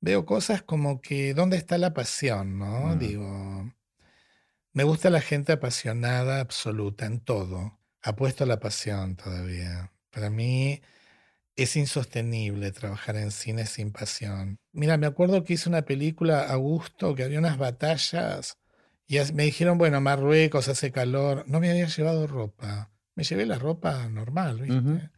veo 0.00 0.24
cosas 0.26 0.62
como 0.62 1.00
que, 1.00 1.34
¿dónde 1.34 1.56
está 1.56 1.78
la 1.78 1.94
pasión, 1.94 2.58
no? 2.58 2.94
Mm. 2.94 2.98
Digo, 2.98 3.72
me 4.72 4.84
gusta 4.84 5.10
la 5.10 5.20
gente 5.20 5.52
apasionada 5.52 6.40
absoluta 6.40 7.06
en 7.06 7.20
todo. 7.20 7.78
Apuesto 8.02 8.44
a 8.44 8.46
la 8.46 8.60
pasión 8.60 9.16
todavía. 9.16 9.92
Para 10.10 10.30
mí 10.30 10.80
es 11.56 11.74
insostenible 11.76 12.70
trabajar 12.70 13.16
en 13.16 13.32
cine 13.32 13.66
sin 13.66 13.90
pasión. 13.90 14.58
Mira, 14.72 14.96
me 14.96 15.06
acuerdo 15.06 15.42
que 15.42 15.54
hice 15.54 15.68
una 15.68 15.82
película 15.82 16.42
a 16.42 16.54
gusto, 16.54 17.14
que 17.14 17.24
había 17.24 17.40
unas 17.40 17.58
batallas 17.58 18.58
y 19.08 19.18
me 19.32 19.44
dijeron, 19.44 19.78
bueno, 19.78 20.00
Marruecos 20.02 20.68
hace 20.68 20.92
calor. 20.92 21.44
No 21.48 21.60
me 21.60 21.70
había 21.70 21.86
llevado 21.86 22.26
ropa. 22.26 22.90
Me 23.14 23.24
llevé 23.24 23.46
la 23.46 23.58
ropa 23.58 24.06
normal, 24.08 24.60
¿viste? 24.60 25.10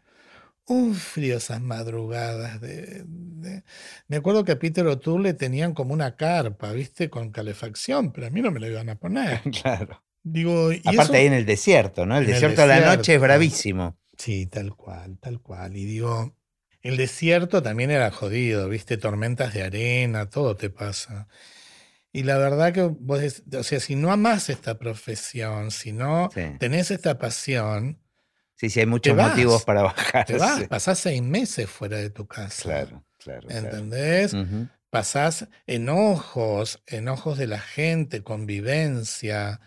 Frío 0.94 1.36
esas 1.36 1.60
madrugadas 1.60 2.60
de, 2.60 3.04
de- 3.06 3.64
Me 4.08 4.16
acuerdo 4.16 4.44
que 4.44 4.52
a 4.52 4.58
Peter 4.58 4.86
O'Toole 4.86 5.30
le 5.30 5.34
tenían 5.34 5.74
como 5.74 5.92
una 5.94 6.16
carpa, 6.16 6.72
¿viste? 6.72 7.10
Con 7.10 7.30
calefacción, 7.30 8.12
pero 8.12 8.26
a 8.26 8.30
mí 8.30 8.40
no 8.40 8.50
me 8.50 8.60
la 8.60 8.68
iban 8.68 8.88
a 8.88 8.96
poner. 8.96 9.40
Claro. 9.62 10.02
Digo, 10.22 10.70
y 10.72 10.78
Aparte 10.84 11.02
eso... 11.02 11.12
ahí 11.14 11.26
en 11.26 11.32
el 11.32 11.46
desierto, 11.46 12.04
¿no? 12.06 12.16
El 12.18 12.24
En 12.24 12.28
el 12.28 12.34
desierto 12.34 12.62
a 12.62 12.66
la 12.66 12.80
noche 12.80 12.90
es 12.90 12.96
desierto. 13.06 13.22
bravísimo. 13.22 13.98
Sí, 14.18 14.46
tal 14.46 14.76
cual, 14.76 15.18
tal 15.18 15.40
cual. 15.40 15.76
Y 15.76 15.86
digo, 15.86 16.36
el 16.82 16.96
desierto 16.98 17.62
también 17.62 17.90
era 17.90 18.10
jodido, 18.10 18.68
¿viste? 18.68 18.98
Tormentas 18.98 19.54
de 19.54 19.62
arena, 19.62 20.28
todo 20.28 20.56
te 20.56 20.68
pasa. 20.68 21.26
Y 22.12 22.24
la 22.24 22.36
verdad 22.38 22.72
que 22.74 22.82
vos, 22.82 23.42
o 23.56 23.62
sea, 23.62 23.80
si 23.80 23.94
no 23.96 24.12
amás 24.12 24.50
esta 24.50 24.78
profesión, 24.78 25.70
si 25.70 25.92
no 25.92 26.28
Sí. 26.34 26.42
tenés 26.58 26.90
esta 26.90 27.18
pasión, 27.18 27.98
Sí, 28.60 28.68
sí, 28.68 28.80
hay 28.80 28.86
muchos 28.86 29.16
vas, 29.16 29.30
motivos 29.30 29.64
para 29.64 29.82
bajar. 29.84 30.26
te 30.26 30.36
vas, 30.36 30.64
pasás 30.64 30.98
seis 30.98 31.22
meses 31.22 31.66
fuera 31.70 31.96
de 31.96 32.10
tu 32.10 32.26
casa. 32.26 32.62
Claro, 32.62 33.06
claro. 33.16 33.48
claro. 33.48 33.66
¿Entendés? 33.66 34.34
Ujú. 34.34 34.68
Pasás 34.90 35.48
enojos, 35.66 36.82
enojos 36.86 37.38
de 37.38 37.46
la 37.46 37.58
gente, 37.58 38.22
convivencia. 38.22 39.62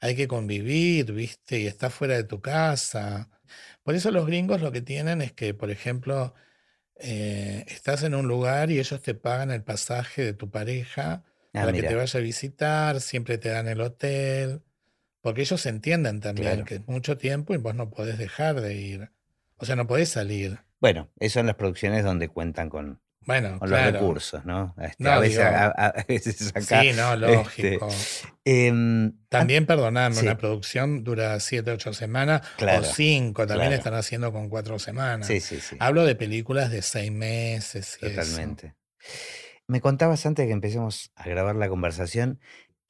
Hay 0.00 0.16
que 0.16 0.28
convivir, 0.28 1.12
¿viste? 1.12 1.60
Y 1.60 1.66
estás 1.66 1.92
fuera 1.92 2.14
de 2.14 2.24
tu 2.24 2.40
casa. 2.40 3.28
Por 3.82 3.94
eso 3.94 4.10
los 4.10 4.26
gringos 4.26 4.62
lo 4.62 4.72
que 4.72 4.80
tienen 4.80 5.20
es 5.20 5.32
que, 5.32 5.52
por 5.52 5.70
ejemplo, 5.70 6.32
eh, 6.96 7.64
estás 7.68 8.02
en 8.02 8.14
un 8.14 8.28
lugar 8.28 8.70
y 8.70 8.78
ellos 8.78 9.02
te 9.02 9.14
pagan 9.14 9.50
el 9.50 9.62
pasaje 9.62 10.24
de 10.24 10.32
tu 10.34 10.50
pareja 10.50 11.22
Ah, 11.54 11.60
para 11.66 11.72
que 11.74 11.82
te 11.82 11.94
vaya 11.94 12.18
a 12.18 12.22
visitar, 12.22 13.00
siempre 13.02 13.36
te 13.36 13.50
dan 13.50 13.68
el 13.68 13.82
hotel, 13.82 14.62
porque 15.22 15.40
ellos 15.40 15.64
entienden 15.64 16.20
también 16.20 16.48
Claro. 16.48 16.64
que 16.66 16.74
es 16.76 16.86
mucho 16.88 17.16
tiempo 17.16 17.54
y 17.54 17.56
vos 17.56 17.74
no 17.74 17.88
podés 17.88 18.18
dejar 18.18 18.60
de 18.60 18.74
ir. 18.74 19.10
O 19.56 19.64
sea, 19.64 19.76
no 19.76 19.86
podés 19.86 20.10
salir. 20.10 20.58
Bueno, 20.80 21.10
eso 21.18 21.40
en 21.40 21.46
las 21.46 21.54
producciones 21.54 22.04
donde 22.04 22.28
cuentan 22.28 22.68
con, 22.68 23.00
Bueno, 23.20 23.58
con 23.60 23.70
los 23.70 23.80
recursos, 23.80 24.44
¿no? 24.44 24.74
Este, 24.82 24.96
No, 25.04 25.12
a, 25.12 25.20
veces, 25.20 25.38
digo- 25.38 25.48
a, 25.48 25.66
a- 25.66 25.86
a 25.86 26.04
veces 26.08 26.48
acá. 26.56 26.82
Sí, 26.82 26.92
no, 26.92 27.14
este, 27.14 27.16
lógico. 27.36 27.88
em, 28.44 29.12
También, 29.28 29.64
perdonadme, 29.66 30.16
sí. 30.16 30.22
una 30.26 30.36
producción 30.36 31.04
dura 31.04 31.38
siete, 31.38 31.70
ocho 31.70 31.92
semanas 31.92 32.42
Claro, 32.56 32.80
o 32.80 32.84
cinco, 32.84 33.46
también 33.46 33.68
claro. 33.68 33.76
están 33.78 33.94
haciendo 33.94 34.32
con 34.32 34.48
cuatro 34.48 34.78
semanas. 34.80 35.28
sí, 35.28 35.38
sí, 35.40 35.60
sí. 35.60 35.76
Hablo 35.78 36.04
de 36.04 36.16
películas 36.16 36.72
de 36.72 36.82
seis 36.82 37.12
meses 37.12 37.96
y 38.02 38.06
eso. 38.06 38.16
Totalmente. 38.16 38.74
Me 39.68 39.80
contabas 39.80 40.26
antes 40.26 40.42
de 40.42 40.48
que 40.48 40.52
empecemos 40.52 41.12
a 41.14 41.28
grabar 41.28 41.54
la 41.54 41.68
conversación 41.68 42.40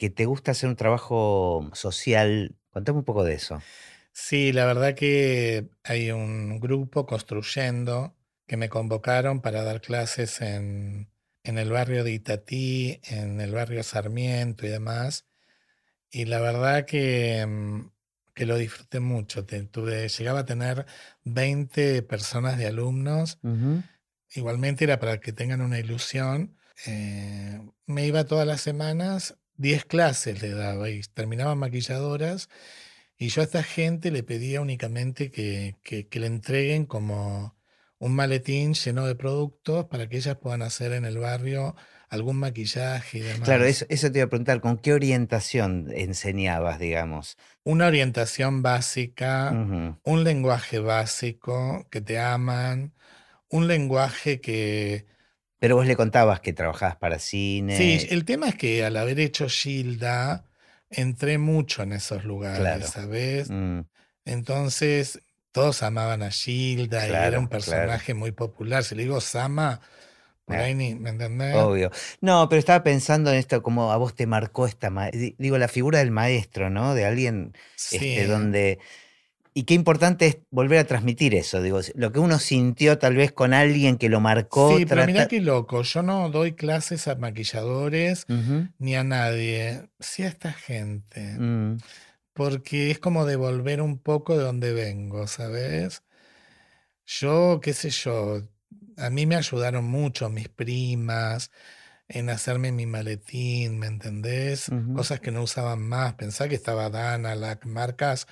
que 0.03 0.11
te 0.11 0.26
gusta 0.26 0.50
hacer 0.50 0.68
un 0.68 0.74
trabajo 0.74 1.70
social. 1.74 2.57
Contame 2.70 2.98
un 2.98 3.05
poco 3.05 3.22
de 3.22 3.34
eso. 3.34 3.62
Sí, 4.12 4.53
la 4.53 4.66
verdad 4.66 4.96
que 4.96 5.68
hay 5.84 6.11
un 6.11 6.59
grupo 6.59 7.07
construyendo 7.07 8.16
que 8.48 8.57
me 8.57 8.68
convocaron 8.68 9.40
para 9.40 9.62
dar 9.62 9.80
clases 9.80 10.40
en, 10.40 11.09
en 11.44 11.57
el 11.57 11.70
barrio 11.70 12.03
de 12.03 12.11
Itatí, 12.11 12.98
en 13.05 13.40
el 13.40 13.53
barrio 13.53 13.84
Sarmiento 13.84 14.66
y 14.66 14.70
demás. 14.70 15.28
Y 16.11 16.24
la 16.24 16.40
verdad 16.40 16.84
que, 16.84 17.46
mm, 17.46 17.90
que 18.34 18.44
lo 18.44 18.57
disfruté 18.57 18.98
mucho. 18.98 19.46
Te- 19.46 19.62
tuve, 19.62 20.09
llegaba 20.09 20.40
a 20.40 20.44
tener 20.46 20.84
20 21.22 22.03
personas 22.03 22.59
de 22.59 22.66
alumnos. 22.66 23.38
Igualmente 24.34 24.82
era 24.82 24.98
para 24.98 25.20
que 25.20 25.32
tengan 25.32 25.61
una 25.61 25.78
ilusión. 25.78 26.57
eh, 26.86 27.61
me 27.86 28.05
iba 28.07 28.24
todas 28.24 28.46
las 28.48 28.61
semanas, 28.62 29.36
10 29.62 29.84
clases 29.86 30.42
le 30.42 30.50
daba 30.50 30.90
y 30.90 31.00
terminaban 31.14 31.58
maquilladoras. 31.58 32.48
Y 33.16 33.28
yo 33.28 33.40
a 33.42 33.44
esta 33.44 33.62
gente 33.62 34.10
le 34.10 34.22
pedía 34.24 34.60
únicamente 34.60 35.30
que, 35.30 35.76
que- 35.82 36.08
que 36.08 36.20
le 36.20 36.26
entreguen 36.26 36.86
como 36.86 37.54
un 37.98 38.14
maletín 38.14 38.74
lleno 38.74 39.06
de 39.06 39.14
productos 39.14 39.86
para 39.86 40.08
que 40.08 40.16
ellas 40.16 40.36
puedan 40.42 40.62
hacer 40.62 40.92
en 40.92 41.04
el 41.04 41.18
barrio 41.18 41.76
algún 42.08 42.36
maquillaje 42.38 43.18
y 43.18 43.20
demás. 43.22 43.44
Claro, 43.44 43.64
eso, 43.64 43.86
eso 43.88 44.10
te 44.10 44.18
iba 44.18 44.26
a 44.26 44.28
preguntar, 44.28 44.60
¿con 44.60 44.76
qué 44.78 44.92
orientación 44.92 45.86
enseñabas, 45.94 46.78
digamos? 46.80 47.36
Una 47.64 47.86
orientación 47.86 48.62
básica, 48.62 49.52
un 50.04 50.24
lenguaje 50.24 50.80
básico, 50.80 51.86
que 51.90 52.00
te 52.00 52.18
aman, 52.18 52.92
un 53.48 53.68
lenguaje 53.68 54.40
que... 54.40 55.06
Pero 55.62 55.76
vos 55.76 55.86
le 55.86 55.94
contabas 55.94 56.40
que 56.40 56.52
trabajabas 56.52 56.96
para 56.96 57.20
cine. 57.20 57.76
Sí, 57.76 58.08
el 58.10 58.24
tema 58.24 58.48
es 58.48 58.56
que 58.56 58.84
al 58.84 58.96
haber 58.96 59.20
hecho 59.20 59.48
Gilda, 59.48 60.44
entré 60.90 61.38
mucho 61.38 61.84
en 61.84 61.92
esos 61.92 62.24
lugares, 62.24 62.58
Claro. 62.58 62.86
¿sabes? 62.88 63.48
Mm, 63.48 63.82
Entonces, 64.24 65.22
todos 65.52 65.84
amaban 65.84 66.24
a 66.24 66.32
Gilda 66.32 67.06
y 67.06 67.12
era 67.12 67.38
un 67.38 67.46
claro. 67.46 67.48
personaje 67.48 68.12
muy 68.12 68.32
popular. 68.32 68.82
Si 68.82 68.96
le 68.96 69.04
digo 69.04 69.20
Sama, 69.20 69.80
por 70.44 70.56
Ah, 70.56 70.64
ahí 70.64 70.74
ni, 70.74 70.96
¿me 70.96 71.10
entendés? 71.10 71.54
Obvio. 71.54 71.92
No, 72.20 72.48
pero 72.48 72.58
estaba 72.58 72.82
pensando 72.82 73.30
en 73.30 73.36
esto, 73.36 73.62
como 73.62 73.92
a 73.92 73.96
vos 73.98 74.16
te 74.16 74.26
marcó 74.26 74.66
esta, 74.66 74.90
digo, 75.38 75.58
la 75.58 75.68
figura 75.68 76.00
del 76.00 76.10
maestro, 76.10 76.70
¿no? 76.70 76.96
De 76.96 77.04
alguien 77.04 77.52
Sí. 77.76 77.98
este, 77.98 78.26
donde... 78.26 78.80
Y 79.55 79.64
qué 79.64 79.74
importante 79.74 80.26
es 80.26 80.38
volver 80.50 80.78
a 80.78 80.86
transmitir 80.86 81.34
eso, 81.34 81.61
digo, 81.61 81.80
lo 81.94 82.11
que 82.11 82.18
uno 82.20 82.38
sintió 82.38 82.98
tal 82.98 83.16
vez 83.16 83.32
con 83.32 83.53
alguien 83.53 83.98
que 83.98 84.09
lo 84.09 84.18
marcó. 84.20 84.78
Sí, 84.78 84.86
pero 84.86 85.03
mirá 85.05 85.18
trata- 85.20 85.28
qué 85.28 85.40
loco. 85.40 85.82
Yo 85.82 86.03
no 86.03 86.30
doy 86.30 86.53
clases 86.53 87.07
a 87.07 87.16
maquilladores 87.16 88.26
ni 88.78 88.94
a 88.96 89.05
nadie, 89.05 89.88
sí 90.00 90.22
a 90.22 90.28
esta 90.28 90.53
gente. 90.53 91.36
mm, 91.38 91.78
Porque 92.32 92.90
es 92.90 92.98
como 92.98 93.26
devolver 93.26 93.82
un 93.82 93.98
poco 93.98 94.38
de 94.38 94.44
donde 94.44 94.72
vengo, 94.72 95.26
¿sabes? 95.26 96.03
Yo, 97.05 97.61
qué 97.62 97.74
sé 97.74 97.90
yo, 97.90 98.42
a 98.96 99.11
mí 99.11 99.26
me 99.26 99.36
ayudaron 99.36 99.84
mucho 99.84 100.30
mis 100.30 100.48
primas 100.48 101.50
en 102.09 102.30
hacerme 102.30 102.72
mi 102.72 102.86
maletín, 102.86 103.78
¿me 103.78 103.86
entendés? 103.86 104.70
Cosas 104.94 105.20
que 105.20 105.30
no 105.30 105.42
usaban 105.42 105.80
más. 105.82 106.14
Pensá 106.14 106.48
que 106.48 106.55
estaba 106.55 106.88
Dana, 106.90 107.34
las 107.34 107.59
marcas 107.66 108.26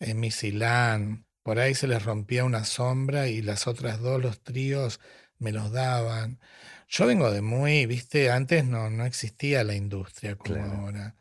en 0.00 0.18
mi 0.18 0.30
Silán. 0.30 1.26
por 1.42 1.58
ahí 1.58 1.74
se 1.74 1.86
les 1.86 2.04
rompía 2.04 2.44
una 2.44 2.64
sombra 2.64 3.28
y 3.28 3.42
las 3.42 3.66
otras 3.66 4.00
dos, 4.00 4.20
los 4.20 4.42
tríos, 4.42 5.00
me 5.38 5.52
los 5.52 5.72
daban. 5.72 6.40
Yo 6.88 7.06
vengo 7.06 7.30
de 7.30 7.40
muy, 7.40 7.86
viste, 7.86 8.30
antes 8.30 8.64
no, 8.64 8.90
no 8.90 9.06
existía 9.06 9.64
la 9.64 9.74
industria 9.74 10.36
como 10.36 10.62
ahora. 10.64 11.14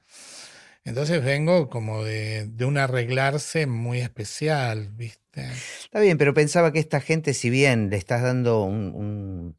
Entonces 0.83 1.23
vengo 1.23 1.69
como 1.69 2.03
de, 2.03 2.47
de, 2.47 2.65
un 2.65 2.77
arreglarse 2.77 3.67
muy 3.67 3.99
especial, 3.99 4.89
¿viste? 4.93 5.47
Está 5.83 5.99
bien, 5.99 6.17
pero 6.17 6.33
pensaba 6.33 6.73
que 6.73 6.79
esta 6.79 7.01
gente, 7.01 7.33
si 7.33 7.49
bien 7.49 7.89
le 7.89 7.97
estás 7.97 8.21
dando 8.21 8.63
un, 8.63 9.55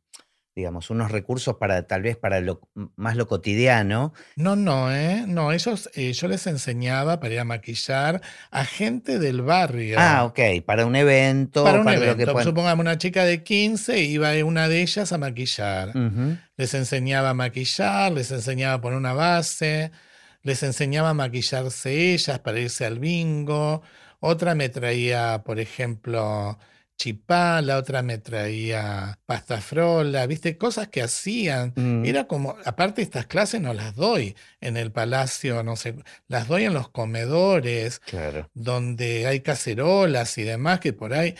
digamos, 0.54 0.90
unos 0.90 1.10
recursos 1.10 1.56
para 1.56 1.86
tal 1.86 2.02
vez 2.02 2.16
para 2.16 2.40
lo, 2.40 2.60
más 2.96 3.16
lo 3.16 3.26
cotidiano. 3.26 4.12
No, 4.36 4.56
no, 4.56 4.92
¿eh? 4.92 5.24
No, 5.26 5.52
ellos, 5.52 5.90
eh, 5.94 6.12
yo 6.12 6.28
les 6.28 6.46
enseñaba 6.46 7.20
para 7.20 7.34
ir 7.34 7.40
a 7.40 7.44
maquillar 7.44 8.20
a 8.50 8.64
gente 8.64 9.18
del 9.18 9.42
barrio. 9.42 9.96
Ah, 9.98 10.24
ok, 10.24 10.40
para 10.66 10.86
un 10.86 10.96
evento. 10.96 11.64
Para 11.64 11.80
un 11.80 11.88
evento, 11.88 12.42
supongamos 12.42 12.82
una 12.82 12.98
chica 12.98 13.24
de 13.24 13.42
15, 13.42 14.00
iba 14.00 14.30
una 14.44 14.68
de 14.68 14.82
ellas 14.82 15.12
a 15.12 15.18
maquillar. 15.18 15.92
Les 16.56 16.74
enseñaba 16.74 17.30
a 17.30 17.34
maquillar, 17.34 18.12
les 18.12 18.30
enseñaba 18.30 18.74
a 18.74 18.80
poner 18.80 18.98
una 18.98 19.12
base, 19.12 19.92
les 20.42 20.62
enseñaba 20.62 21.10
a 21.10 21.14
maquillarse 21.14 22.12
ellas 22.12 22.38
para 22.40 22.58
irse 22.58 22.84
al 22.84 22.98
bingo. 22.98 23.82
Otra 24.20 24.54
me 24.54 24.68
traía, 24.68 25.42
por 25.44 25.60
ejemplo, 25.60 26.58
chipá, 27.00 27.62
la 27.62 27.78
otra 27.78 28.02
me 28.02 28.18
traía 28.18 29.18
pasta 29.24 29.62
frola, 29.62 30.26
viste, 30.26 30.58
cosas 30.58 30.88
que 30.88 31.00
hacían. 31.00 31.72
Mm. 31.74 32.04
Era 32.04 32.26
como, 32.26 32.56
aparte 32.66 33.00
estas 33.00 33.24
clases 33.24 33.62
no 33.62 33.72
las 33.72 33.96
doy 33.96 34.36
en 34.60 34.76
el 34.76 34.92
palacio, 34.92 35.62
no 35.62 35.76
sé, 35.76 35.94
las 36.28 36.46
doy 36.46 36.64
en 36.64 36.74
los 36.74 36.90
comedores, 36.90 38.02
donde 38.52 39.26
hay 39.26 39.40
cacerolas 39.40 40.36
y 40.36 40.42
demás, 40.42 40.80
que 40.80 40.92
por 40.92 41.14
ahí 41.14 41.34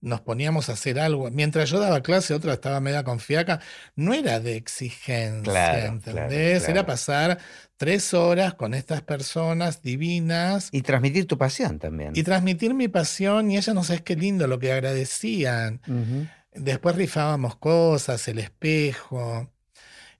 nos 0.00 0.20
poníamos 0.20 0.68
a 0.68 0.72
hacer 0.72 0.98
algo. 0.98 1.30
Mientras 1.30 1.70
yo 1.70 1.78
daba 1.78 2.02
clase, 2.02 2.34
otra 2.34 2.54
estaba 2.54 2.80
media 2.80 3.04
confiaca. 3.04 3.60
No 3.94 4.14
era 4.14 4.40
de 4.40 4.56
exigencia, 4.56 5.86
¿entendés? 5.86 6.68
Era 6.68 6.86
pasar 6.86 7.38
tres 7.76 8.14
horas 8.14 8.54
con 8.54 8.74
estas 8.74 9.02
personas 9.02 9.82
divinas. 9.82 10.68
Y 10.72 10.82
transmitir 10.82 11.26
tu 11.26 11.38
pasión 11.38 11.78
también. 11.78 12.12
Y 12.14 12.22
transmitir 12.22 12.74
mi 12.74 12.88
pasión, 12.88 13.50
y 13.50 13.56
ellas 13.56 13.74
no 13.74 13.84
sabes 13.84 14.02
qué 14.02 14.16
lindo 14.16 14.46
lo 14.46 14.58
que 14.58 14.72
agradecían. 14.72 15.80
Después 16.54 16.96
rifábamos 16.96 17.56
cosas, 17.56 18.26
el 18.28 18.38
espejo. 18.38 19.50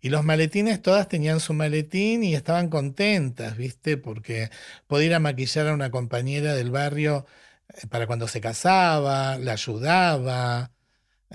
Y 0.00 0.10
los 0.10 0.22
maletines, 0.24 0.82
todas 0.82 1.08
tenían 1.08 1.40
su 1.40 1.54
maletín 1.54 2.22
y 2.22 2.34
estaban 2.34 2.68
contentas, 2.68 3.56
¿viste? 3.56 3.96
Porque 3.96 4.50
podía 4.86 5.06
ir 5.06 5.14
a 5.14 5.18
maquillar 5.18 5.66
a 5.68 5.74
una 5.74 5.90
compañera 5.90 6.54
del 6.54 6.70
barrio 6.70 7.26
para 7.90 8.06
cuando 8.06 8.28
se 8.28 8.40
casaba, 8.40 9.38
la 9.38 9.52
ayudaba. 9.52 10.72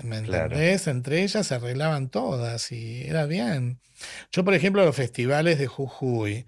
¿Me 0.02 0.18
entendés? 0.18 0.86
Entre 0.86 1.22
ellas 1.22 1.46
se 1.46 1.54
arreglaban 1.54 2.08
todas 2.08 2.72
y 2.72 3.02
era 3.02 3.26
bien. 3.26 3.80
Yo, 4.32 4.44
por 4.44 4.54
ejemplo, 4.54 4.84
los 4.84 4.96
festivales 4.96 5.58
de 5.58 5.66
Jujuy, 5.66 6.46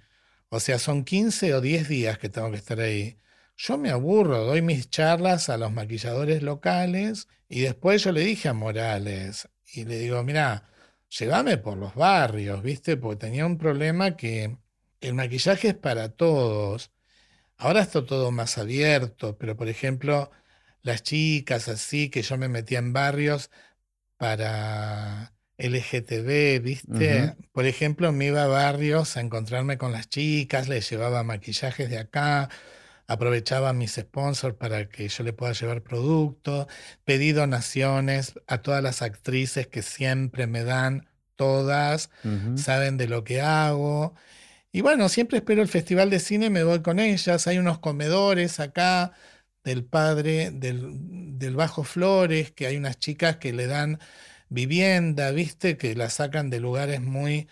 o 0.48 0.60
sea, 0.60 0.78
son 0.78 1.04
15 1.04 1.54
o 1.54 1.60
10 1.60 1.88
días 1.88 2.18
que 2.18 2.28
tengo 2.28 2.50
que 2.50 2.56
estar 2.56 2.80
ahí. 2.80 3.18
Yo 3.56 3.78
me 3.78 3.90
aburro, 3.90 4.44
doy 4.44 4.62
mis 4.62 4.90
charlas 4.90 5.48
a 5.48 5.56
los 5.56 5.72
maquilladores 5.72 6.42
locales 6.42 7.28
y 7.48 7.60
después 7.60 8.02
yo 8.02 8.12
le 8.12 8.22
dije 8.22 8.48
a 8.48 8.52
Morales 8.54 9.48
y 9.72 9.84
le 9.84 9.98
digo, 9.98 10.22
mira, 10.24 10.68
llévame 11.08 11.58
por 11.58 11.76
los 11.76 11.94
barrios, 11.94 12.62
¿viste? 12.62 12.96
Porque 12.96 13.26
tenía 13.26 13.46
un 13.46 13.58
problema 13.58 14.16
que 14.16 14.56
el 15.00 15.14
maquillaje 15.14 15.68
es 15.68 15.74
para 15.74 16.08
todos. 16.08 16.90
Ahora 17.56 17.80
está 17.82 18.04
todo 18.04 18.30
más 18.30 18.58
abierto, 18.58 19.36
pero 19.38 19.56
por 19.56 19.68
ejemplo, 19.68 20.30
las 20.82 21.02
chicas 21.02 21.68
así, 21.68 22.10
que 22.10 22.22
yo 22.22 22.36
me 22.36 22.48
metía 22.48 22.78
en 22.78 22.92
barrios 22.92 23.50
para 24.16 25.32
LGTB, 25.58 26.60
¿viste? 26.62 27.34
Por 27.52 27.66
ejemplo, 27.66 28.12
me 28.12 28.26
iba 28.26 28.42
a 28.44 28.48
barrios 28.48 29.16
a 29.16 29.20
encontrarme 29.20 29.78
con 29.78 29.92
las 29.92 30.08
chicas, 30.08 30.68
les 30.68 30.88
llevaba 30.90 31.22
maquillajes 31.22 31.88
de 31.88 31.98
acá, 31.98 32.48
aprovechaba 33.06 33.72
mis 33.72 33.92
sponsors 33.94 34.56
para 34.56 34.88
que 34.88 35.08
yo 35.08 35.24
le 35.24 35.32
pueda 35.32 35.52
llevar 35.52 35.82
productos, 35.82 36.66
pedí 37.04 37.32
donaciones 37.32 38.34
a 38.46 38.58
todas 38.58 38.82
las 38.82 39.02
actrices 39.02 39.66
que 39.68 39.82
siempre 39.82 40.46
me 40.46 40.64
dan, 40.64 41.06
todas, 41.36 42.10
saben 42.56 42.96
de 42.96 43.08
lo 43.08 43.24
que 43.24 43.40
hago. 43.40 44.14
Y 44.74 44.80
bueno, 44.80 45.08
siempre 45.08 45.38
espero 45.38 45.62
el 45.62 45.68
festival 45.68 46.10
de 46.10 46.18
cine, 46.18 46.50
me 46.50 46.64
voy 46.64 46.82
con 46.82 46.98
ellas, 46.98 47.46
hay 47.46 47.58
unos 47.58 47.78
comedores 47.78 48.58
acá 48.58 49.12
del 49.62 49.84
padre 49.84 50.50
del, 50.50 51.38
del 51.38 51.54
Bajo 51.54 51.84
Flores, 51.84 52.50
que 52.50 52.66
hay 52.66 52.76
unas 52.76 52.98
chicas 52.98 53.36
que 53.36 53.52
le 53.52 53.68
dan 53.68 54.00
vivienda, 54.48 55.30
viste, 55.30 55.76
que 55.76 55.94
la 55.94 56.10
sacan 56.10 56.50
de 56.50 56.58
lugares 56.60 57.00
muy 57.02 57.48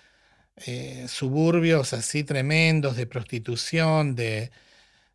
eh, 0.56 1.06
suburbios 1.08 1.92
así 1.94 2.24
tremendos, 2.24 2.96
de 2.96 3.06
prostitución, 3.06 4.16
de, 4.16 4.50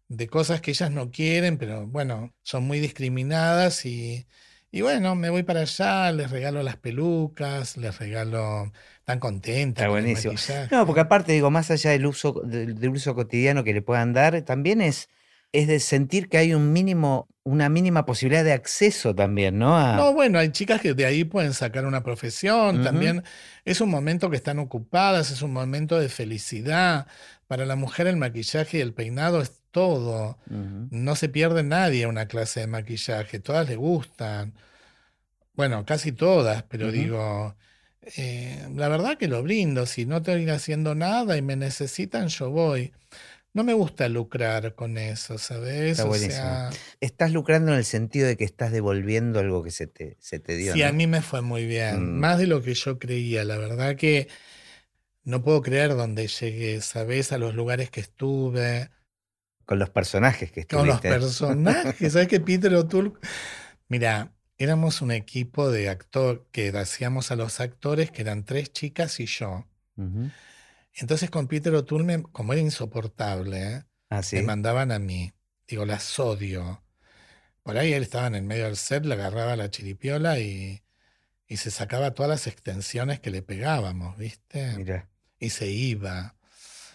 de, 0.10 0.28
cosas 0.28 0.62
que 0.62 0.72
ellas 0.72 0.92
no 0.92 1.12
quieren, 1.12 1.58
pero 1.58 1.88
bueno, 1.88 2.34
son 2.44 2.66
muy 2.66 2.80
discriminadas 2.80 3.86
y, 3.86 4.28
y 4.72 4.82
bueno, 4.82 5.16
me 5.16 5.30
voy 5.30 5.44
para 5.44 5.62
allá, 5.62 6.12
les 6.12 6.30
regalo 6.32 6.64
las 6.64 6.78
pelucas, 6.78 7.78
les 7.78 7.98
regalo, 8.00 8.72
están 9.08 9.20
contentas. 9.22 9.84
Está 9.84 9.90
buenísimo. 9.90 10.34
No, 10.70 10.86
porque 10.86 11.00
aparte 11.00 11.32
digo, 11.32 11.50
más 11.50 11.72
allá 11.72 11.92
del 11.92 12.06
uso, 12.06 12.42
del 12.44 12.90
uso 12.90 13.16
cotidiano 13.16 13.64
que 13.64 13.74
le 13.74 13.82
puedan 13.82 14.12
dar, 14.12 14.42
también 14.42 14.82
es 14.82 15.08
es 15.54 15.68
de 15.68 15.80
sentir 15.80 16.30
que 16.30 16.38
hay 16.38 16.54
un 16.54 16.74
mínimo, 16.74 17.28
una 17.44 17.70
mínima 17.70 18.06
posibilidad 18.06 18.44
de 18.44 18.54
acceso 18.54 19.16
también, 19.16 19.58
¿no? 19.58 19.96
No, 19.96 20.14
bueno, 20.14 20.40
hay 20.40 20.52
chicas 20.52 20.82
que 20.82 20.94
de 20.94 21.06
ahí 21.06 21.24
pueden 21.24 21.54
sacar 21.54 21.86
una 21.86 22.04
profesión, 22.04 22.84
también 22.84 23.24
es 23.64 23.82
un 23.82 23.90
momento 23.90 24.30
que 24.30 24.36
están 24.36 24.60
ocupadas, 24.60 25.32
es 25.32 25.42
un 25.42 25.54
momento 25.54 26.00
de 26.00 26.10
felicidad. 26.10 27.08
Para 27.48 27.66
la 27.66 27.78
mujer 27.78 28.08
el 28.08 28.18
maquillaje 28.18 28.80
y 28.80 28.82
el 28.82 28.94
peinado 28.94 29.42
es 29.42 29.62
todo. 29.72 30.38
No 30.48 31.16
se 31.16 31.30
pierde 31.30 31.64
nadie 31.64 32.08
una 32.08 32.28
clase 32.28 32.62
de 32.62 32.68
maquillaje, 32.68 33.40
todas 33.40 33.70
le 33.70 33.78
gustan. 33.78 34.54
Bueno, 35.54 35.86
casi 35.86 36.12
todas, 36.12 36.64
pero 36.64 36.92
digo, 36.92 37.56
eh, 38.16 38.68
la 38.76 38.88
verdad 38.88 39.18
que 39.18 39.28
lo 39.28 39.44
brindo, 39.44 39.86
si 39.86 40.06
no 40.06 40.18
estoy 40.18 40.50
haciendo 40.50 40.96
nada 40.96 41.38
y 41.38 41.42
me 41.42 41.56
necesitan, 41.56 42.28
yo 42.28 42.50
voy 42.50 42.94
no 43.58 43.64
me 43.64 43.74
gusta 43.74 44.08
lucrar 44.08 44.76
con 44.76 45.00
eso, 45.00 45.40
¿sabes? 45.40 45.98
Está 45.98 46.70
estás 47.02 47.32
lucrando 47.32 47.72
en 47.72 47.80
el 47.80 47.86
sentido 47.86 48.28
de 48.28 48.38
que 48.38 48.44
estás 48.44 48.72
devolviendo 48.72 49.40
algo 49.40 49.64
que 49.64 49.72
se 49.72 49.88
te, 49.88 50.16
se 50.20 50.40
te 50.40 50.56
dio. 50.56 50.74
Sí, 50.74 50.84
a 50.84 50.92
mí 50.92 51.08
me 51.08 51.24
fue 51.24 51.42
muy 51.42 51.66
bien, 51.66 52.18
mm. 52.18 52.20
más 52.20 52.38
de 52.38 52.46
lo 52.46 52.62
que 52.62 52.76
yo 52.76 53.00
creía. 53.00 53.44
La 53.46 53.58
verdad 53.58 53.96
que 53.96 54.28
no 55.24 55.42
puedo 55.44 55.64
creer 55.64 55.96
dónde 55.96 56.28
llegué, 56.28 56.82
¿sabes? 56.82 57.32
A 57.32 57.40
los 57.40 57.56
lugares 57.56 57.90
que 57.90 58.00
estuve. 58.00 58.92
Con 59.66 59.80
los 59.80 59.90
personajes 59.90 60.52
que 60.52 60.60
estuviste. 60.60 60.78
Con 60.78 60.88
los 60.88 61.02
personajes, 61.02 62.14
¿sabes 62.14 62.28
que 62.28 62.40
Peter 62.40 62.76
O'Toole? 62.76 63.14
Mira, 63.88 64.37
éramos 64.58 65.02
un 65.02 65.12
equipo 65.12 65.70
de 65.70 65.90
actor 65.90 66.48
que 66.52 66.70
hacíamos 66.70 67.32
a 67.32 67.36
los 67.36 67.60
actores, 67.60 68.12
que 68.12 68.22
eran 68.22 68.44
tres 68.44 68.72
chicas 68.72 69.20
y 69.20 69.26
yo. 69.26 69.66
Entonces 70.94 71.30
con 71.30 71.48
Peter 71.48 71.74
O'Toole, 71.74 72.24
como 72.32 72.54
era 72.54 72.62
insoportable, 72.62 73.74
¿eh? 73.74 73.84
ah, 74.10 74.22
me 74.32 74.42
mandaban 74.44 74.92
a 74.92 75.00
mí. 75.00 75.32
Digo, 75.68 75.86
las 75.86 76.18
odio. 76.20 76.84
Por 77.64 77.78
ahí 77.78 77.94
él 77.94 78.04
estaba 78.04 78.28
en 78.28 78.36
el 78.36 78.44
medio 78.44 78.66
del 78.66 78.78
set, 78.78 79.06
le 79.06 79.14
agarraba 79.14 79.56
la 79.56 79.70
chiripiola 79.70 80.40
y, 80.40 80.82
y 81.48 81.58
se 81.58 81.72
sacaba 81.72 82.12
todas 82.12 82.30
las 82.30 82.48
extensiones 82.48 83.20
que 83.20 83.30
le 83.30 83.42
pegábamos, 83.42 84.18
¿viste? 84.18 84.74
Mira. 84.78 85.10
Y 85.40 85.50
se 85.50 85.68
iba. 85.68 86.36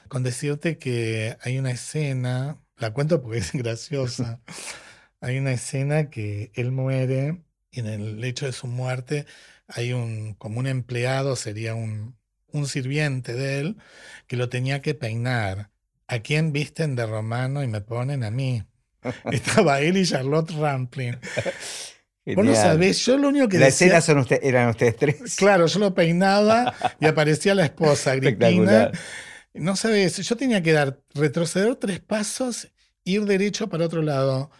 Con 0.08 0.22
decirte 0.22 0.78
que 0.78 1.36
hay 1.42 1.58
una 1.58 1.70
escena, 1.70 2.58
la 2.76 2.92
cuento 2.92 3.22
porque 3.22 3.38
es 3.38 3.52
graciosa. 3.52 4.40
hay 5.20 5.38
una 5.38 5.52
escena 5.52 6.10
que 6.10 6.50
él 6.54 6.72
muere 6.72 7.42
y 7.72 7.80
en 7.80 7.86
el 7.86 8.22
hecho 8.22 8.46
de 8.46 8.52
su 8.52 8.66
muerte 8.66 9.26
hay 9.66 9.92
un, 9.92 10.34
como 10.34 10.60
un 10.60 10.66
empleado, 10.66 11.34
sería 11.34 11.74
un, 11.74 12.16
un 12.52 12.68
sirviente 12.68 13.32
de 13.32 13.60
él 13.60 13.76
que 14.26 14.36
lo 14.36 14.48
tenía 14.48 14.82
que 14.82 14.94
peinar. 14.94 15.70
¿A 16.06 16.18
quién 16.18 16.52
visten 16.52 16.94
de 16.94 17.06
romano 17.06 17.62
y 17.62 17.68
me 17.68 17.80
ponen 17.80 18.22
a 18.22 18.30
mí? 18.30 18.62
Estaba 19.32 19.80
él 19.80 19.96
y 19.96 20.06
Charlotte 20.06 20.50
Rampling. 20.52 21.18
Vos 22.24 22.44
no 22.44 22.54
sabés, 22.54 23.04
yo 23.04 23.18
lo 23.18 23.28
único 23.28 23.48
que 23.48 23.58
La 23.58 23.66
escena 23.66 24.00
son 24.00 24.24
eran 24.42 24.68
ustedes 24.68 24.96
tres. 24.96 25.34
Claro, 25.36 25.66
yo 25.66 25.80
lo 25.80 25.92
peinaba 25.94 26.72
y 27.00 27.06
aparecía 27.06 27.54
la 27.54 27.64
esposa, 27.64 28.12
Agripina. 28.12 28.92
No 29.54 29.74
sabés, 29.76 30.16
yo 30.18 30.36
tenía 30.36 30.62
que 30.62 30.72
dar, 30.72 31.00
retroceder 31.14 31.74
tres 31.76 32.00
pasos, 32.00 32.68
ir 33.04 33.24
derecho 33.24 33.68
para 33.68 33.86
otro 33.86 34.02
lado. 34.02 34.50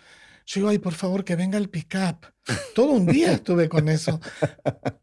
Yo 0.46 0.60
digo, 0.60 0.68
ay, 0.68 0.78
por 0.78 0.94
favor, 0.94 1.24
que 1.24 1.36
venga 1.36 1.58
el 1.58 1.68
pick-up. 1.68 2.26
Todo 2.74 2.92
un 2.92 3.06
día 3.06 3.32
estuve 3.32 3.68
con 3.68 3.88
eso. 3.88 4.20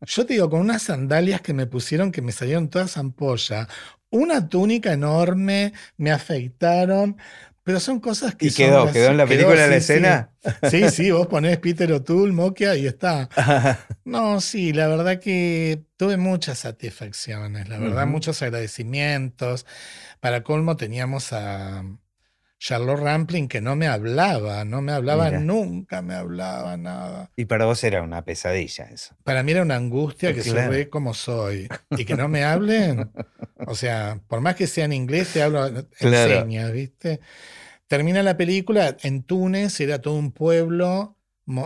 Yo 0.06 0.26
te 0.26 0.34
digo, 0.34 0.50
con 0.50 0.60
unas 0.62 0.84
sandalias 0.84 1.42
que 1.42 1.54
me 1.54 1.66
pusieron 1.66 2.12
que 2.12 2.22
me 2.22 2.32
salieron 2.32 2.70
todas 2.70 2.98
ampolla, 2.98 3.68
una 4.10 4.50
túnica 4.50 4.92
enorme, 4.94 5.74
me 5.98 6.12
afeitaron, 6.12 7.18
Pero 7.64 7.80
son 7.80 8.00
cosas 8.00 8.34
que. 8.36 8.48
¿Y 8.48 8.52
quedó? 8.52 8.92
¿Quedó 8.92 9.12
en 9.12 9.18
la 9.18 9.28
película 9.28 9.68
la 9.68 9.76
escena? 9.76 10.32
Sí. 10.70 10.90
sí, 10.90 11.12
vos 11.12 11.28
ponés 11.28 11.60
Peter 11.60 11.92
O'Toole, 11.92 12.32
Mokia 12.34 12.76
y 12.76 12.88
está. 12.88 13.30
No, 14.06 14.42
sí, 14.42 14.74
la 14.74 14.88
verdad 14.88 15.20
que 15.20 15.84
tuve 15.96 16.18
muchas 16.18 16.58
satisfacciones, 16.60 17.70
la 17.70 17.78
verdad, 17.78 18.08
muchos 18.08 18.42
agradecimientos. 18.42 19.68
Para 20.20 20.42
colmo 20.42 20.78
teníamos 20.78 21.32
a 21.32 21.84
Charlotte 22.60 23.00
Rampling 23.00 23.48
que 23.48 23.62
no 23.62 23.78
me 23.78 23.88
hablaba, 23.88 24.66
no 24.66 24.82
me 24.82 24.92
hablaba 24.92 25.32
nunca, 25.32 26.02
me 26.02 26.14
hablaba 26.14 26.76
nada. 26.76 27.32
Y 27.38 27.46
para 27.46 27.66
vos 27.66 27.82
era 27.86 28.04
una 28.04 28.26
pesadilla 28.26 28.84
eso. 28.86 29.16
Para 29.24 29.44
mí 29.44 29.54
era 29.54 29.62
una 29.62 29.78
angustia 29.78 30.34
que 30.34 30.44
se 30.44 30.68
ve 30.68 30.90
como 30.90 31.14
soy. 31.14 31.70
Y 31.92 32.04
que 32.04 32.16
no 32.16 32.28
me 32.28 32.44
hablen. 32.44 33.12
O 33.66 33.76
sea, 33.76 34.20
por 34.28 34.42
más 34.42 34.56
que 34.56 34.68
sea 34.68 34.86
en 34.86 34.94
inglés, 34.94 35.32
te 35.34 35.42
hablo 35.42 35.66
en 35.68 35.88
señas, 36.00 36.72
¿viste? 36.74 37.22
Termina 37.88 38.22
la 38.22 38.36
película 38.36 38.98
en 39.04 39.24
Túnez, 39.24 39.80
era 39.80 40.02
todo 40.02 40.16
un 40.16 40.32
pueblo 40.32 41.16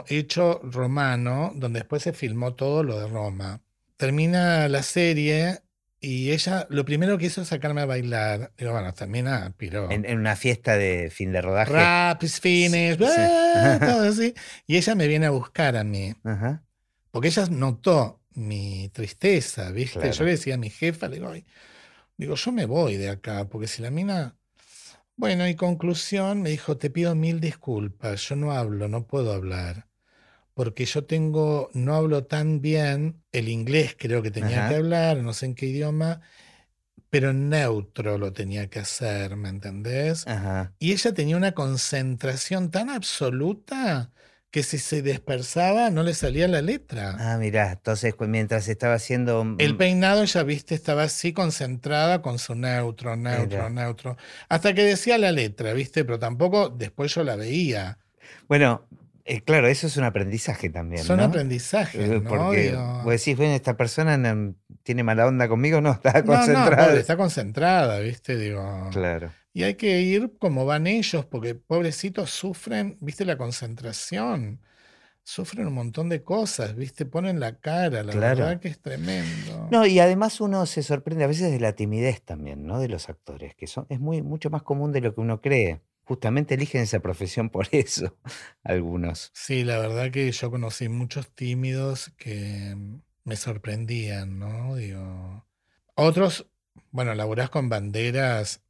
hecho 0.07 0.61
romano, 0.63 1.51
donde 1.55 1.79
después 1.79 2.03
se 2.03 2.13
filmó 2.13 2.53
todo 2.53 2.83
lo 2.83 2.99
de 2.99 3.07
Roma. 3.07 3.61
Termina 3.97 4.67
la 4.69 4.83
serie 4.83 5.59
y 6.03 6.31
ella 6.31 6.67
lo 6.69 6.83
primero 6.83 7.17
que 7.17 7.27
hizo 7.27 7.41
es 7.41 7.47
sacarme 7.47 7.79
a 7.79 7.85
bailar. 7.85 8.51
Digo, 8.57 8.73
bueno, 8.73 8.93
termina, 8.93 9.53
pero. 9.55 9.89
En, 9.89 10.05
una 10.19 10.35
fiesta 10.35 10.75
de 10.75 11.09
fin 11.09 11.31
de 11.31 11.41
rodaje. 11.41 11.71
Raps, 11.71 12.41
fines, 12.41 12.97
todo 12.97 14.09
así. 14.09 14.33
Y 14.67 14.75
ella 14.75 14.95
me 14.95 15.07
viene 15.07 15.27
a 15.27 15.29
buscar 15.29 15.77
a 15.77 15.85
mí. 15.85 16.13
Porque 17.09 17.29
ella 17.29 17.45
notó 17.49 18.19
mi 18.33 18.89
tristeza, 18.89 19.71
¿viste? 19.71 20.11
Yo 20.11 20.25
le 20.25 20.31
decía 20.31 20.55
a 20.55 20.57
mi 20.57 20.69
jefa, 20.69 21.07
le 21.07 21.15
digo, 21.15 21.31
digo, 22.17 22.35
yo 22.35 22.51
me 22.51 22.65
voy 22.65 22.97
de 22.97 23.09
acá, 23.09 23.47
porque 23.47 23.67
si 23.67 23.81
la 23.81 23.89
mina. 23.89 24.35
Bueno, 25.15 25.47
y 25.47 25.55
conclusión, 25.55 26.41
me 26.41 26.49
dijo, 26.49 26.75
te 26.75 26.89
pido 26.89 27.15
mil 27.15 27.39
disculpas, 27.39 28.27
yo 28.27 28.35
no 28.35 28.51
hablo, 28.51 28.89
no 28.89 29.07
puedo 29.07 29.31
hablar 29.31 29.87
porque 30.53 30.85
yo 30.85 31.05
tengo, 31.05 31.69
no 31.73 31.95
hablo 31.95 32.25
tan 32.25 32.61
bien 32.61 33.23
el 33.31 33.49
inglés, 33.49 33.95
creo 33.97 34.21
que 34.21 34.31
tenía 34.31 34.67
que 34.69 34.75
hablar, 34.75 35.17
no 35.17 35.33
sé 35.33 35.47
en 35.47 35.55
qué 35.55 35.67
idioma, 35.67 36.21
pero 37.09 37.33
neutro 37.33 38.17
lo 38.17 38.33
tenía 38.33 38.69
que 38.69 38.79
hacer, 38.79 39.35
¿me 39.35 39.49
entendés? 39.49 40.25
Y 40.79 40.91
ella 40.91 41.13
tenía 41.13 41.37
una 41.37 41.53
concentración 41.53 42.71
tan 42.71 42.89
absoluta 42.89 44.11
que 44.51 44.61
si 44.61 44.77
se 44.77 45.01
dispersaba 45.01 45.89
no 45.89 46.03
le 46.03 46.13
salía 46.13 46.47
la 46.47 46.61
letra. 46.61 47.15
Ah, 47.17 47.37
mira, 47.39 47.71
entonces 47.71 48.13
mientras 48.19 48.67
estaba 48.67 48.93
haciendo... 48.93 49.55
El 49.57 49.77
peinado, 49.77 50.23
ya 50.25 50.43
viste, 50.43 50.75
estaba 50.75 51.03
así 51.03 51.33
concentrada 51.33 52.21
con 52.21 52.37
su 52.37 52.53
neutro, 52.53 53.15
neutro, 53.15 53.71
neutro, 53.71 54.17
hasta 54.49 54.75
que 54.75 54.83
decía 54.83 55.17
la 55.17 55.31
letra, 55.31 55.73
viste, 55.73 56.05
pero 56.05 56.19
tampoco 56.19 56.69
después 56.69 57.15
yo 57.15 57.23
la 57.23 57.35
veía. 57.35 57.97
Bueno, 58.47 58.87
eh, 59.25 59.41
claro, 59.41 59.67
eso 59.67 59.87
es 59.87 59.95
un 59.95 60.03
aprendizaje 60.03 60.69
también. 60.69 61.03
Son 61.03 61.21
aprendizajes, 61.21 62.09
eh, 62.09 62.19
¿no? 62.19 62.29
Porque 62.29 62.75
vos 63.03 63.11
decís, 63.11 63.37
bueno, 63.37 63.53
esta 63.53 63.77
persona 63.77 64.17
tiene 64.83 65.03
mala 65.03 65.27
onda 65.27 65.47
conmigo, 65.47 65.79
no, 65.79 65.91
está 65.91 66.23
concentrada. 66.23 66.91
No, 66.91 66.97
está 66.97 67.15
concentrada, 67.15 67.99
¿viste? 67.99 68.35
Digo. 68.35 68.89
Claro. 68.91 69.31
Y 69.53 69.63
hay 69.63 69.75
que 69.75 70.01
ir 70.01 70.33
como 70.39 70.65
van 70.65 70.87
ellos, 70.87 71.25
porque 71.25 71.55
pobrecitos 71.55 72.31
sufren, 72.31 72.97
¿viste? 72.99 73.23
La 73.23 73.37
concentración. 73.37 74.59
Sufren 75.25 75.67
un 75.67 75.73
montón 75.73 76.09
de 76.09 76.21
cosas, 76.21 76.75
¿viste? 76.75 77.05
Ponen 77.05 77.39
la 77.39 77.57
cara, 77.59 78.03
la 78.03 78.13
verdad 78.13 78.59
que 78.59 78.67
es 78.67 78.81
tremendo. 78.81 79.69
No, 79.71 79.85
y 79.85 79.99
además 79.99 80.41
uno 80.41 80.65
se 80.65 80.83
sorprende 80.83 81.23
a 81.23 81.27
veces 81.27 81.49
de 81.49 81.61
la 81.61 81.73
timidez 81.73 82.21
también, 82.23 82.67
¿no? 82.67 82.77
De 82.77 82.89
los 82.89 83.07
actores, 83.07 83.55
que 83.55 83.67
son, 83.67 83.85
es 83.87 84.01
muy, 84.01 84.21
mucho 84.21 84.49
más 84.49 84.63
común 84.63 84.91
de 84.91 84.99
lo 84.99 85.15
que 85.15 85.21
uno 85.21 85.39
cree 85.39 85.79
justamente 86.13 86.53
eligen 86.53 86.83
esa 86.83 86.99
profesión 86.99 87.49
por 87.49 87.67
eso, 87.71 88.15
algunos. 88.63 89.31
Sí, 89.33 89.63
la 89.63 89.79
verdad 89.79 90.11
que 90.11 90.31
yo 90.31 90.51
conocí 90.51 90.87
muchos 90.87 91.33
tímidos 91.33 92.11
que 92.17 92.77
me 93.23 93.35
sorprendían, 93.35 94.37
¿no? 94.37 94.75
Digo, 94.75 95.47
otros, 95.95 96.47
bueno, 96.91 97.15
laburás 97.15 97.49
con 97.49 97.67
banderas, 97.67 98.61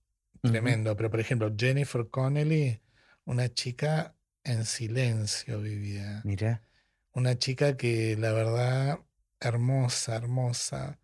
tremendo, 0.41 0.95
pero 0.95 1.11
por 1.11 1.19
ejemplo, 1.19 1.53
Jennifer 1.57 2.07
Connelly, 2.09 2.79
una 3.25 3.53
chica 3.53 4.15
en 4.45 4.63
silencio 4.63 5.59
vivía. 5.59 6.21
Mira. 6.23 6.63
Una 7.11 7.37
chica 7.37 7.75
que 7.75 8.15
la 8.17 8.31
verdad, 8.31 8.99
hermosa, 9.41 10.15
hermosa, 10.15 10.97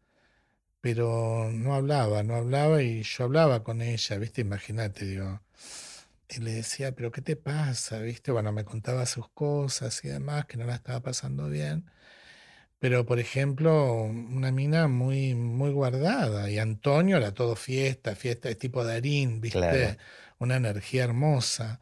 pero 0.80 1.50
no 1.52 1.76
hablaba, 1.76 2.24
no 2.24 2.36
hablaba 2.36 2.82
y 2.82 3.04
yo 3.04 3.26
hablaba 3.26 3.62
con 3.62 3.82
ella, 3.82 4.18
¿viste? 4.18 4.40
Imagínate, 4.40 5.06
digo 5.06 5.42
y 6.30 6.40
le 6.42 6.54
decía, 6.54 6.94
pero 6.94 7.12
¿qué 7.12 7.22
te 7.22 7.36
pasa? 7.36 8.00
¿Viste? 8.00 8.32
Bueno, 8.32 8.52
me 8.52 8.64
contaba 8.66 9.06
sus 9.06 9.30
cosas 9.30 10.04
y 10.06 10.10
demás, 10.10 10.46
que 10.46 10.58
no 10.58 10.66
la 10.66 10.76
estaba 10.76 11.02
pasando 11.02 11.50
bien. 11.50 11.90
Pero, 12.80 13.06
por 13.06 13.20
ejemplo, 13.20 13.94
una 14.04 14.52
mina 14.52 14.88
muy, 14.88 15.36
muy 15.36 15.72
guardada. 15.72 16.50
Y 16.50 16.60
Antonio 16.60 17.18
era 17.18 17.34
todo 17.34 17.56
fiesta, 17.56 18.16
fiesta 18.16 18.48
de 18.50 18.56
tipo 18.56 18.84
Darín, 18.86 19.42
¿viste? 19.42 19.98
Una 20.40 20.56
energía 20.56 21.04
hermosa. 21.04 21.82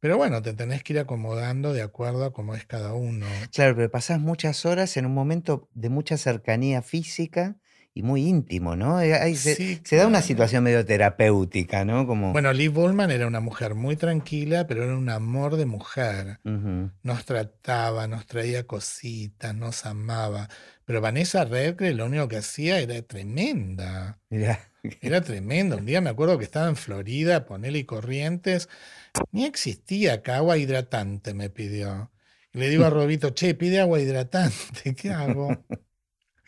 Pero 0.00 0.18
bueno, 0.18 0.42
te 0.42 0.52
tenés 0.52 0.82
que 0.82 0.92
ir 0.92 0.98
acomodando 0.98 1.72
de 1.72 1.80
acuerdo 1.80 2.24
a 2.24 2.32
cómo 2.32 2.54
es 2.54 2.66
cada 2.66 2.92
uno. 2.94 3.26
Claro, 3.52 3.74
pero 3.74 3.90
pasás 3.90 4.20
muchas 4.20 4.66
horas 4.66 4.96
en 4.98 5.06
un 5.06 5.14
momento 5.14 5.70
de 5.72 5.88
mucha 5.88 6.18
cercanía 6.18 6.82
física 6.82 7.56
y 7.96 8.02
muy 8.02 8.26
íntimo, 8.26 8.74
¿no? 8.74 9.00
Eh, 9.00 9.14
ahí 9.14 9.36
se, 9.36 9.80
da 9.92 10.08
una 10.08 10.20
situación 10.20 10.64
medio 10.64 10.84
terapéutica, 10.84 11.84
¿no? 11.84 12.08
Como... 12.08 12.32
Bueno, 12.32 12.52
Liv 12.52 12.72
Bullman 12.72 13.12
era 13.12 13.28
una 13.28 13.38
mujer 13.38 13.76
muy 13.76 13.94
tranquila, 13.94 14.66
pero 14.66 14.82
era 14.82 14.96
un 14.96 15.08
amor 15.08 15.56
de 15.56 15.64
mujer. 15.64 16.40
Nos 16.42 17.24
trataba, 17.24 18.08
nos 18.08 18.26
traía 18.26 18.66
cositas, 18.66 19.54
nos 19.54 19.86
amaba. 19.86 20.48
Pero 20.84 21.00
Vanessa 21.00 21.44
Redgrave 21.44 21.94
lo 21.94 22.06
único 22.06 22.26
que 22.26 22.38
hacía 22.38 22.80
era 22.80 23.00
tremenda. 23.02 24.18
Era 25.00 25.20
tremenda. 25.20 25.76
Un 25.76 25.86
día 25.86 26.00
me 26.00 26.10
acuerdo 26.10 26.36
que 26.36 26.44
estaba 26.44 26.68
en 26.68 26.76
Florida, 26.76 27.46
ponele 27.46 27.78
y 27.78 27.84
corrientes. 27.84 28.68
Ni 29.30 29.44
existía 29.44 30.14
acá 30.14 30.38
agua 30.38 30.58
hidratante, 30.58 31.32
me 31.32 31.48
pidió. 31.48 32.10
le 32.52 32.68
digo 32.68 32.84
a 32.84 32.90
Robito, 32.90 33.30
che, 33.30 33.54
pide 33.54 33.80
agua 33.80 34.00
hidratante, 34.00 34.96
¿qué 34.96 35.10
hago? 35.10 35.64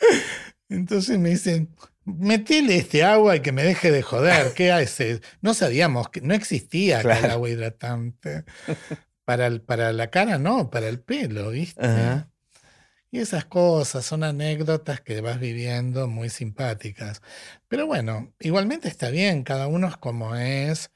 Entonces 0.69 1.19
me 1.19 1.31
dicen, 1.31 1.75
metele 2.05 2.77
este 2.77 3.05
agua 3.05 3.37
y 3.37 3.41
que 3.41 3.53
me 3.53 3.63
deje 3.63 3.91
de 3.91 4.03
joder. 4.03 4.53
¿Qué 4.55 4.73
hace? 4.73 5.21
No 5.41 5.55
sabíamos, 5.55 6.09
que 6.09 6.21
no 6.21 6.35
existía 6.35 7.01
el 7.01 7.11
agua 7.11 7.49
hidratante. 7.49 8.45
Para, 9.25 9.47
el, 9.47 9.61
para 9.61 9.93
la 9.93 10.09
cara 10.11 10.39
no, 10.39 10.71
para 10.71 10.89
el 10.89 11.01
pelo, 11.01 11.51
¿viste? 11.51 11.83
Y 13.11 13.19
esas 13.19 13.45
cosas 13.45 14.05
son 14.05 14.23
anécdotas 14.23 15.01
que 15.01 15.21
vas 15.21 15.41
viviendo 15.41 16.07
muy 16.07 16.29
simpáticas. 16.29 17.23
Pero 17.67 17.87
bueno, 17.87 18.33
igualmente 18.39 18.89
está 18.89 19.11
bien, 19.11 19.43
cada 19.43 19.67
uno 19.69 19.89
es 19.89 19.97
como 19.97 20.37
es 20.37 20.91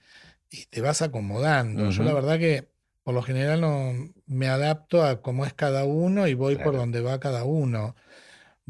y 0.51 0.67
te 0.67 0.81
vas 0.81 1.03
acomodando. 1.03 1.91
Yo 1.91 2.03
la 2.03 2.13
verdad 2.13 2.39
que 2.39 2.71
por 3.03 3.15
lo 3.15 3.23
general 3.23 3.61
no 3.61 3.95
me 4.27 4.49
adapto 4.49 5.05
a 5.05 5.23
cómo 5.23 5.47
es 5.47 5.55
cada 5.55 5.85
uno 5.85 6.27
y 6.27 6.35
voy 6.35 6.57
por 6.57 6.77
donde 6.77 7.01
va 7.01 7.21
cada 7.21 7.45
uno. 7.45 7.97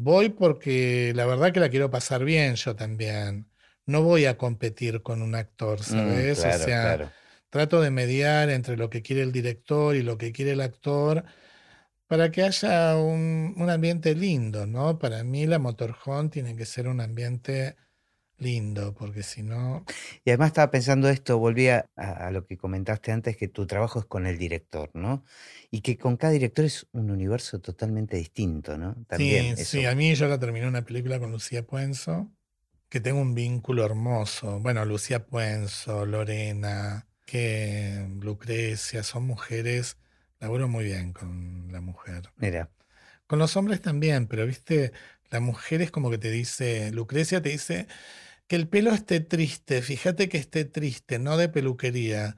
Voy 0.03 0.29
porque 0.29 1.13
la 1.15 1.27
verdad 1.27 1.53
que 1.53 1.59
la 1.59 1.69
quiero 1.69 1.91
pasar 1.91 2.25
bien 2.25 2.55
yo 2.55 2.75
también. 2.75 3.47
No 3.85 4.01
voy 4.01 4.25
a 4.25 4.35
competir 4.35 5.03
con 5.03 5.21
un 5.21 5.35
actor, 5.35 5.79
mm, 5.79 5.83
¿sabes? 5.83 6.39
o 6.39 6.41
sea, 6.41 7.13
trato 7.51 7.81
de 7.81 7.91
mediar 7.91 8.49
entre 8.49 8.77
lo 8.77 8.89
que 8.89 9.03
quiere 9.03 9.21
el 9.21 9.31
director 9.31 9.95
y 9.95 10.01
lo 10.01 10.17
que 10.17 10.31
quiere 10.31 10.53
el 10.53 10.61
actor 10.61 11.23
para 12.07 12.31
que 12.31 12.41
haya 12.41 12.97
un, 12.97 13.55
ambiente 13.69 14.15
lindo, 14.15 14.65
¿no? 14.65 14.97
Para 14.97 15.23
mí 15.23 15.45
la 15.45 15.59
motorhome 15.59 16.29
tiene 16.29 16.55
que 16.55 16.65
ser 16.65 16.87
un 16.87 16.99
ambiente 16.99 17.75
lindo, 18.41 18.93
porque 18.93 19.23
si 19.23 19.43
no... 19.43 19.85
Y 20.25 20.31
además 20.31 20.47
estaba 20.47 20.71
pensando 20.71 21.09
esto, 21.09 21.37
volví 21.37 21.69
a, 21.69 21.85
lo 22.31 22.45
que 22.45 22.57
comentaste 22.57 23.11
antes, 23.11 23.37
que 23.37 23.47
tu 23.47 23.67
trabajo 23.67 23.99
es 23.99 24.05
con 24.05 24.25
el 24.25 24.37
director, 24.37 24.89
¿no? 24.93 25.23
Y 25.69 25.81
que 25.81 25.97
con 25.97 26.17
cada 26.17 26.33
director 26.33 26.65
es 26.65 26.87
un 26.91 27.11
universo 27.11 27.59
totalmente 27.59 28.17
distinto, 28.17 28.77
¿no? 28.77 28.95
También 29.07 29.57
sí, 29.57 29.65
sí, 29.65 29.85
a 29.85 29.95
mí 29.95 30.13
yo 30.15 30.27
la 30.27 30.39
terminé 30.39 30.67
una 30.67 30.83
película 30.83 31.19
con 31.19 31.31
Lucía 31.31 31.65
Puenzo, 31.65 32.29
que 32.89 32.99
tengo 32.99 33.21
un 33.21 33.33
vínculo 33.33 33.85
hermoso. 33.85 34.59
Bueno, 34.59 34.83
Lucía 34.83 35.25
Puenzo, 35.25 36.05
Lorena, 36.05 37.07
que 37.25 38.05
Lucrecia, 38.19 39.03
son 39.03 39.25
mujeres, 39.25 39.97
laburo 40.39 40.67
muy 40.67 40.83
bien 40.83 41.13
con 41.13 41.69
la 41.71 41.79
mujer. 41.79 42.23
Mira. 42.35 42.69
Con 43.27 43.39
los 43.39 43.55
hombres 43.55 43.81
también, 43.81 44.27
pero 44.27 44.45
viste, 44.45 44.91
la 45.29 45.39
mujer 45.39 45.81
es 45.81 45.91
como 45.91 46.11
que 46.11 46.17
te 46.17 46.29
dice, 46.29 46.91
Lucrecia 46.91 47.41
te 47.41 47.47
dice, 47.47 47.87
que 48.51 48.57
el 48.57 48.67
pelo 48.67 48.91
esté 48.91 49.21
triste, 49.21 49.81
fíjate 49.81 50.27
que 50.27 50.37
esté 50.37 50.65
triste, 50.65 51.19
no 51.19 51.37
de 51.37 51.47
peluquería. 51.47 52.35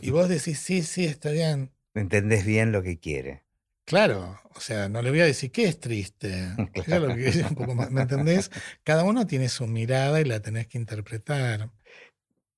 Y 0.00 0.10
vos 0.12 0.28
decís, 0.28 0.60
sí, 0.60 0.84
sí, 0.84 1.06
está 1.06 1.32
bien. 1.32 1.72
Entendés 1.92 2.46
bien 2.46 2.70
lo 2.70 2.84
que 2.84 3.00
quiere. 3.00 3.42
Claro, 3.84 4.38
o 4.54 4.60
sea, 4.60 4.88
no 4.88 5.02
le 5.02 5.10
voy 5.10 5.22
a 5.22 5.24
decir 5.24 5.50
que 5.50 5.64
es 5.64 5.80
triste. 5.80 6.50
¿Me 7.90 8.02
entendés? 8.02 8.52
Cada 8.84 9.02
uno 9.02 9.26
tiene 9.26 9.48
su 9.48 9.66
mirada 9.66 10.20
y 10.20 10.24
la 10.24 10.38
tenés 10.38 10.68
que 10.68 10.78
interpretar. 10.78 11.72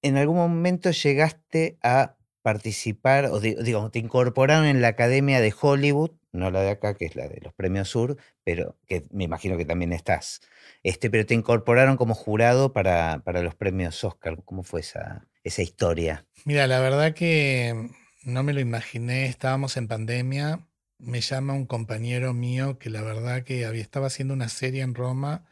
¿En 0.03 0.19
algún 0.19 0.37
momento 0.37 0.91
llegaste 0.91 1.79
a 1.83 2.18
participar, 2.49 3.27
o 3.27 3.41
di- 3.41 3.57
digo, 3.63 3.91
te 3.91 3.99
incorporaron 3.99 4.67
en 4.67 4.81
la 4.83 4.89
Academia 4.89 5.41
de 5.41 5.53
Hollywood, 5.61 6.13
no 6.33 6.51
la 6.51 6.61
de 6.63 6.71
acá, 6.71 6.95
que 6.95 7.07
es 7.07 7.15
la 7.17 7.29
de 7.29 7.41
los 7.43 7.53
Premios 7.55 7.89
Sur, 7.89 8.17
pero 8.45 8.77
que 8.87 9.05
me 9.11 9.25
imagino 9.25 9.57
que 9.57 9.65
también 9.65 9.93
estás. 9.93 10.41
Este, 10.83 11.11
pero 11.11 11.27
te 11.27 11.35
incorporaron 11.35 11.97
como 11.97 12.15
jurado 12.15 12.73
para, 12.73 13.23
para 13.25 13.43
los 13.43 13.55
premios 13.55 14.03
Oscar. 14.05 14.43
¿Cómo 14.45 14.63
fue 14.63 14.81
esa, 14.81 15.27
esa 15.45 15.63
historia? 15.63 16.27
Mira, 16.45 16.67
la 16.67 16.81
verdad 16.81 17.15
que 17.15 17.91
no 18.25 18.43
me 18.43 18.53
lo 18.53 18.61
imaginé, 18.61 19.27
estábamos 19.27 19.77
en 19.77 19.89
pandemia, 19.89 20.67
me 20.99 21.21
llama 21.21 21.53
un 21.55 21.67
compañero 21.67 22.33
mío 22.35 22.79
que 22.79 22.91
la 22.91 23.03
verdad 23.03 23.45
que 23.45 23.65
había, 23.67 23.83
estaba 23.83 24.07
haciendo 24.07 24.35
una 24.35 24.49
serie 24.49 24.83
en 24.83 24.95
Roma, 24.95 25.45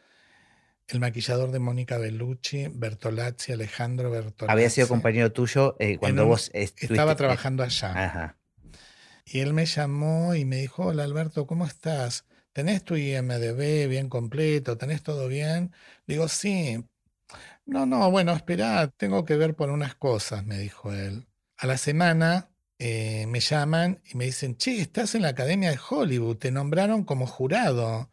el 0.89 1.01
maquillador 1.01 1.51
de 1.51 1.59
Mónica 1.59 1.99
Bellucci, 1.99 2.69
Bertolazzi, 2.73 3.53
Alejandro 3.53 4.11
Bertolazzi. 4.11 4.53
Había 4.53 4.71
sido 4.71 4.89
compañero 4.89 5.33
tuyo 5.33 5.77
eh, 5.81 5.99
cuando 5.99 6.23
un- 6.25 6.29
vos 6.31 6.51
estuviste- 6.55 6.95
Estaba 6.95 7.17
trabajando 7.17 7.63
allá. 7.63 8.05
Ajá. 8.05 8.39
Y 9.25 9.41
él 9.41 9.53
me 9.53 9.67
llamó 9.67 10.35
y 10.35 10.45
me 10.45 10.57
dijo, 10.59 10.87
hola 10.87 11.03
Alberto, 11.05 11.47
¿cómo 11.47 11.67
estás? 11.67 12.25
¿Tenés 12.53 12.85
tu 12.85 12.97
IMDB 12.97 13.89
bien 13.89 14.09
completo? 14.09 14.79
¿Tenés 14.79 15.03
todo 15.03 15.27
bien? 15.29 15.73
Le 16.07 16.15
digo, 16.15 16.29
sí. 16.29 16.85
No, 17.67 17.85
no, 17.85 18.09
bueno, 18.11 18.33
espera, 18.33 18.89
tengo 18.97 19.25
que 19.25 19.37
ver 19.37 19.57
por 19.57 19.71
unas 19.71 19.97
cosas, 19.97 20.47
me 20.47 20.59
dijo 20.59 20.93
él. 20.93 21.27
A 21.59 21.67
la 21.67 21.77
semana 21.77 22.49
eh, 22.79 23.27
me 23.27 23.41
llaman 23.41 24.01
y 24.05 24.17
me 24.17 24.27
dicen, 24.27 24.57
che, 24.57 24.81
estás 24.81 25.15
en 25.17 25.23
la 25.23 25.29
Academia 25.29 25.71
de 25.71 25.81
Hollywood, 25.91 26.37
te 26.37 26.53
nombraron 26.53 27.03
como 27.05 27.27
jurado. 27.27 28.11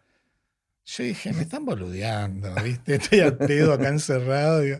Yo 0.86 1.03
dije, 1.03 1.31
me 1.34 1.43
están 1.43 1.65
boludeando, 1.65 2.53
¿viste? 2.63 2.95
Estoy 2.95 3.21
al 3.21 3.38
pedo 3.38 3.73
acá 3.73 3.88
encerrado. 3.89 4.61
digo. 4.61 4.79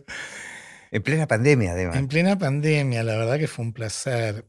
En 0.90 1.02
plena 1.02 1.26
pandemia, 1.26 1.72
además. 1.72 1.96
En 1.96 2.08
plena 2.08 2.38
pandemia, 2.38 3.02
la 3.02 3.16
verdad 3.16 3.38
que 3.38 3.48
fue 3.48 3.64
un 3.64 3.72
placer. 3.72 4.46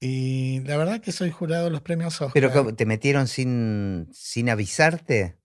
Y 0.00 0.60
la 0.60 0.76
verdad 0.76 1.00
que 1.00 1.12
soy 1.12 1.30
jurado 1.30 1.64
de 1.64 1.70
los 1.70 1.82
premios 1.82 2.14
Oscar. 2.20 2.32
Pero 2.32 2.52
¿cómo, 2.52 2.74
te 2.74 2.86
metieron 2.86 3.26
sin, 3.28 4.08
sin 4.12 4.48
avisarte. 4.48 5.36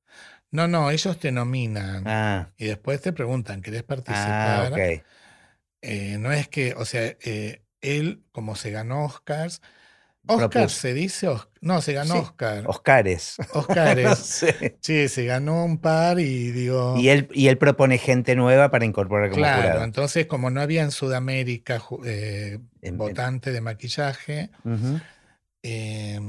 No, 0.51 0.68
no, 0.68 0.89
ellos 0.89 1.20
te 1.20 1.32
nominan 1.34 2.03
Ah, 2.07 2.53
y 2.57 2.66
después 2.66 3.01
te 3.01 3.11
preguntan, 3.11 3.61
¿querés 3.61 3.82
ah, 3.82 3.86
participar? 3.86 4.74
ok. 4.74 5.03
Eh, 5.82 6.18
no 6.18 6.32
es 6.32 6.47
que, 6.47 6.74
o 6.76 6.86
sea, 6.86 7.03
eh, 7.03 7.66
él, 7.82 8.24
como 8.32 8.55
se 8.55 8.72
ganó 8.72 9.05
Oscars, 9.05 9.61
Oscar 10.28 10.70
se 10.70 10.94
dice, 10.94 11.30
no, 11.62 11.82
se 11.82 11.94
ganó 11.94 12.14
Sí, 12.14 12.20
Oscar, 12.20 12.64
Oscares. 12.68 13.36
no 13.54 13.60
Oscars. 13.62 14.20
sé. 14.20 14.78
Sí, 14.82 15.08
se 15.10 15.26
ganó 15.26 15.64
un 15.66 15.78
par 15.80 16.20
y 16.20 16.52
digo, 16.52 16.96
Y 16.98 17.10
él, 17.10 17.28
y 17.34 17.48
él 17.48 17.58
propone 17.58 17.98
gente 17.98 18.36
nueva 18.36 18.72
para 18.72 18.86
incorporar 18.86 19.30
como 19.30 19.42
claro, 19.44 19.62
jurado. 19.64 19.84
entonces 19.84 20.26
como 20.28 20.50
no 20.50 20.62
había 20.62 20.84
en 20.84 20.92
Sudamérica 20.92 21.82
eh, 22.06 22.60
En- 22.82 22.98
votante 22.98 23.52
de 23.52 23.62
maquillaje, 23.62 24.50
eh, 25.64 26.20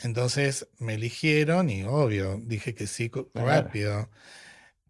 entonces 0.00 0.68
me 0.78 0.94
eligieron 0.94 1.70
y 1.70 1.84
obvio, 1.84 2.38
dije 2.42 2.74
que 2.74 2.86
sí 2.86 3.10
Claro. 3.10 3.24
rápido. 3.34 4.10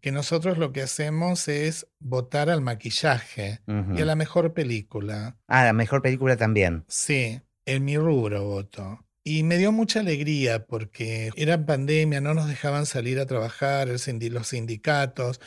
Que 0.01 0.11
nosotros 0.11 0.57
lo 0.57 0.73
que 0.73 0.81
hacemos 0.81 1.47
es 1.47 1.87
votar 1.99 2.49
al 2.49 2.59
maquillaje 2.61 3.61
y 3.67 4.01
a 4.01 4.05
la 4.05 4.15
mejor 4.15 4.53
película. 4.53 5.37
Ah, 5.47 5.63
la 5.63 5.71
mejor 5.73 6.01
película 6.01 6.35
también. 6.35 6.83
Sí, 6.89 7.39
en 7.65 7.85
mi 7.85 7.97
rubro 7.97 8.43
voto. 8.43 9.05
Y 9.23 9.43
me 9.43 9.57
dio 9.57 9.71
mucha 9.71 10.01
alegría 10.01 10.65
porque 10.65 11.31
era 11.35 11.65
pandemia, 11.65 12.19
no 12.19 12.33
nos 12.33 12.47
dejaban 12.47 12.85
salir 12.85 13.19
a 13.19 13.25
trabajar, 13.25 13.87
el 13.87 14.33
los 14.33 14.47
sindicatos, 14.47 15.39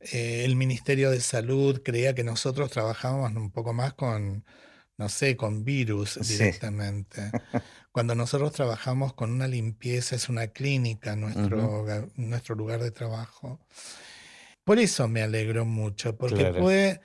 eh, 0.00 0.44
el 0.44 0.56
Ministerio 0.56 1.10
de 1.10 1.20
Salud 1.20 1.82
creía 1.84 2.14
que 2.14 2.24
nosotros 2.24 2.70
trabajábamos 2.70 3.32
un 3.36 3.50
poco 3.52 3.72
más 3.72 3.94
con, 3.94 4.44
no 4.98 5.08
sé, 5.08 5.36
con 5.36 5.64
virus 5.64 6.18
Sí. 6.22 6.32
directamente. 6.34 7.30
Cuando 7.92 8.14
nosotros 8.14 8.52
trabajamos 8.52 9.14
con 9.14 9.30
una 9.30 9.46
limpieza, 9.46 10.16
es 10.16 10.28
una 10.28 10.48
clínica 10.48 11.14
nuestro, 11.16 12.06
nuestro 12.16 12.54
lugar 12.54 12.82
de 12.82 12.90
trabajo. 12.90 13.60
Por 14.64 14.78
eso 14.78 15.08
me 15.08 15.22
alegró 15.22 15.64
mucho, 15.64 16.16
porque 16.16 16.36
Claro. 16.36 16.60
pude, 16.60 17.00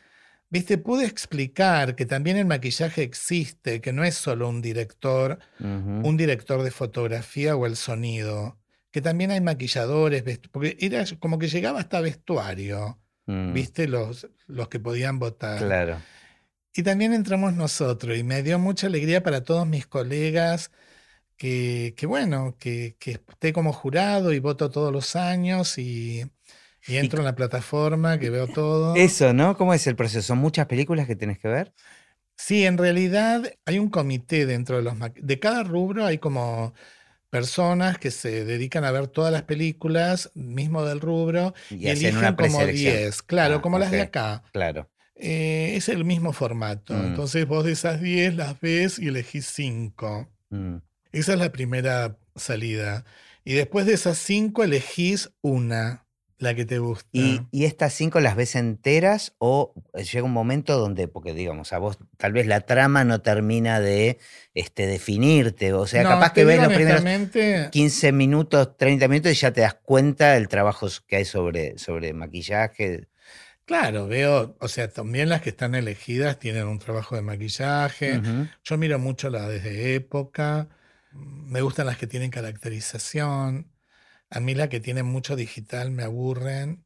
viste, 0.50 0.78
pude 0.78 1.06
explicar 1.06 1.96
que 1.96 2.06
también 2.06 2.38
el 2.38 2.46
maquillaje 2.46 3.04
existe, 3.04 3.82
que 3.82 3.94
no 3.94 4.04
es 4.04 4.16
solo 4.16 4.50
un 4.50 4.62
director, 4.62 5.40
un 5.60 6.18
director 6.18 6.64
de 6.64 6.72
fotografía 6.72 7.56
o 7.56 7.66
el 7.66 7.76
sonido, 7.76 8.58
que 8.92 9.02
también 9.02 9.32
hay 9.32 9.42
maquilladores, 9.42 10.24
porque 10.52 10.78
era 10.80 11.04
como 11.20 11.40
que 11.40 11.50
llegaba 11.50 11.80
hasta 11.80 12.02
vestuario, 12.02 13.00
Mm, 13.28 13.54
viste, 13.54 13.88
los, 13.88 14.28
los 14.48 14.70
que 14.70 14.80
podían 14.80 15.20
votar. 15.20 15.60
Claro. 15.60 16.02
Y 16.74 16.84
también 16.84 17.14
entramos 17.14 17.54
nosotros 17.54 18.18
y 18.18 18.24
me 18.24 18.44
dio 18.44 18.60
mucha 18.60 18.88
alegría 18.88 19.24
para 19.24 19.44
todos 19.44 19.66
mis 19.66 19.88
colegas 19.88 20.72
que, 21.38 21.94
que 21.98 22.06
bueno, 22.06 22.56
que, 22.60 22.98
que 23.00 23.12
esté 23.12 23.54
como 23.54 23.74
jurado 23.74 24.34
y 24.34 24.40
voto 24.40 24.70
todos 24.70 24.92
los 24.92 25.16
años 25.16 25.78
y, 25.78 26.24
y 26.88 26.98
entro 26.98 27.20
en 27.20 27.26
la 27.26 27.36
plataforma, 27.36 28.20
que 28.20 28.30
veo 28.30 28.48
todo. 28.48 28.96
Eso, 28.96 29.34
¿no? 29.34 29.58
¿Cómo 29.58 29.74
es 29.74 29.88
el 29.88 29.96
proceso? 29.96 30.22
¿Son 30.22 30.38
muchas 30.38 30.68
películas 30.68 31.08
que 31.08 31.16
tenés 31.16 31.40
que 31.40 31.48
ver? 31.48 31.74
Sí, 32.38 32.66
en 32.66 32.78
realidad 32.78 33.44
hay 33.66 33.80
un 33.80 33.90
comité 33.90 34.46
dentro 34.46 34.78
de 34.78 34.84
los... 34.84 34.94
De 35.16 35.40
cada 35.40 35.64
rubro 35.64 36.06
hay 36.06 36.18
como 36.18 36.74
personas 37.30 37.98
que 37.98 38.12
se 38.12 38.46
dedican 38.46 38.86
a 38.86 38.92
ver 38.92 39.08
todas 39.08 39.32
las 39.32 39.44
películas, 39.44 40.32
mismo 40.36 40.86
del 40.86 41.02
rubro, 41.02 41.54
Y, 41.70 41.86
y, 41.86 41.90
eligen 41.90 42.20
como 42.22 42.36
preselección. 42.36 42.96
10, 42.96 43.22
claro, 43.24 43.56
Ah, 43.56 43.62
como 43.62 43.80
las 43.80 43.92
de 43.92 44.02
acá. 44.02 44.44
Claro. 44.54 44.90
Eh, 45.16 45.74
es 45.76 45.90
el 45.90 46.06
mismo 46.06 46.34
formato. 46.34 46.94
Mm. 46.94 47.06
Entonces 47.08 47.48
vos 47.48 47.66
de 47.66 47.72
esas 47.72 48.02
10 48.02 48.36
las 48.36 48.60
ves 48.60 49.00
y 49.00 49.08
elegís 49.08 49.48
5. 49.48 50.30
Mm. 50.50 50.78
Esa 51.12 51.34
es 51.34 51.40
la 51.40 51.52
primera 51.52 52.18
salida. 52.36 53.06
Y 53.44 53.54
después 53.54 53.86
de 53.86 53.94
esas 53.94 54.18
5 54.18 54.64
elegís 54.64 55.32
una, 55.42 56.05
la 56.38 56.54
que 56.54 56.66
te 56.66 56.80
gusta. 56.80 57.10
¿Y, 57.14 57.42
y 57.52 57.66
estas 57.66 57.94
cinco 57.94 58.20
las 58.20 58.36
ves 58.36 58.56
enteras 58.56 59.34
o 59.38 59.74
llega 59.94 60.26
un 60.26 60.34
momento 60.34 60.78
donde, 60.78 61.08
porque 61.08 61.34
digamos, 61.34 61.72
a 61.72 61.78
vos 61.78 61.98
tal 62.18 62.34
vez 62.34 62.46
la 62.46 62.62
trama 62.62 63.04
no 63.04 63.22
termina 63.22 63.80
de 63.80 64.18
este, 64.54 64.86
definirte, 64.86 65.74
o 65.74 65.88
sea, 65.88 66.04
No, 66.04 66.10
capaz 66.10 66.34
que 66.34 66.44
ves 66.44 66.58
los 66.60 66.74
primeros 66.74 67.02
honestamente, 67.02 67.70
15 67.72 68.12
minutos, 68.12 68.78
30 68.78 69.08
minutos 69.08 69.32
y 69.32 69.36
ya 69.36 69.52
te 69.52 69.62
das 69.62 69.76
cuenta 69.76 70.34
del 70.34 70.48
trabajo 70.48 70.88
que 71.08 71.18
hay 71.18 71.26
sobre, 71.26 71.78
sobre 71.78 72.14
maquillaje. 72.14 73.08
Claro, 73.66 74.08
veo, 74.08 74.56
o 74.60 74.68
sea, 74.68 74.90
también 74.90 75.30
las 75.30 75.42
que 75.42 75.50
están 75.50 75.74
elegidas 75.74 76.38
tienen 76.38 76.68
un 76.68 76.78
trabajo 76.78 77.16
de 77.16 77.24
maquillaje. 77.24 78.22
Yo 78.64 78.78
miro 78.78 79.00
mucho 79.00 79.30
las 79.32 79.48
desde 79.48 79.96
época. 79.96 80.68
Me 81.12 81.62
gustan 81.62 81.88
las 81.88 81.98
que 81.98 82.06
tienen 82.06 82.30
caracterización. 82.30 83.72
A 84.36 84.40
mí 84.40 84.54
las 84.54 84.70
que 84.70 84.80
tienen 84.80 85.06
mucho 85.06 85.36
digital 85.36 85.92
me 85.92 86.04
aburren. 86.04 86.86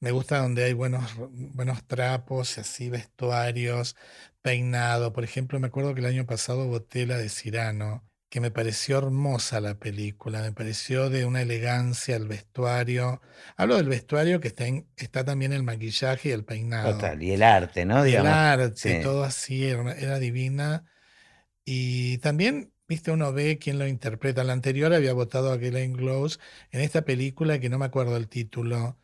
Me 0.00 0.10
gusta 0.10 0.38
donde 0.38 0.64
hay 0.64 0.72
buenos, 0.72 1.04
buenos 1.30 1.86
trapos, 1.86 2.58
así 2.58 2.90
vestuarios, 2.90 3.96
peinado. 4.42 5.12
Por 5.12 5.24
ejemplo, 5.24 5.58
me 5.60 5.68
acuerdo 5.68 5.94
que 5.94 6.00
el 6.00 6.06
año 6.06 6.26
pasado 6.26 6.66
voté 6.66 7.06
la 7.06 7.16
de 7.18 7.28
Cirano, 7.28 8.04
que 8.28 8.40
me 8.40 8.50
pareció 8.50 8.98
hermosa 8.98 9.60
la 9.60 9.78
película, 9.78 10.40
me 10.42 10.52
pareció 10.52 11.08
de 11.08 11.24
una 11.24 11.42
elegancia 11.42 12.16
el 12.16 12.26
vestuario. 12.26 13.20
Hablo 13.56 13.76
del 13.76 13.88
vestuario 13.88 14.40
que 14.40 14.48
está, 14.48 14.66
en- 14.66 14.88
está 14.96 15.24
también 15.24 15.52
el 15.52 15.62
maquillaje 15.62 16.30
y 16.30 16.32
el 16.32 16.44
peinado. 16.44 16.94
Total. 16.94 17.22
Y 17.22 17.32
el 17.32 17.42
arte, 17.42 17.84
¿no? 17.84 18.04
Y 18.06 18.14
el 18.14 18.26
arte, 18.26 18.96
sí. 18.96 19.02
todo 19.02 19.22
así, 19.22 19.64
era, 19.66 19.92
era 19.92 20.18
divina. 20.18 20.84
Y 21.64 22.18
también, 22.18 22.71
viste, 22.92 23.10
uno 23.10 23.32
ve 23.32 23.58
quién 23.58 23.78
lo 23.78 23.86
interpreta. 23.86 24.44
La 24.44 24.52
anterior 24.52 24.92
había 24.92 25.14
votado 25.14 25.50
a 25.50 25.56
Glenn 25.56 25.94
Close 25.94 26.38
en 26.72 26.82
esta 26.82 27.02
película 27.06 27.58
que 27.58 27.70
no 27.70 27.78
me 27.78 27.86
acuerdo 27.86 28.18
el 28.18 28.28
título, 28.28 28.98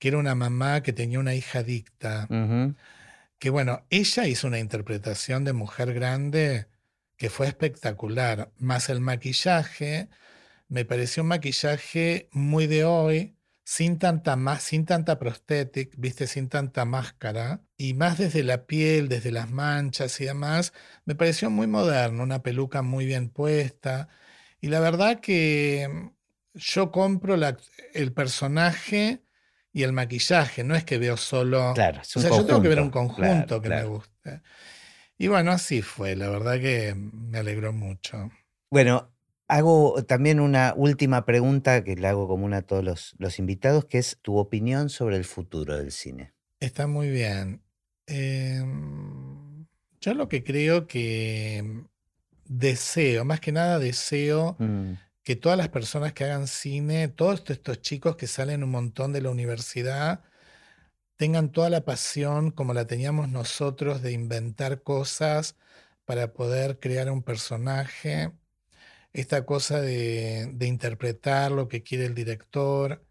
que 0.00 0.08
era 0.08 0.18
una 0.18 0.34
mamá 0.34 0.82
que 0.82 0.92
tenía 0.92 1.20
una 1.20 1.34
hija 1.36 1.60
adicta. 1.60 2.26
Que 3.38 3.50
bueno, 3.50 3.86
ella 3.90 4.26
hizo 4.26 4.48
una 4.48 4.58
interpretación 4.58 5.44
de 5.44 5.52
mujer 5.52 5.94
grande 5.94 6.66
que 7.16 7.30
fue 7.30 7.46
espectacular. 7.46 8.50
Más 8.58 8.88
el 8.88 9.00
maquillaje, 9.00 10.08
me 10.68 10.84
pareció 10.84 11.22
un 11.22 11.28
maquillaje 11.28 12.28
muy 12.32 12.66
de 12.66 12.84
hoy, 12.84 13.36
sin 13.64 13.98
tanta 14.00 14.34
más, 14.34 14.64
sin 14.64 14.84
tanta 14.84 15.18
prosthetic, 15.20 15.94
viste, 15.96 16.26
sin 16.26 16.48
tanta 16.48 16.84
máscara, 16.84 17.62
y 17.78 17.94
más 17.94 18.18
desde 18.18 18.42
la 18.44 18.66
piel, 18.66 19.08
desde 19.08 19.30
las 19.32 19.50
manchas 19.50 20.20
y 20.20 20.26
demás, 20.26 20.72
me 21.06 21.14
pareció 21.14 21.50
muy 21.50 21.66
moderno, 21.68 22.22
una 22.24 22.42
peluca 22.42 22.82
muy 22.82 23.06
bien 23.06 23.30
puesta. 23.30 24.08
Y 24.60 24.68
la 24.68 24.80
verdad 24.80 25.20
que 25.20 25.88
mm, 25.90 26.08
yo 26.58 26.90
compro 26.92 27.36
la- 27.36 27.56
el 27.94 28.12
personaje 28.12 29.22
y 29.72 29.84
el 29.84 29.92
maquillaje, 29.92 30.64
no 30.64 30.74
es 30.74 30.84
que 30.84 30.98
veo 30.98 31.16
solo 31.16 31.72
Claro, 31.74 32.00
es 32.02 32.16
o 32.16 32.20
un 32.20 32.22
sea, 32.28 32.32
yo 32.36 32.44
tengo 32.44 32.62
que 32.62 32.68
ver 32.68 32.80
un 32.80 32.90
conjunto, 32.90 33.22
conjunto 33.22 33.46
claro, 33.46 33.62
que 33.62 33.68
claro. 33.68 33.88
me 33.88 33.94
guste. 33.96 34.42
Y 35.18 35.28
bueno, 35.28 35.52
así 35.52 35.82
fue, 35.82 36.16
la 36.16 36.28
verdad 36.30 36.60
que 36.60 36.94
me 36.96 37.38
alegró 37.38 37.72
mucho. 37.72 38.30
Bueno, 38.70 39.12
hago 39.48 40.04
también 40.04 40.40
una 40.40 40.74
última 40.76 41.24
pregunta 41.24 41.82
que 41.84 41.96
le 41.96 42.08
hago 42.08 42.28
común 42.28 42.54
a 42.54 42.62
todos 42.62 42.84
los, 42.84 43.14
los 43.18 43.38
invitados, 43.38 43.84
que 43.86 43.98
es 43.98 44.18
tu 44.20 44.36
opinión 44.36 44.90
sobre 44.90 45.16
el 45.16 45.24
futuro 45.24 45.76
del 45.76 45.92
cine. 45.92 46.34
Está 46.60 46.86
muy 46.86 47.08
bien. 47.10 47.62
Em, 48.08 49.66
Yo 50.00 50.14
lo 50.14 50.28
que 50.28 50.44
creo 50.44 50.86
que 50.86 51.84
deseo, 52.46 53.24
más 53.24 53.40
que 53.40 53.52
nada 53.52 53.78
deseo 53.78 54.56
Mm, 54.58 54.94
que 55.24 55.36
todas 55.36 55.58
las 55.58 55.68
personas 55.68 56.12
que 56.14 56.24
hagan 56.24 56.46
cine, 56.48 57.08
todos 57.08 57.44
estos 57.50 57.82
chicos 57.82 58.16
que 58.16 58.26
salen 58.26 58.64
un 58.64 58.70
montón 58.70 59.12
de 59.12 59.20
la 59.22 59.30
universidad, 59.30 60.24
tengan 61.16 61.52
toda 61.52 61.70
la 61.70 61.84
pasión 61.84 62.50
como 62.52 62.74
la 62.74 62.86
teníamos 62.86 63.28
nosotros 63.28 64.02
de 64.02 64.12
inventar 64.12 64.82
cosas 64.82 65.56
para 66.04 66.32
poder 66.32 66.78
crear 66.80 67.10
un 67.10 67.22
personaje, 67.22 68.32
esta 69.12 69.46
cosa 69.46 69.80
de, 69.82 70.50
de 70.54 70.66
interpretar 70.66 71.52
lo 71.52 71.68
que 71.68 71.82
quiere 71.82 72.06
el 72.06 72.14
director, 72.14 73.04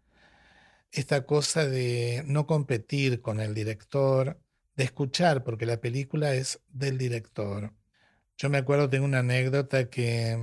esta 0.92 1.26
cosa 1.26 1.66
de 1.66 2.22
no 2.26 2.46
competir 2.46 3.20
con 3.22 3.40
el 3.40 3.54
director, 3.54 4.40
de 4.78 4.84
escuchar, 4.84 5.42
porque 5.44 5.66
la 5.66 5.80
película 5.80 6.34
es 6.34 6.60
del 6.68 6.96
director. 6.98 7.74
Yo 8.38 8.48
me 8.48 8.58
acuerdo, 8.58 8.88
tengo 8.88 9.04
una 9.04 9.18
anécdota 9.18 9.90
que 9.90 10.38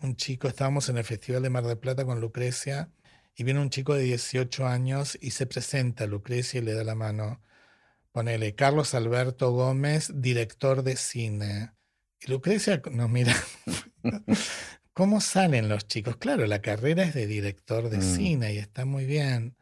un 0.00 0.16
chico, 0.16 0.48
estábamos 0.48 0.88
en 0.88 0.98
el 0.98 1.04
Festival 1.04 1.42
de 1.44 1.50
Mar 1.50 1.64
del 1.64 1.78
Plata 1.78 2.04
con 2.04 2.20
Lucrecia 2.20 2.90
y 3.36 3.44
viene 3.44 3.60
un 3.60 3.70
chico 3.70 3.94
de 3.94 4.02
18 4.02 4.66
años 4.66 5.16
y 5.20 5.30
se 5.30 5.46
presenta 5.46 6.04
a 6.04 6.06
Lucrecia 6.08 6.58
y 6.60 6.64
le 6.64 6.74
da 6.74 6.82
la 6.82 6.96
mano. 6.96 7.40
Ponele 8.10 8.56
Carlos 8.56 8.94
Alberto 8.94 9.52
Gómez, 9.52 10.10
director 10.12 10.82
de 10.82 10.96
cine. 10.96 11.72
Y 12.20 12.32
Lucrecia 12.32 12.82
nos 12.90 13.08
mira. 13.08 13.32
¿Cómo 14.92 15.20
salen 15.20 15.68
los 15.68 15.86
chicos? 15.86 16.16
Claro, 16.16 16.44
la 16.46 16.60
carrera 16.60 17.04
es 17.04 17.14
de 17.14 17.28
director 17.28 17.90
de 17.90 17.98
Mm. 17.98 18.02
cine 18.16 18.54
y 18.54 18.58
está 18.58 18.84
muy 18.84 19.04
bien, 19.06 19.56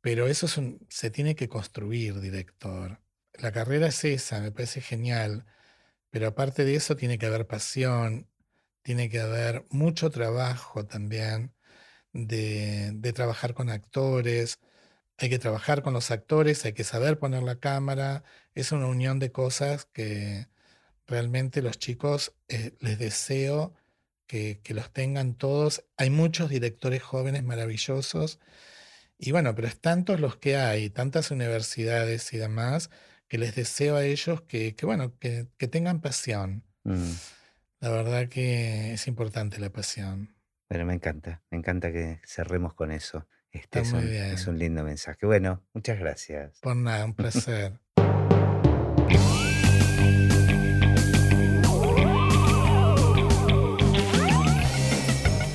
pero 0.00 0.26
eso 0.26 0.46
es 0.46 0.56
un- 0.56 0.84
se 0.88 1.10
tiene 1.10 1.36
que 1.36 1.48
construir, 1.48 2.20
director. 2.20 3.00
La 3.38 3.52
carrera 3.52 3.88
es 3.88 4.04
esa, 4.04 4.40
me 4.40 4.52
parece 4.52 4.80
genial, 4.80 5.44
pero 6.10 6.28
aparte 6.28 6.64
de 6.64 6.74
eso 6.76 6.96
tiene 6.96 7.18
que 7.18 7.26
haber 7.26 7.46
pasión, 7.46 8.28
tiene 8.82 9.10
que 9.10 9.20
haber 9.20 9.66
mucho 9.70 10.10
trabajo 10.10 10.86
también 10.86 11.54
de, 12.12 13.12
trabajar 13.14 13.54
con 13.54 13.70
actores, 13.70 14.60
hay 15.18 15.30
que 15.30 15.38
trabajar 15.38 15.82
con 15.82 15.94
los 15.94 16.10
actores, 16.10 16.64
hay 16.64 16.72
que 16.74 16.84
saber 16.84 17.18
poner 17.18 17.42
la 17.42 17.56
cámara, 17.60 18.24
es 18.54 18.72
una 18.72 18.86
unión 18.86 19.18
de 19.18 19.32
cosas 19.32 19.86
que 19.86 20.48
realmente 21.06 21.62
los 21.62 21.78
chicos 21.78 22.34
eh, 22.48 22.76
les 22.80 22.98
deseo 22.98 23.74
que, 24.26 24.60
que 24.62 24.74
los 24.74 24.92
tengan 24.92 25.34
todos. 25.34 25.84
Hay 25.96 26.10
muchos 26.10 26.50
directores 26.50 27.02
jóvenes 27.02 27.44
maravillosos 27.44 28.40
y 29.18 29.32
bueno, 29.32 29.54
pero 29.54 29.68
es 29.68 29.80
tantos 29.80 30.20
los 30.20 30.36
que 30.36 30.56
hay, 30.56 30.90
tantas 30.90 31.30
universidades 31.30 32.32
y 32.32 32.38
demás, 32.38 32.90
que 33.28 33.38
les 33.38 33.54
deseo 33.54 33.96
a 33.96 34.04
ellos 34.04 34.42
que, 34.42 34.74
que 34.74 34.86
bueno, 34.86 35.16
que, 35.18 35.46
que 35.58 35.68
tengan 35.68 36.00
pasión. 36.00 36.62
mm. 36.84 37.12
La 37.80 37.90
verdad 37.90 38.28
que 38.28 38.94
es 38.94 39.06
importante 39.06 39.58
la 39.60 39.70
pasión. 39.70 40.34
Pero 40.66 40.86
me 40.86 40.94
encanta, 40.94 41.42
me 41.50 41.58
encanta 41.58 41.92
que 41.92 42.20
cerremos 42.26 42.72
con 42.74 42.90
eso. 42.90 43.28
Este 43.52 43.80
Está 43.80 43.80
es 43.80 43.92
muy 43.92 44.04
un, 44.04 44.10
bien. 44.10 44.24
es 44.32 44.46
un 44.46 44.58
lindo 44.58 44.82
mensaje. 44.82 45.26
Bueno, 45.26 45.62
muchas 45.74 45.98
gracias. 45.98 46.58
Por 46.60 46.74
nada, 46.76 47.04
un 47.04 47.14
placer. 47.14 47.78